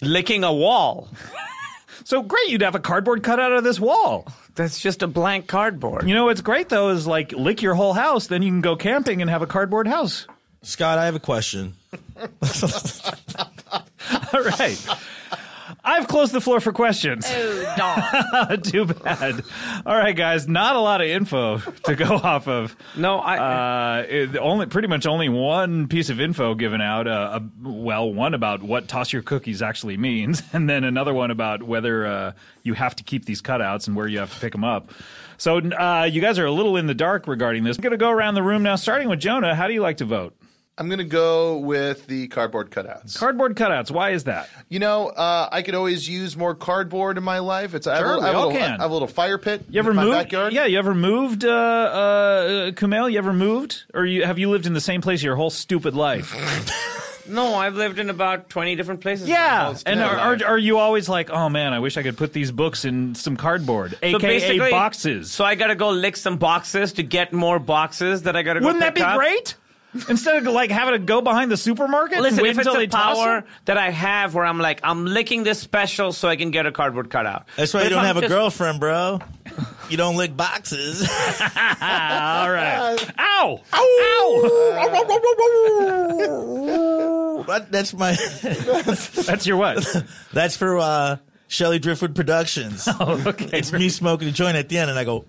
licking 0.00 0.44
a 0.44 0.52
wall. 0.52 1.08
So 2.04 2.22
great, 2.22 2.48
you'd 2.48 2.62
have 2.62 2.76
a 2.76 2.80
cardboard 2.80 3.24
cutout 3.24 3.50
of 3.50 3.64
this 3.64 3.80
wall. 3.80 4.28
That's 4.54 4.78
just 4.78 5.02
a 5.02 5.08
blank 5.08 5.48
cardboard. 5.48 6.08
You 6.08 6.14
know 6.14 6.26
what's 6.26 6.40
great 6.40 6.68
though 6.68 6.90
is 6.90 7.08
like 7.08 7.32
lick 7.32 7.62
your 7.62 7.74
whole 7.74 7.92
house, 7.92 8.28
then 8.28 8.42
you 8.42 8.50
can 8.50 8.60
go 8.60 8.76
camping 8.76 9.20
and 9.22 9.28
have 9.28 9.42
a 9.42 9.46
cardboard 9.46 9.88
house. 9.88 10.28
Scott, 10.62 10.98
I 10.98 11.06
have 11.06 11.16
a 11.16 11.20
question. 11.20 11.74
All 14.32 14.42
right. 14.44 14.86
I've 15.82 16.06
closed 16.08 16.32
the 16.32 16.40
floor 16.40 16.60
for 16.60 16.72
questions. 16.72 17.26
Oh, 17.28 17.74
darn. 17.76 18.60
Too 18.62 18.84
bad. 18.86 19.42
All 19.86 19.96
right, 19.96 20.14
guys. 20.14 20.46
Not 20.48 20.76
a 20.76 20.80
lot 20.80 21.00
of 21.00 21.06
info 21.08 21.58
to 21.58 21.94
go 21.96 22.14
off 22.22 22.48
of. 22.48 22.76
No, 22.96 23.18
I. 23.18 23.38
Uh, 24.00 24.02
it- 24.08 24.36
only 24.36 24.66
pretty 24.66 24.88
much 24.88 25.06
only 25.06 25.28
one 25.28 25.88
piece 25.88 26.10
of 26.10 26.20
info 26.20 26.54
given 26.54 26.80
out. 26.80 27.06
Uh, 27.06 27.10
uh, 27.10 27.40
well, 27.62 28.12
one 28.12 28.34
about 28.34 28.62
what 28.62 28.88
toss 28.88 29.12
your 29.12 29.22
cookies 29.22 29.62
actually 29.62 29.96
means, 29.96 30.42
and 30.52 30.68
then 30.68 30.84
another 30.84 31.14
one 31.14 31.30
about 31.30 31.62
whether 31.62 32.06
uh, 32.06 32.32
you 32.62 32.74
have 32.74 32.94
to 32.96 33.04
keep 33.04 33.24
these 33.24 33.40
cutouts 33.42 33.86
and 33.86 33.96
where 33.96 34.06
you 34.06 34.18
have 34.18 34.32
to 34.34 34.40
pick 34.40 34.52
them 34.52 34.64
up. 34.64 34.90
So 35.38 35.58
uh, 35.58 36.04
you 36.10 36.20
guys 36.20 36.38
are 36.38 36.44
a 36.44 36.52
little 36.52 36.76
in 36.76 36.86
the 36.86 36.94
dark 36.94 37.26
regarding 37.26 37.64
this. 37.64 37.78
I'm 37.78 37.82
going 37.82 37.92
to 37.92 37.96
go 37.96 38.10
around 38.10 38.34
the 38.34 38.42
room 38.42 38.62
now, 38.62 38.76
starting 38.76 39.08
with 39.08 39.20
Jonah. 39.20 39.54
How 39.54 39.66
do 39.68 39.72
you 39.72 39.80
like 39.80 39.96
to 39.98 40.04
vote? 40.04 40.34
I'm 40.80 40.88
going 40.88 40.98
to 40.98 41.04
go 41.04 41.58
with 41.58 42.06
the 42.06 42.26
cardboard 42.28 42.70
cutouts. 42.70 43.18
Cardboard 43.18 43.54
cutouts. 43.54 43.90
Why 43.90 44.10
is 44.10 44.24
that? 44.24 44.48
you 44.70 44.78
know, 44.78 45.08
uh, 45.08 45.46
I 45.52 45.60
could 45.60 45.74
always 45.74 46.08
use 46.08 46.38
more 46.38 46.54
cardboard 46.54 47.18
in 47.18 47.22
my 47.22 47.38
life. 47.40 47.74
It's 47.74 47.86
I 47.86 47.96
have, 47.96 48.04
Sure, 48.04 48.14
a, 48.14 48.18
we 48.18 48.22
I 48.24 48.26
have, 48.28 48.34
a 48.34 48.38
all 48.38 48.46
little, 48.46 48.60
can. 48.62 48.80
I 48.80 48.82
have 48.82 48.90
a 48.90 48.92
little 48.94 49.06
fire 49.08 49.36
pit. 49.36 49.62
You 49.68 49.78
ever 49.78 49.90
in 49.90 49.96
my 49.96 50.04
moved? 50.04 50.14
backyard. 50.16 50.52
Yeah, 50.54 50.64
you 50.64 50.78
ever 50.78 50.94
moved, 50.94 51.44
uh, 51.44 51.48
uh, 51.50 52.70
Kumail? 52.72 53.12
You 53.12 53.18
ever 53.18 53.34
moved, 53.34 53.82
or 53.92 54.06
you 54.06 54.24
have 54.24 54.38
you 54.38 54.48
lived 54.48 54.64
in 54.66 54.72
the 54.72 54.80
same 54.80 55.02
place 55.02 55.22
your 55.22 55.36
whole 55.36 55.50
stupid 55.50 55.94
life? 55.94 56.34
No, 57.28 57.54
I've 57.54 57.76
lived 57.76 58.00
in 58.00 58.10
about 58.10 58.48
20 58.50 58.74
different 58.74 59.02
places. 59.02 59.28
yeah, 59.28 59.72
and 59.86 60.00
are, 60.00 60.16
are 60.16 60.38
are 60.46 60.58
you 60.58 60.78
always 60.78 61.08
like, 61.08 61.30
oh 61.30 61.48
man, 61.48 61.72
I 61.72 61.78
wish 61.78 61.96
I 61.96 62.02
could 62.02 62.16
put 62.16 62.32
these 62.32 62.50
books 62.50 62.84
in 62.84 63.14
some 63.14 63.36
cardboard, 63.36 63.92
So 63.92 63.98
aka 64.02 64.18
basically- 64.20 64.70
boxes? 64.70 65.30
So 65.30 65.44
I 65.44 65.54
gotta 65.54 65.76
go 65.76 65.90
lick 65.90 66.16
some 66.16 66.38
boxes 66.38 66.94
to 66.94 67.04
get 67.04 67.32
more 67.32 67.60
boxes 67.60 68.22
that 68.22 68.34
I 68.34 68.42
gotta 68.42 68.58
go 68.58 68.66
Wouldn't 68.66 68.80
that 68.80 68.96
be 68.96 69.02
up? 69.02 69.16
great? 69.16 69.54
Instead 70.08 70.46
of 70.46 70.52
like 70.52 70.70
having 70.70 70.92
to 70.92 70.98
go 71.00 71.20
behind 71.20 71.50
the 71.50 71.56
supermarket, 71.56 72.20
Listen, 72.20 72.44
if 72.46 72.58
it's 72.58 72.66
until 72.66 72.80
a 72.80 72.86
power 72.86 73.40
them? 73.40 73.50
that 73.64 73.76
I 73.76 73.90
have 73.90 74.34
where 74.34 74.44
I'm 74.44 74.58
like, 74.58 74.80
I'm 74.84 75.04
licking 75.04 75.42
this 75.42 75.58
special 75.58 76.12
so 76.12 76.28
I 76.28 76.36
can 76.36 76.52
get 76.52 76.64
a 76.66 76.70
cardboard 76.72 77.10
cutout. 77.10 77.46
That's 77.56 77.74
why 77.74 77.80
But 77.80 77.84
you 77.84 77.90
don't 77.90 77.98
I'm 78.04 78.14
have 78.16 78.22
a 78.24 78.28
girlfriend, 78.28 78.78
bro. 78.78 79.20
You 79.88 79.96
don't 79.96 80.16
lick 80.16 80.36
boxes. 80.36 81.00
All 81.10 81.10
right. 82.50 82.96
Ow! 83.18 83.60
Ow! 83.72 84.64
That- 87.48 87.72
that's 87.72 87.92
my. 87.94 88.12
That's 88.42 89.46
your 89.46 89.56
what? 89.56 89.84
That's 90.32 90.56
for 90.56 90.78
uh, 90.78 91.16
Shelly 91.48 91.78
Driftwood 91.80 92.14
Productions. 92.14 92.86
Oh, 92.88 93.22
okay. 93.26 93.58
It's 93.58 93.72
me 93.72 93.88
smoking 93.88 94.28
a 94.28 94.32
joint 94.32 94.56
at 94.56 94.68
the 94.68 94.78
end, 94.78 94.88
and 94.90 94.98
I 94.98 95.04
go. 95.04 95.24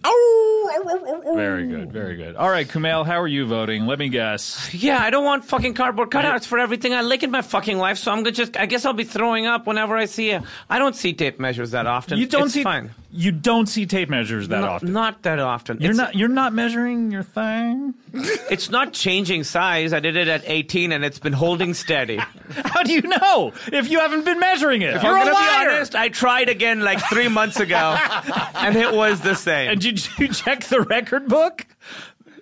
Very 1.36 1.68
good, 1.68 1.92
very 1.92 2.16
good. 2.16 2.36
All 2.36 2.50
right, 2.50 2.68
Kumail, 2.68 3.06
how 3.06 3.20
are 3.22 3.28
you 3.28 3.46
voting? 3.46 3.86
Let 3.86 4.00
me 4.00 4.10
guess. 4.10 4.74
Yeah, 4.74 5.00
I 5.02 5.10
don't 5.10 5.24
want 5.26 5.46
fucking 5.46 5.74
cardboard 5.74 6.10
cutouts 6.10 6.46
for 6.46 6.60
everything 6.60 6.94
I 6.94 7.02
lick 7.02 7.24
in 7.24 7.32
my 7.32 7.42
fucking 7.42 7.78
life. 7.78 7.98
So 7.98 8.12
I'm 8.12 8.20
gonna 8.20 8.32
just, 8.32 8.58
I 8.58 8.66
guess 8.66 8.86
I'll 8.86 8.94
be 8.94 9.04
throwing 9.04 9.46
up 9.46 9.68
whenever 9.68 9.96
I 9.96 10.06
see 10.06 10.32
it. 10.32 10.44
I 10.70 10.80
don't 10.80 10.96
see 10.96 11.14
tape 11.14 11.40
measures 11.40 11.72
that 11.72 11.88
often. 11.88 12.18
You 12.18 12.28
don't 12.28 12.46
It's 12.46 12.54
see 12.54 12.64
fine. 12.64 12.92
You 13.14 13.32
don't 13.34 13.68
see 13.68 13.86
tape 13.86 14.10
measures 14.10 14.48
that 14.48 14.62
No- 14.62 14.68
often. 14.70 14.94
Not 14.94 15.22
that 15.24 15.38
often. 15.40 15.78
You're 15.82 15.92
It's- 15.92 15.98
not. 15.98 16.16
You're 16.16 16.30
not 16.30 16.54
measuring 16.54 17.12
your 17.12 17.24
thing. 17.24 17.94
It's 18.50 18.70
not 18.70 18.92
changing 18.94 19.44
size. 19.46 19.94
I 19.94 20.00
did 20.02 20.16
it 20.18 20.28
at 20.28 20.44
18 20.46 20.92
and 20.92 21.06
it's 21.06 21.20
been 21.20 21.32
holding 21.34 21.74
steady. 21.74 22.18
How 22.66 22.84
do 22.84 22.92
you 22.92 23.02
know 23.02 23.54
if 23.72 23.90
you 23.90 24.00
haven't 24.00 24.26
been 24.26 24.40
measuring 24.40 24.82
it? 24.82 24.96
If 24.96 25.04
You're 25.04 25.18
I'm 25.18 25.28
a 25.28 25.32
liar. 25.32 25.70
be 25.70 25.76
honest, 25.76 25.96
I 25.96 26.10
tried 26.10 26.50
again 26.50 26.82
like 26.82 27.00
three 27.10 27.30
months 27.30 27.60
ago, 27.62 27.98
and 28.56 28.76
it 28.76 28.92
was 28.94 29.22
the 29.22 29.36
same. 29.36 29.72
And 29.72 29.80
did 29.82 30.06
you 30.20 30.28
check 30.28 30.66
the 30.66 30.82
record 30.82 31.28
book? 31.30 31.66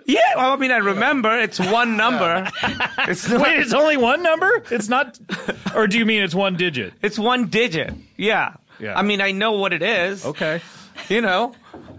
yeah, 0.06 0.20
well, 0.36 0.52
I 0.54 0.56
mean, 0.56 0.72
I 0.72 0.78
remember 0.78 1.38
it's 1.40 1.60
one 1.60 1.96
number. 1.98 2.50
It's 3.08 3.30
not, 3.30 3.42
Wait, 3.42 3.60
it's 3.60 3.74
only 3.74 3.98
one 3.98 4.24
number. 4.24 4.64
It's 4.72 4.90
not. 4.90 5.20
Or 5.76 5.86
do 5.86 6.00
you 6.00 6.06
mean 6.06 6.24
it's 6.24 6.34
one 6.36 6.56
digit? 6.56 6.94
it's 7.04 7.20
one 7.20 7.46
digit. 7.48 7.94
Yeah. 8.18 8.54
Yeah. 8.80 8.98
I 8.98 9.02
mean, 9.02 9.22
I 9.22 9.32
know 9.32 9.54
what 9.54 9.74
it 9.74 9.82
is. 9.82 10.26
Okay. 10.26 10.62
You 11.08 11.22
know, 11.22 11.54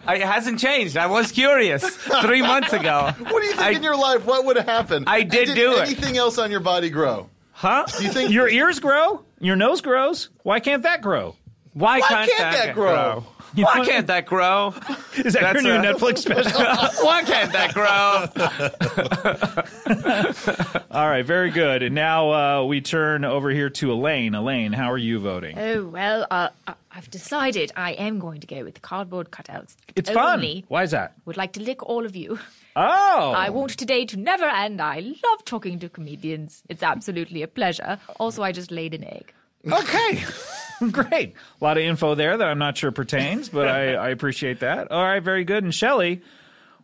I, 0.07 0.17
it 0.17 0.23
hasn't 0.23 0.59
changed. 0.61 0.97
I 0.97 1.07
was 1.07 1.33
curious 1.33 1.83
three 2.23 2.43
months 2.43 2.73
ago. 2.73 3.11
What 3.19 3.41
do 3.41 3.47
you 3.47 3.53
think 3.55 3.61
I- 3.63 3.71
in 3.71 3.83
your 3.83 3.97
life? 3.97 4.25
What 4.27 4.45
would 4.45 4.57
have 4.57 4.67
happened? 4.67 5.07
I 5.09 5.19
And 5.21 5.31
did 5.31 5.55
do 5.55 5.73
it. 5.77 5.81
Anything 5.89 6.17
else 6.19 6.39
on 6.39 6.51
your 6.51 6.61
body 6.61 6.91
grow? 6.91 7.29
Huh? 7.53 7.87
Do 7.99 8.05
you 8.05 8.11
think 8.11 8.31
Your 8.31 8.49
ears 8.49 8.79
grow. 8.81 9.25
Your 9.41 9.57
nose 9.57 9.81
grows. 9.81 10.29
Why 10.43 10.61
can't 10.61 10.83
that 10.85 11.01
grow? 11.03 11.37
Why, 11.73 12.01
Why 12.01 12.09
can't, 12.09 12.31
can't 12.31 12.53
that 12.53 12.67
get- 12.67 12.75
grow? 12.75 13.25
You 13.55 13.65
Why 13.65 13.79
know- 13.79 13.85
can't 13.85 14.07
that 14.07 14.27
grow? 14.27 14.69
Is 15.17 15.33
that 15.35 15.43
That's 15.43 15.63
your 15.63 15.81
new 15.83 15.89
a- 15.89 15.93
Netflix 15.95 16.19
special? 16.19 16.61
Why 17.05 17.23
can't 17.25 17.53
that 17.53 17.75
grow? 17.75 18.29
All 20.91 21.09
right, 21.09 21.25
very 21.25 21.51
good. 21.51 21.83
And 21.83 21.95
now 21.95 22.31
uh, 22.33 22.65
we 22.65 22.81
turn 22.81 23.25
over 23.25 23.51
here 23.51 23.71
to 23.71 23.93
Elaine. 23.93 24.35
Elaine, 24.35 24.73
how 24.73 24.91
are 24.91 24.99
you 24.99 25.19
voting? 25.19 25.59
Oh, 25.59 25.85
well, 25.87 26.27
uh, 26.31 26.51
I- 26.67 26.75
I've 26.93 27.11
decided 27.11 27.71
I 27.77 27.93
am 27.93 28.19
going 28.19 28.41
to 28.41 28.47
go 28.47 28.65
with 28.65 28.75
the 28.75 28.81
cardboard 28.81 29.31
cutouts. 29.31 29.77
It's 29.95 30.11
fun. 30.11 30.45
Why 30.69 30.83
is 30.83 30.91
that? 30.91 31.15
Would 31.25 31.37
like 31.37 31.53
to 31.53 31.63
lick 31.63 31.83
all 31.89 32.05
of 32.05 32.17
you. 32.17 32.39
Oh, 32.77 33.33
I 33.37 33.51
want 33.51 33.71
today 33.79 34.05
to 34.07 34.17
never 34.17 34.45
end. 34.45 34.81
I 34.81 34.99
love 35.01 35.45
talking 35.45 35.79
to 35.81 35.89
comedians. 35.89 36.63
It's 36.69 36.83
absolutely 36.83 37.43
a 37.43 37.49
pleasure. 37.49 37.99
Also, 38.19 38.43
I 38.43 38.53
just 38.53 38.71
laid 38.71 38.95
an 38.95 39.05
egg. 39.05 39.33
Okay. 39.67 40.25
Great. 40.91 41.35
A 41.61 41.65
lot 41.65 41.77
of 41.77 41.83
info 41.83 42.15
there 42.15 42.37
that 42.37 42.49
I'm 42.49 42.59
not 42.59 42.77
sure 42.77 42.91
pertains, 42.91 43.49
but 43.49 43.69
I, 43.69 43.95
I 43.95 44.09
appreciate 44.11 44.61
that. 44.61 44.91
All 44.91 45.03
right, 45.03 45.23
very 45.23 45.45
good. 45.45 45.63
And 45.63 45.75
Shelly, 45.75 46.23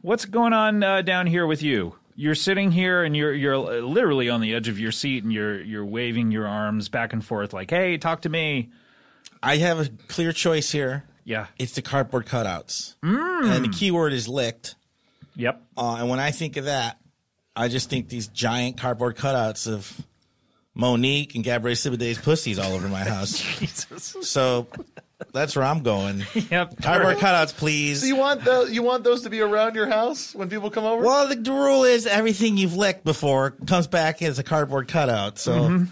what's 0.03 0.27
going 0.27 0.53
on 0.53 0.83
uh, 0.83 1.03
down 1.03 1.27
here 1.27 1.47
with 1.47 1.63
you? 1.63 1.95
You're 2.15 2.35
sitting 2.35 2.71
here 2.71 3.05
and 3.05 3.17
you're 3.17 3.33
you're 3.35 3.59
literally 3.59 4.31
on 4.31 4.41
the 4.41 4.55
edge 4.55 4.69
of 4.69 4.79
your 4.79 4.93
seat 4.93 5.23
and 5.23 5.33
you're 5.33 5.61
you're 5.63 5.85
waving 5.85 6.31
your 6.31 6.47
arms 6.47 6.89
back 6.89 7.13
and 7.13 7.25
forth 7.25 7.53
like, 7.53 7.71
"Hey, 7.71 7.99
talk 7.99 8.23
to 8.23 8.29
me." 8.31 8.71
I 9.43 9.59
have 9.59 9.79
a 9.81 9.89
clear 10.09 10.33
choice 10.33 10.73
here. 10.73 11.05
Yeah. 11.25 11.47
It's 11.59 11.73
the 11.73 11.83
cardboard 11.83 12.27
cutouts. 12.27 12.95
And 13.03 13.65
the 13.65 13.69
key 13.69 13.91
word 13.91 14.13
is 14.13 14.29
licked. 14.29 14.77
Yep. 15.35 15.61
Uh, 15.77 15.97
and 15.97 16.09
when 16.09 16.21
I 16.21 16.31
think 16.31 16.57
of 16.57 16.65
that, 16.65 16.99
I 17.55 17.69
just 17.69 17.91
think 17.91 18.09
these 18.09 18.29
giant 18.29 18.79
cardboard 18.79 19.17
cutouts 19.17 19.71
of 19.71 20.01
Monique 20.77 21.35
and 21.35 21.43
Gabrielle 21.43 21.75
Sibiday's 21.75 22.19
pussies 22.19 22.59
all 22.59 22.73
over 22.73 22.89
my 22.89 23.03
house. 23.03 23.43
So 24.23 24.67
that's 25.33 25.57
where 25.57 25.65
I'm 25.65 25.83
going. 25.83 26.25
Yep. 26.51 26.83
Cardboard 26.83 27.17
cutouts, 27.17 27.57
please. 27.57 28.01
So 28.01 28.07
you 28.07 28.17
want 28.17 28.45
the, 28.45 28.65
you 28.71 28.83
want 28.83 29.03
those 29.03 29.23
to 29.23 29.31
be 29.31 29.41
around 29.41 29.75
your 29.75 29.89
house 29.89 30.35
when 30.35 30.51
people 30.51 30.71
come 30.71 30.85
over? 30.85 31.03
Well, 31.03 31.29
the, 31.29 31.37
the 31.37 31.53
rule 31.53 31.85
is 31.85 32.07
everything 32.07 32.59
you've 32.59 32.77
licked 32.77 33.05
before 33.05 33.53
comes 33.67 33.87
back 33.87 34.21
as 34.21 34.39
a 34.39 34.43
cardboard 34.43 34.89
cutout. 34.89 35.39
So 35.39 35.53
mm-hmm. 35.53 35.85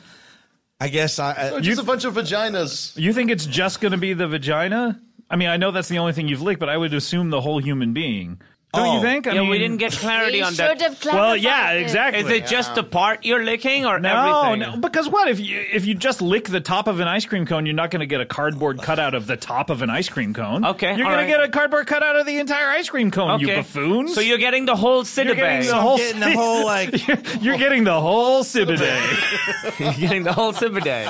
I 0.78 0.88
guess 0.88 1.18
I. 1.18 1.52
Or 1.52 1.56
I 1.56 1.60
just 1.60 1.80
a 1.80 1.84
bunch 1.84 2.04
of 2.04 2.14
vaginas. 2.14 2.94
You 2.98 3.14
think 3.14 3.30
it's 3.30 3.46
just 3.46 3.80
going 3.80 3.92
to 3.92 3.98
be 3.98 4.12
the 4.12 4.28
vagina? 4.28 5.00
I 5.30 5.36
mean, 5.36 5.48
I 5.48 5.56
know 5.56 5.70
that's 5.70 5.88
the 5.88 5.98
only 5.98 6.12
thing 6.12 6.28
you've 6.28 6.42
licked, 6.42 6.60
but 6.60 6.68
I 6.68 6.76
would 6.76 6.92
assume 6.92 7.30
the 7.30 7.40
whole 7.40 7.58
human 7.58 7.94
being. 7.94 8.40
Don't 8.76 8.86
Oh. 8.86 8.94
you 8.96 9.00
think? 9.02 9.26
I 9.26 9.32
yeah, 9.34 9.40
mean, 9.42 9.50
we 9.50 9.58
didn't 9.58 9.76
get 9.78 9.92
clarity 9.92 10.38
We 10.38 10.42
on 10.42 10.52
should 10.52 10.58
that. 10.58 10.80
have 10.80 11.00
clarified 11.00 11.20
Well, 11.20 11.36
yeah, 11.36 11.72
exactly. 11.72 12.22
Is 12.22 12.28
it 12.30 12.46
just 12.46 12.74
the 12.74 12.82
part 12.82 13.24
you're 13.24 13.42
licking 13.44 13.86
or 13.86 13.98
No, 13.98 14.42
everything? 14.50 14.72
no, 14.72 14.76
because 14.80 15.08
what 15.08 15.28
if 15.28 15.40
you 15.40 15.64
if 15.72 15.86
you 15.86 15.94
just 15.94 16.20
lick 16.22 16.48
the 16.48 16.60
top 16.60 16.86
of 16.86 17.00
an 17.00 17.08
ice 17.08 17.24
cream 17.24 17.46
cone, 17.46 17.66
you're 17.66 17.74
not 17.74 17.90
going 17.90 18.00
to 18.00 18.06
get 18.06 18.20
a 18.20 18.26
cardboard 18.26 18.82
cutout 18.82 19.14
of 19.14 19.26
the 19.26 19.36
top 19.36 19.70
of 19.70 19.82
an 19.82 19.90
ice 19.90 20.08
cream 20.08 20.34
cone. 20.34 20.64
Okay, 20.64 20.96
you're 20.96 21.06
all 21.06 21.12
going 21.12 21.26
right. 21.26 21.32
to 21.32 21.38
get 21.38 21.44
a 21.44 21.48
cardboard 21.48 21.86
cutout 21.86 22.16
of 22.16 22.26
the 22.26 22.38
entire 22.38 22.68
ice 22.68 22.88
cream 22.88 23.10
cone. 23.10 23.40
You 23.40 23.46
Okay. 23.48 23.56
buffoons! 23.56 24.14
So 24.14 24.20
you're 24.20 24.38
getting 24.38 24.64
the 24.66 24.76
whole 24.76 25.04
You're 25.04 25.34
getting 25.34 25.36
Cinnabang. 25.36 25.66
the 25.68 25.80
whole 25.80 25.96
getting 25.98 26.20
the 26.20 26.32
whole 26.32 26.64
like. 26.64 27.06
you're, 27.08 27.18
you're 27.40 27.58
getting 27.58 27.84
the 27.84 28.00
whole 28.00 28.42
Cibiday. 28.44 29.00
You're 29.78 29.92
getting 29.94 30.22
the 30.24 30.32
whole 30.32 30.52
Cinnabang. 30.52 31.06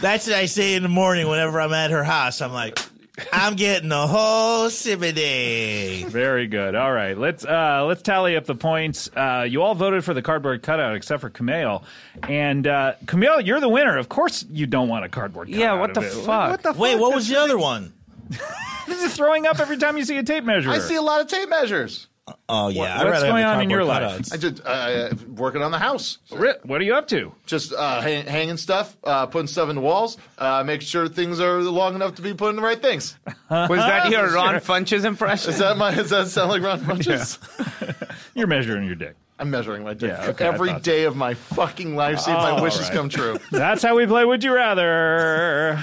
That's 0.00 0.26
what 0.26 0.36
I 0.36 0.46
say 0.46 0.74
in 0.74 0.82
the 0.82 0.88
morning 0.88 1.28
whenever 1.28 1.60
I'm 1.60 1.72
at 1.72 1.90
her 1.90 2.04
house. 2.04 2.40
I'm 2.40 2.52
like, 2.52 2.78
I'm 3.32 3.54
getting 3.56 3.88
the 3.88 4.06
whole 4.06 4.68
Sibidey. 4.68 6.06
Very 6.06 6.46
good. 6.46 6.74
All 6.74 6.92
right, 6.92 7.16
let's 7.18 7.44
uh, 7.44 7.84
let's 7.86 8.02
tally 8.02 8.36
up 8.36 8.46
the 8.46 8.54
points. 8.54 9.10
Uh, 9.14 9.46
you 9.48 9.62
all 9.62 9.74
voted 9.74 10.04
for 10.04 10.14
the 10.14 10.22
cardboard 10.22 10.62
cutout 10.62 10.94
except 10.94 11.20
for 11.20 11.30
Kumail, 11.30 11.82
and 12.28 12.66
uh, 12.66 12.94
Kumail, 13.04 13.44
you're 13.44 13.60
the 13.60 13.68
winner. 13.68 13.98
Of 13.98 14.08
course, 14.08 14.44
you 14.50 14.66
don't 14.66 14.88
want 14.88 15.04
a 15.04 15.08
cardboard 15.08 15.48
cutout. 15.48 15.60
Yeah, 15.60 15.74
what 15.74 15.90
of 15.90 15.96
the 16.02 16.08
it. 16.08 16.24
fuck? 16.24 16.50
What 16.50 16.62
the 16.62 16.72
Wait, 16.72 16.92
fuck? 16.92 17.00
what 17.00 17.14
was 17.14 17.28
the 17.28 17.36
other 17.38 17.58
one? 17.58 17.92
This 18.86 19.04
is 19.04 19.14
throwing 19.14 19.46
up 19.46 19.60
every 19.60 19.76
time 19.76 19.96
you 19.98 20.04
see 20.04 20.18
a 20.18 20.22
tape 20.24 20.42
measure. 20.42 20.68
I 20.68 20.80
see 20.80 20.96
a 20.96 21.02
lot 21.02 21.20
of 21.20 21.28
tape 21.28 21.48
measures. 21.48 22.08
Oh 22.48 22.68
yeah, 22.68 22.80
What- 22.80 22.90
I'd 22.90 22.94
what's 22.96 23.04
rather 23.04 23.26
have 23.26 23.32
going 23.34 23.42
the 23.42 23.48
on 23.48 23.60
in 23.62 23.70
your 23.70 23.84
cardboard 23.84 24.10
life? 24.12 24.20
cutouts. 24.22 24.32
I 24.32 24.36
just 24.36 24.66
uh, 24.66 25.10
working 25.34 25.62
on 25.62 25.70
the 25.70 25.78
house. 25.78 26.18
Rit, 26.32 26.64
what 26.64 26.80
are 26.80 26.84
you 26.84 26.94
up 26.94 27.08
to? 27.08 27.32
Just 27.46 27.72
uh, 27.72 28.00
hang, 28.00 28.26
hanging 28.26 28.56
stuff, 28.56 28.96
uh, 29.04 29.26
putting 29.26 29.46
stuff 29.46 29.68
in 29.70 29.76
the 29.76 29.82
walls, 29.82 30.16
uh, 30.38 30.62
make 30.64 30.82
sure 30.82 31.08
things 31.08 31.40
are 31.40 31.60
long 31.62 31.94
enough 31.94 32.16
to 32.16 32.22
be 32.22 32.34
put 32.34 32.50
in 32.50 32.56
the 32.56 32.62
right 32.62 32.80
things. 32.80 33.16
Was 33.50 33.68
that 33.70 34.10
your 34.10 34.30
Ron 34.34 34.54
Funches 34.56 35.04
impression? 35.04 35.50
Is 35.52 35.58
that 35.58 35.76
my? 35.76 35.94
Does 35.94 36.10
that 36.10 36.28
sound 36.28 36.50
like 36.50 36.62
Ron 36.62 36.80
Funches? 36.80 37.38
You're 38.34 38.46
measuring 38.46 38.86
your 38.86 38.94
dick. 38.96 39.14
I'm 39.38 39.48
measuring 39.50 39.84
my 39.84 39.94
dick 39.94 40.10
Yeah, 40.10 40.26
okay, 40.30 40.44
I 40.44 40.48
every 40.48 40.68
thought 40.70 40.82
day 40.82 41.04
of 41.04 41.16
my 41.16 41.32
fucking 41.32 41.96
life. 41.96 42.20
See 42.20 42.30
if 42.30 42.36
my 42.36 42.60
wishes 42.60 42.82
right. 42.82 42.92
come 42.92 43.08
true. 43.08 43.38
That's 43.50 43.82
how 43.82 43.96
we 43.96 44.04
play 44.06 44.24
Would 44.24 44.44
You 44.44 44.54
Rather. 44.54 45.82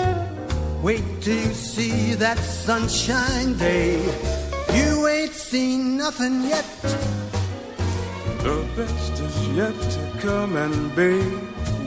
Wait 0.83 1.03
till 1.21 1.35
you 1.35 1.53
see 1.53 2.15
that 2.15 2.39
sunshine 2.39 3.55
day. 3.57 4.01
You 4.73 5.07
ain't 5.07 5.33
seen 5.33 5.95
nothing 5.95 6.41
yet. 6.41 6.65
The 8.41 8.67
best 8.75 9.21
is 9.21 9.49
yet 9.49 9.75
to 9.75 10.19
come, 10.19 10.55
and 10.55 10.95
babe, 10.95 11.39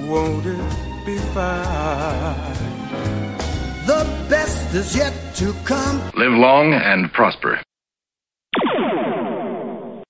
won't 0.09 0.47
it 0.47 1.05
be 1.05 1.19
fine? 1.35 2.55
The 3.85 4.07
best 4.31 4.73
is 4.75 4.95
yet 4.95 5.13
to 5.37 5.53
come. 5.65 6.01
Live 6.15 6.33
long 6.33 6.73
and 6.73 7.13
prosper. 7.13 7.61